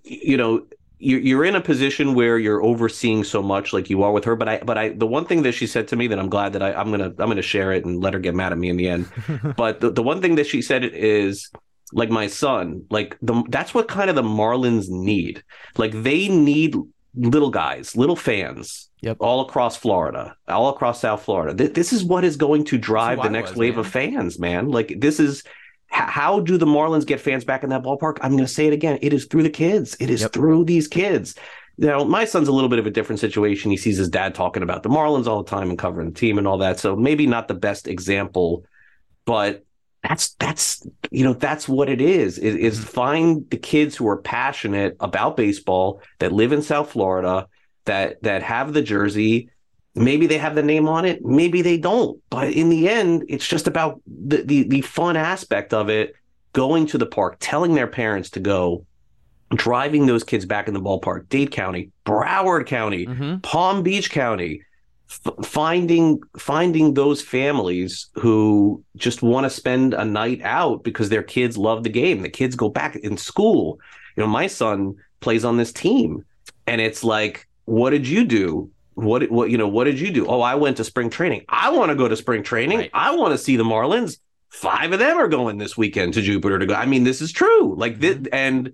you 0.04 0.36
know 0.36 0.66
you're 1.00 1.44
in 1.44 1.54
a 1.54 1.60
position 1.60 2.14
where 2.14 2.38
you're 2.38 2.62
overseeing 2.62 3.22
so 3.22 3.40
much 3.40 3.72
like 3.72 3.88
you 3.88 4.02
are 4.02 4.10
with 4.10 4.24
her 4.24 4.34
but 4.34 4.48
i 4.48 4.58
but 4.58 4.76
i 4.76 4.88
the 4.88 5.06
one 5.06 5.24
thing 5.24 5.42
that 5.42 5.52
she 5.52 5.66
said 5.66 5.86
to 5.86 5.96
me 5.96 6.08
that 6.08 6.18
i'm 6.18 6.28
glad 6.28 6.52
that 6.52 6.62
I, 6.62 6.72
i'm 6.72 6.90
gonna 6.90 7.06
i'm 7.06 7.28
gonna 7.28 7.40
share 7.40 7.72
it 7.72 7.84
and 7.84 8.02
let 8.02 8.14
her 8.14 8.20
get 8.20 8.34
mad 8.34 8.52
at 8.52 8.58
me 8.58 8.68
in 8.68 8.76
the 8.76 8.88
end 8.88 9.08
but 9.56 9.80
the, 9.80 9.90
the 9.90 10.02
one 10.02 10.20
thing 10.20 10.34
that 10.34 10.46
she 10.46 10.60
said 10.60 10.84
is 10.84 11.50
like 11.92 12.10
my 12.10 12.26
son 12.26 12.84
like 12.90 13.16
the 13.22 13.42
that's 13.48 13.74
what 13.74 13.88
kind 13.88 14.10
of 14.10 14.16
the 14.16 14.22
marlins 14.22 14.88
need. 14.88 15.42
Like 15.76 15.92
they 16.02 16.28
need 16.28 16.76
little 17.14 17.50
guys, 17.50 17.96
little 17.96 18.16
fans, 18.16 18.90
yep. 19.00 19.16
all 19.20 19.40
across 19.42 19.76
Florida, 19.76 20.36
all 20.46 20.68
across 20.68 21.00
South 21.00 21.22
Florida. 21.22 21.54
Th- 21.54 21.72
this 21.72 21.92
is 21.92 22.04
what 22.04 22.24
is 22.24 22.36
going 22.36 22.64
to 22.64 22.78
drive 22.78 23.22
the 23.22 23.30
next 23.30 23.50
was, 23.50 23.58
wave 23.58 23.74
man. 23.74 23.80
of 23.80 23.86
fans, 23.88 24.38
man. 24.38 24.68
Like 24.68 24.94
this 24.98 25.20
is 25.20 25.42
how 25.88 26.40
do 26.40 26.58
the 26.58 26.66
Marlins 26.66 27.06
get 27.06 27.20
fans 27.20 27.44
back 27.44 27.64
in 27.64 27.70
that 27.70 27.82
ballpark? 27.82 28.18
I'm 28.20 28.32
going 28.32 28.44
to 28.44 28.52
say 28.52 28.66
it 28.66 28.72
again. 28.72 28.98
It 29.00 29.12
is 29.12 29.24
through 29.24 29.42
the 29.42 29.50
kids. 29.50 29.96
It 29.98 30.10
is 30.10 30.20
yep. 30.20 30.32
through 30.32 30.64
these 30.64 30.86
kids. 30.86 31.34
Now, 31.78 32.04
my 32.04 32.24
son's 32.24 32.48
a 32.48 32.52
little 32.52 32.68
bit 32.68 32.78
of 32.80 32.86
a 32.86 32.90
different 32.90 33.20
situation. 33.20 33.70
He 33.70 33.76
sees 33.76 33.96
his 33.96 34.08
dad 34.08 34.34
talking 34.34 34.62
about 34.62 34.82
the 34.82 34.88
Marlins 34.88 35.26
all 35.26 35.42
the 35.42 35.50
time 35.50 35.70
and 35.70 35.78
covering 35.78 36.10
the 36.10 36.18
team 36.18 36.36
and 36.36 36.46
all 36.46 36.58
that. 36.58 36.78
So 36.78 36.96
maybe 36.96 37.26
not 37.26 37.48
the 37.48 37.54
best 37.54 37.88
example, 37.88 38.64
but 39.24 39.64
that's 40.02 40.30
that's 40.34 40.86
you 41.10 41.24
know 41.24 41.32
that's 41.32 41.68
what 41.68 41.88
it 41.88 42.00
is, 42.00 42.38
is 42.38 42.54
is 42.54 42.78
mm-hmm. 42.78 42.88
find 42.88 43.50
the 43.50 43.56
kids 43.56 43.96
who 43.96 44.06
are 44.08 44.18
passionate 44.18 44.96
about 45.00 45.36
baseball 45.36 46.00
that 46.18 46.32
live 46.32 46.52
in 46.52 46.62
South 46.62 46.92
Florida 46.92 47.48
that 47.84 48.22
that 48.22 48.42
have 48.42 48.72
the 48.74 48.82
jersey 48.82 49.50
maybe 49.94 50.26
they 50.26 50.38
have 50.38 50.54
the 50.54 50.62
name 50.62 50.88
on 50.88 51.04
it 51.04 51.24
maybe 51.24 51.62
they 51.62 51.76
don't 51.76 52.20
but 52.30 52.52
in 52.52 52.68
the 52.68 52.88
end 52.88 53.24
it's 53.28 53.46
just 53.46 53.66
about 53.66 54.00
the 54.06 54.42
the, 54.42 54.62
the 54.68 54.80
fun 54.82 55.16
aspect 55.16 55.74
of 55.74 55.88
it 55.88 56.14
going 56.52 56.86
to 56.86 56.98
the 56.98 57.06
park 57.06 57.36
telling 57.40 57.74
their 57.74 57.86
parents 57.86 58.30
to 58.30 58.40
go 58.40 58.84
driving 59.54 60.06
those 60.06 60.22
kids 60.22 60.44
back 60.44 60.68
in 60.68 60.74
the 60.74 60.80
ballpark 60.80 61.28
dade 61.28 61.50
county 61.50 61.90
broward 62.04 62.66
county 62.66 63.06
mm-hmm. 63.06 63.38
palm 63.38 63.82
beach 63.82 64.10
county 64.10 64.62
f- 65.10 65.46
finding 65.46 66.20
finding 66.38 66.94
those 66.94 67.22
families 67.22 68.08
who 68.14 68.82
just 68.96 69.22
want 69.22 69.44
to 69.44 69.50
spend 69.50 69.94
a 69.94 70.04
night 70.04 70.40
out 70.42 70.84
because 70.84 71.08
their 71.08 71.22
kids 71.22 71.56
love 71.56 71.82
the 71.82 71.88
game. 71.88 72.22
The 72.22 72.28
kids 72.28 72.54
go 72.54 72.68
back 72.68 72.96
in 72.96 73.16
school. 73.16 73.78
You 74.16 74.22
know 74.22 74.28
my 74.28 74.46
son 74.46 74.94
plays 75.20 75.44
on 75.44 75.56
this 75.56 75.72
team 75.72 76.24
and 76.66 76.80
it's 76.80 77.02
like 77.02 77.48
what 77.64 77.90
did 77.90 78.06
you 78.06 78.24
do? 78.24 78.70
What 78.94 79.30
what 79.30 79.50
you 79.50 79.58
know 79.58 79.68
what 79.68 79.84
did 79.84 80.00
you 80.00 80.10
do? 80.10 80.26
Oh 80.26 80.40
i 80.40 80.54
went 80.54 80.76
to 80.78 80.84
spring 80.84 81.10
training. 81.10 81.44
I 81.48 81.70
want 81.70 81.90
to 81.90 81.94
go 81.94 82.08
to 82.08 82.16
spring 82.16 82.42
training. 82.42 82.78
Right. 82.78 82.90
i 82.92 83.14
want 83.14 83.32
to 83.32 83.38
see 83.38 83.56
the 83.56 83.64
marlins. 83.64 84.18
Five 84.50 84.92
of 84.92 84.98
them 84.98 85.18
are 85.18 85.28
going 85.28 85.58
this 85.58 85.76
weekend 85.76 86.14
to 86.14 86.22
jupiter 86.22 86.58
to 86.58 86.66
go. 86.66 86.74
I 86.74 86.86
mean 86.86 87.04
this 87.04 87.20
is 87.20 87.32
true. 87.32 87.74
Like 87.76 88.00
this 88.00 88.16
mm-hmm. 88.16 88.34
and 88.34 88.72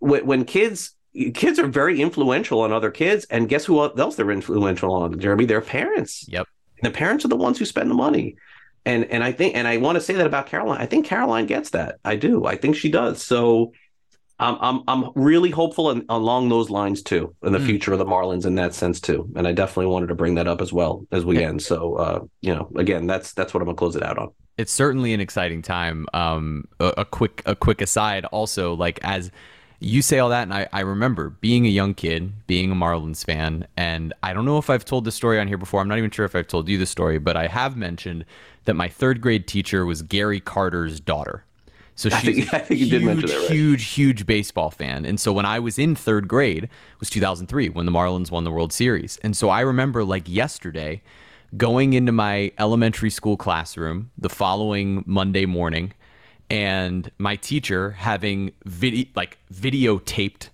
when, 0.00 0.26
when 0.26 0.44
kids 0.44 0.92
kids 1.34 1.58
are 1.58 1.66
very 1.66 2.00
influential 2.00 2.60
on 2.60 2.72
other 2.72 2.90
kids 2.90 3.24
and 3.30 3.48
guess 3.48 3.64
who 3.64 3.82
else 3.82 4.16
they're 4.16 4.30
influential 4.30 4.92
on 4.92 5.18
jeremy? 5.18 5.44
Their 5.44 5.60
parents. 5.60 6.26
Yep. 6.28 6.46
And 6.82 6.92
the 6.92 6.96
parents 6.96 7.24
are 7.24 7.28
the 7.28 7.36
ones 7.36 7.58
who 7.58 7.64
spend 7.64 7.90
the 7.90 7.94
money. 7.94 8.36
And 8.84 9.04
and 9.06 9.22
i 9.22 9.32
think 9.32 9.54
and 9.54 9.68
i 9.68 9.76
want 9.76 9.96
to 9.96 10.00
say 10.00 10.14
that 10.14 10.26
about 10.26 10.46
caroline. 10.46 10.80
I 10.80 10.86
think 10.86 11.04
caroline 11.04 11.46
gets 11.46 11.70
that. 11.70 11.98
I 12.04 12.16
do. 12.16 12.46
I 12.46 12.56
think 12.56 12.76
she 12.76 12.90
does. 12.90 13.22
So 13.22 13.72
I'm 14.40 14.56
I'm 14.60 14.82
I'm 14.86 15.10
really 15.14 15.50
hopeful 15.50 15.90
in, 15.90 16.04
along 16.08 16.48
those 16.48 16.70
lines 16.70 17.02
too 17.02 17.34
in 17.42 17.52
the 17.52 17.58
mm. 17.58 17.66
future 17.66 17.92
of 17.92 17.98
the 17.98 18.06
Marlins 18.06 18.46
in 18.46 18.54
that 18.54 18.72
sense 18.72 19.00
too, 19.00 19.28
and 19.34 19.48
I 19.48 19.52
definitely 19.52 19.86
wanted 19.86 20.08
to 20.08 20.14
bring 20.14 20.36
that 20.36 20.46
up 20.46 20.60
as 20.60 20.72
well 20.72 21.06
as 21.10 21.24
we 21.24 21.42
end. 21.42 21.62
So 21.62 21.94
uh, 21.96 22.20
you 22.40 22.54
know, 22.54 22.70
again, 22.76 23.06
that's 23.06 23.32
that's 23.32 23.52
what 23.52 23.60
I'm 23.60 23.66
gonna 23.66 23.76
close 23.76 23.96
it 23.96 24.02
out 24.02 24.16
on. 24.16 24.28
It's 24.56 24.72
certainly 24.72 25.12
an 25.12 25.20
exciting 25.20 25.62
time. 25.62 26.06
Um, 26.14 26.64
a, 26.78 26.94
a 26.98 27.04
quick 27.04 27.42
a 27.46 27.56
quick 27.56 27.80
aside, 27.80 28.24
also 28.26 28.74
like 28.74 29.00
as 29.02 29.32
you 29.80 30.02
say 30.02 30.18
all 30.18 30.28
that, 30.30 30.42
and 30.42 30.54
I, 30.54 30.68
I 30.72 30.80
remember 30.80 31.30
being 31.30 31.64
a 31.64 31.68
young 31.68 31.94
kid, 31.94 32.32
being 32.46 32.72
a 32.72 32.74
Marlins 32.74 33.24
fan, 33.24 33.66
and 33.76 34.12
I 34.22 34.32
don't 34.32 34.44
know 34.44 34.58
if 34.58 34.70
I've 34.70 34.84
told 34.84 35.04
this 35.04 35.14
story 35.14 35.38
on 35.38 35.46
here 35.46 35.58
before. 35.58 35.80
I'm 35.80 35.88
not 35.88 35.98
even 35.98 36.10
sure 36.10 36.24
if 36.24 36.34
I've 36.34 36.48
told 36.48 36.68
you 36.68 36.78
the 36.78 36.86
story, 36.86 37.18
but 37.18 37.36
I 37.36 37.46
have 37.46 37.76
mentioned 37.76 38.24
that 38.64 38.74
my 38.74 38.88
third 38.88 39.20
grade 39.20 39.46
teacher 39.46 39.86
was 39.86 40.02
Gary 40.02 40.40
Carter's 40.40 40.98
daughter. 41.00 41.44
So 41.94 42.08
she's 42.10 42.48
think, 42.48 42.52
a 42.52 42.74
huge, 42.74 43.24
right. 43.24 43.50
huge, 43.50 43.84
huge 43.86 44.26
baseball 44.26 44.70
fan. 44.70 45.04
And 45.04 45.18
so 45.18 45.32
when 45.32 45.44
I 45.44 45.58
was 45.58 45.80
in 45.80 45.96
third 45.96 46.28
grade, 46.28 46.64
it 46.64 46.70
was 47.00 47.10
2003 47.10 47.70
when 47.70 47.86
the 47.86 47.92
Marlins 47.92 48.30
won 48.30 48.44
the 48.44 48.52
World 48.52 48.72
Series. 48.72 49.18
And 49.24 49.36
so 49.36 49.48
I 49.48 49.60
remember 49.62 50.04
like 50.04 50.28
yesterday 50.28 51.02
going 51.56 51.94
into 51.94 52.12
my 52.12 52.52
elementary 52.58 53.10
school 53.10 53.36
classroom 53.36 54.10
the 54.16 54.28
following 54.28 55.02
Monday 55.06 55.44
morning 55.44 55.92
and 56.50 57.10
my 57.18 57.36
teacher 57.36 57.92
having 57.92 58.52
video 58.64 59.08
like 59.14 59.38
videotaped 59.52 60.48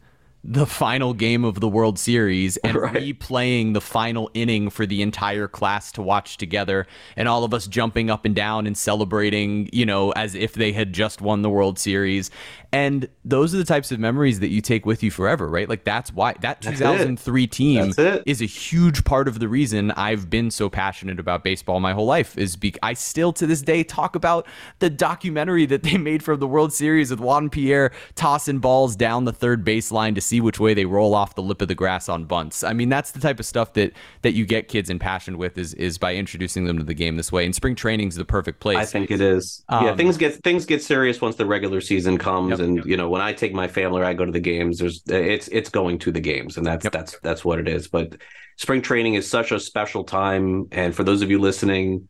the 0.46 0.66
final 0.66 1.14
game 1.14 1.42
of 1.42 1.61
the 1.61 1.68
World 1.68 1.98
Series 1.98 2.59
and 2.59 2.76
right. 2.80 2.94
replaying 2.94 3.72
the 3.72 3.80
final 3.80 4.30
inning 4.35 4.68
for 4.68 4.85
the 4.85 5.00
entire 5.00 5.48
class 5.48 5.90
to 5.92 6.02
watch 6.02 6.37
together 6.37 6.87
and 7.16 7.28
all 7.28 7.44
of 7.44 7.54
us 7.54 7.66
jumping 7.66 8.11
up 8.11 8.26
and 8.26 8.37
down 8.37 8.66
and 8.66 8.76
celebrating, 8.76 9.70
you 9.72 9.87
know, 9.87 10.11
as 10.12 10.35
if 10.35 10.52
they 10.52 10.72
had 10.72 10.92
just 10.92 11.22
won 11.22 11.40
the 11.40 11.48
World 11.48 11.78
Series. 11.78 12.30
And 12.72 13.09
those 13.24 13.54
are 13.54 13.59
the 13.59 13.64
types 13.64 13.92
of 13.92 14.00
memories 14.00 14.40
that 14.40 14.48
you 14.48 14.61
take 14.61 14.85
with 14.85 15.02
you 15.02 15.11
forever, 15.11 15.48
right? 15.48 15.68
Like 15.68 15.85
that's 15.85 16.12
why 16.12 16.35
that 16.40 16.61
2003 16.61 17.44
it. 17.44 17.52
team 17.52 17.94
is 18.26 18.42
a 18.42 18.46
huge 18.46 19.04
part 19.04 19.28
of 19.28 19.38
the 19.38 19.48
reason 19.48 19.92
I've 19.92 20.28
been 20.28 20.50
so 20.50 20.68
passionate 20.68 21.20
about 21.20 21.44
baseball 21.44 21.80
my 21.80 21.92
whole 21.92 22.07
life 22.07 22.37
is 22.37 22.57
be- 22.57 22.74
I 22.83 22.94
still 22.94 23.33
to 23.35 23.46
this 23.46 23.62
day 23.62 23.85
talk 23.85 24.16
about 24.16 24.46
the 24.80 24.90
documentary 24.90 25.66
that 25.66 25.85
they 25.85 25.96
made 25.96 26.22
from 26.22 26.40
the 26.40 26.48
World 26.48 26.72
Series 26.72 27.11
with 27.11 27.20
Juan 27.20 27.48
Pierre 27.48 27.92
tossing 28.14 28.59
balls 28.59 28.96
down 28.96 29.24
the 29.24 29.33
third 29.33 29.64
baseline 29.64 30.14
to 30.16 30.20
see 30.20 30.33
which 30.40 30.60
way 30.60 30.74
they 30.74 30.84
roll 30.84 31.14
off 31.14 31.34
the 31.34 31.42
lip 31.42 31.62
of 31.62 31.68
the 31.68 31.74
grass 31.74 32.08
on 32.08 32.24
bunts. 32.24 32.64
I 32.64 32.72
mean, 32.72 32.88
that's 32.88 33.12
the 33.12 33.20
type 33.20 33.38
of 33.38 33.46
stuff 33.46 33.72
that 33.74 33.92
that 34.22 34.32
you 34.32 34.46
get 34.46 34.68
kids 34.68 34.90
impassioned 34.90 35.36
with 35.36 35.56
is 35.58 35.74
is 35.74 35.98
by 35.98 36.14
introducing 36.14 36.64
them 36.64 36.78
to 36.78 36.84
the 36.84 36.94
game 36.94 37.16
this 37.16 37.30
way. 37.30 37.44
And 37.44 37.54
spring 37.54 37.74
training 37.74 38.08
is 38.08 38.16
the 38.16 38.24
perfect 38.24 38.60
place. 38.60 38.78
I 38.78 38.84
think 38.84 39.10
it 39.10 39.20
is. 39.20 39.64
Um, 39.68 39.86
yeah, 39.86 39.96
things 39.96 40.16
get 40.16 40.42
things 40.42 40.66
get 40.66 40.82
serious 40.82 41.20
once 41.20 41.36
the 41.36 41.46
regular 41.46 41.80
season 41.80 42.18
comes 42.18 42.50
yep 42.50 42.60
and 42.60 42.84
you 42.84 42.96
know 42.96 43.08
when 43.08 43.22
I 43.22 43.32
take 43.32 43.52
my 43.52 43.68
family 43.68 44.00
or 44.00 44.04
I 44.04 44.14
go 44.14 44.24
to 44.24 44.32
the 44.32 44.40
games, 44.40 44.78
there's 44.78 45.02
it's 45.06 45.48
it's 45.48 45.68
going 45.68 45.98
to 46.00 46.12
the 46.12 46.20
games, 46.20 46.56
and 46.56 46.66
that's 46.66 46.84
yep. 46.84 46.92
that's 46.92 47.18
that's 47.20 47.44
what 47.44 47.58
it 47.58 47.68
is. 47.68 47.88
But 47.88 48.16
spring 48.56 48.82
training 48.82 49.14
is 49.14 49.28
such 49.28 49.52
a 49.52 49.60
special 49.60 50.04
time, 50.04 50.66
and 50.72 50.94
for 50.94 51.04
those 51.04 51.22
of 51.22 51.30
you 51.30 51.38
listening, 51.38 52.08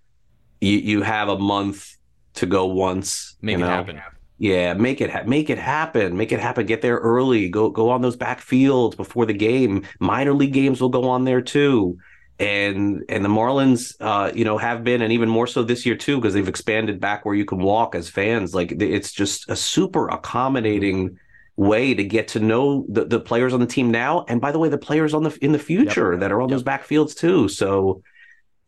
you 0.61 0.79
you 0.79 1.03
have 1.03 1.29
a 1.29 1.39
month 1.39 1.97
to 2.35 2.47
go 2.47 2.67
once. 2.67 3.37
Make 3.43 3.59
you 3.59 3.59
know? 3.59 3.67
it 3.67 3.71
happen. 3.71 4.03
Yeah, 4.39 4.75
make 4.75 5.01
it 5.01 5.11
ha- 5.11 5.23
make 5.27 5.49
it 5.49 5.59
happen. 5.59 6.17
Make 6.17 6.33
it 6.33 6.41
happen. 6.41 6.67
Get 6.67 6.83
there 6.83 6.97
early. 6.97 7.49
Go 7.49 7.71
go 7.71 7.91
on 7.91 8.03
those 8.03 8.17
back 8.17 8.41
fields 8.41 8.97
before 8.97 9.27
the 9.27 9.33
game. 9.33 9.87
Minor 10.01 10.33
league 10.33 10.53
games 10.53 10.81
will 10.81 10.89
go 10.89 11.09
on 11.09 11.25
there 11.25 11.41
too 11.41 11.99
and 12.39 13.05
and 13.09 13.25
the 13.25 13.29
Marlins, 13.29 13.95
uh, 14.01 14.33
you 14.35 14.45
know, 14.45 14.59
have 14.59 14.83
been, 14.83 15.03
and 15.03 15.13
even 15.13 15.29
more 15.29 15.47
so 15.47 15.63
this 15.63 15.87
year 15.87 15.95
too, 15.95 16.17
because 16.17 16.35
they've 16.35 16.49
expanded 16.49 17.01
back 17.01 17.25
where 17.25 17.35
you 17.35 17.45
can 17.45 17.59
walk 17.59 17.95
as 17.95 18.09
fans. 18.09 18.55
Like 18.55 18.73
it's 18.73 19.13
just 19.13 19.49
a 19.49 19.57
super 19.57 20.09
accommodating 20.09 21.19
way 21.57 21.95
to 21.95 22.03
get 22.03 22.27
to 22.29 22.41
know 22.41 22.85
the, 22.89 23.05
the 23.05 23.21
players 23.21 23.55
on 23.55 23.61
the 23.61 23.67
team 23.67 23.91
now, 23.91 24.25
and 24.29 24.41
by 24.41 24.51
the 24.51 24.59
way, 24.59 24.69
the 24.69 24.79
players 24.79 25.15
on 25.15 25.23
the 25.23 25.39
in 25.41 25.53
the 25.53 25.59
future 25.59 26.13
yep. 26.13 26.21
that 26.21 26.33
are 26.33 26.43
on 26.43 26.49
yep. 26.49 26.57
those 26.57 26.65
backfields 26.65 27.17
too. 27.17 27.49
So. 27.49 28.03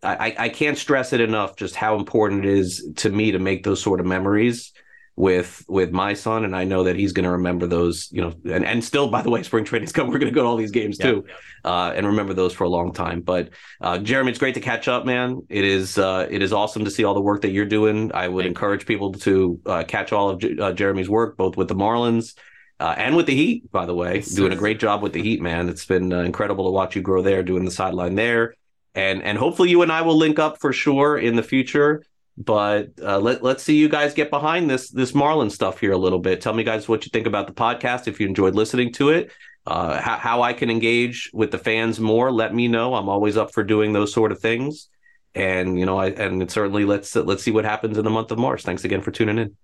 I, 0.02 0.36
I 0.38 0.48
can't 0.50 0.78
stress 0.78 1.12
it 1.12 1.20
enough 1.20 1.56
just 1.56 1.74
how 1.74 1.96
important 1.96 2.44
it 2.44 2.50
is 2.52 2.92
to 2.96 3.10
me 3.10 3.32
to 3.32 3.40
make 3.40 3.64
those 3.64 3.82
sort 3.82 3.98
of 3.98 4.06
memories 4.06 4.72
with 5.16 5.64
with 5.66 5.92
my 5.92 6.12
son, 6.12 6.44
and 6.44 6.54
I 6.54 6.64
know 6.64 6.84
that 6.84 6.94
he's 6.94 7.12
going 7.12 7.24
to 7.24 7.30
remember 7.30 7.66
those. 7.66 8.08
You 8.12 8.20
know, 8.20 8.34
and 8.44 8.64
and 8.64 8.84
still, 8.84 9.08
by 9.08 9.22
the 9.22 9.30
way, 9.30 9.42
spring 9.42 9.64
training's 9.64 9.92
come. 9.92 10.08
We're 10.08 10.18
going 10.18 10.32
to 10.32 10.34
go 10.34 10.42
to 10.42 10.48
all 10.48 10.56
these 10.56 10.70
games 10.70 10.98
too, 10.98 11.24
yeah, 11.26 11.34
yeah. 11.64 11.70
Uh, 11.70 11.92
and 11.92 12.06
remember 12.06 12.34
those 12.34 12.52
for 12.52 12.64
a 12.64 12.68
long 12.68 12.92
time. 12.92 13.22
But 13.22 13.50
uh, 13.80 13.98
Jeremy, 13.98 14.30
it's 14.30 14.38
great 14.38 14.54
to 14.54 14.60
catch 14.60 14.88
up, 14.88 15.06
man. 15.06 15.42
It 15.48 15.64
is 15.64 15.96
uh, 15.96 16.28
it 16.30 16.42
is 16.42 16.52
awesome 16.52 16.84
to 16.84 16.90
see 16.90 17.04
all 17.04 17.14
the 17.14 17.22
work 17.22 17.40
that 17.42 17.50
you're 17.50 17.64
doing. 17.64 18.12
I 18.12 18.28
would 18.28 18.42
Thank 18.42 18.50
encourage 18.50 18.82
you. 18.82 18.86
people 18.86 19.12
to 19.12 19.60
uh, 19.64 19.84
catch 19.84 20.12
all 20.12 20.30
of 20.30 20.40
J- 20.40 20.58
uh, 20.58 20.72
Jeremy's 20.72 21.08
work, 21.08 21.36
both 21.36 21.56
with 21.56 21.68
the 21.68 21.74
Marlins. 21.74 22.34
Uh, 22.78 22.94
and 22.98 23.16
with 23.16 23.24
the 23.24 23.34
Heat, 23.34 23.72
by 23.72 23.86
the 23.86 23.94
way, 23.94 24.16
yes, 24.16 24.28
doing 24.32 24.52
a 24.52 24.56
great 24.56 24.78
job 24.78 25.02
with 25.02 25.14
the 25.14 25.22
Heat, 25.22 25.40
man. 25.40 25.70
It's 25.70 25.86
been 25.86 26.12
incredible 26.12 26.66
to 26.66 26.70
watch 26.70 26.94
you 26.94 27.00
grow 27.00 27.22
there, 27.22 27.42
doing 27.42 27.64
the 27.64 27.70
sideline 27.70 28.16
there, 28.16 28.54
and 28.94 29.22
and 29.22 29.38
hopefully 29.38 29.70
you 29.70 29.80
and 29.80 29.90
I 29.90 30.02
will 30.02 30.18
link 30.18 30.38
up 30.38 30.60
for 30.60 30.74
sure 30.74 31.16
in 31.16 31.36
the 31.36 31.42
future. 31.42 32.02
But 32.38 32.90
uh, 33.02 33.18
let 33.18 33.42
let's 33.42 33.62
see 33.62 33.76
you 33.76 33.88
guys 33.88 34.12
get 34.12 34.30
behind 34.30 34.68
this 34.68 34.90
this 34.90 35.14
Marlin 35.14 35.48
stuff 35.48 35.80
here 35.80 35.92
a 35.92 35.98
little 35.98 36.18
bit. 36.18 36.40
Tell 36.40 36.52
me 36.52 36.64
guys 36.64 36.86
what 36.86 37.04
you 37.04 37.10
think 37.10 37.26
about 37.26 37.46
the 37.46 37.54
podcast. 37.54 38.08
If 38.08 38.20
you 38.20 38.26
enjoyed 38.26 38.54
listening 38.54 38.92
to 38.94 39.08
it, 39.08 39.32
uh, 39.66 40.00
how, 40.00 40.16
how 40.16 40.42
I 40.42 40.52
can 40.52 40.70
engage 40.70 41.30
with 41.32 41.50
the 41.50 41.58
fans 41.58 41.98
more, 41.98 42.30
let 42.30 42.54
me 42.54 42.68
know. 42.68 42.94
I'm 42.94 43.08
always 43.08 43.36
up 43.36 43.54
for 43.54 43.64
doing 43.64 43.92
those 43.92 44.12
sort 44.12 44.32
of 44.32 44.38
things. 44.38 44.88
And 45.34 45.78
you 45.78 45.86
know, 45.86 45.98
I 45.98 46.08
and 46.08 46.50
certainly 46.50 46.84
let's 46.84 47.16
let's 47.16 47.42
see 47.42 47.50
what 47.50 47.64
happens 47.64 47.96
in 47.96 48.04
the 48.04 48.10
month 48.10 48.30
of 48.30 48.38
March. 48.38 48.62
Thanks 48.62 48.84
again 48.84 49.00
for 49.00 49.10
tuning 49.10 49.38
in. 49.38 49.56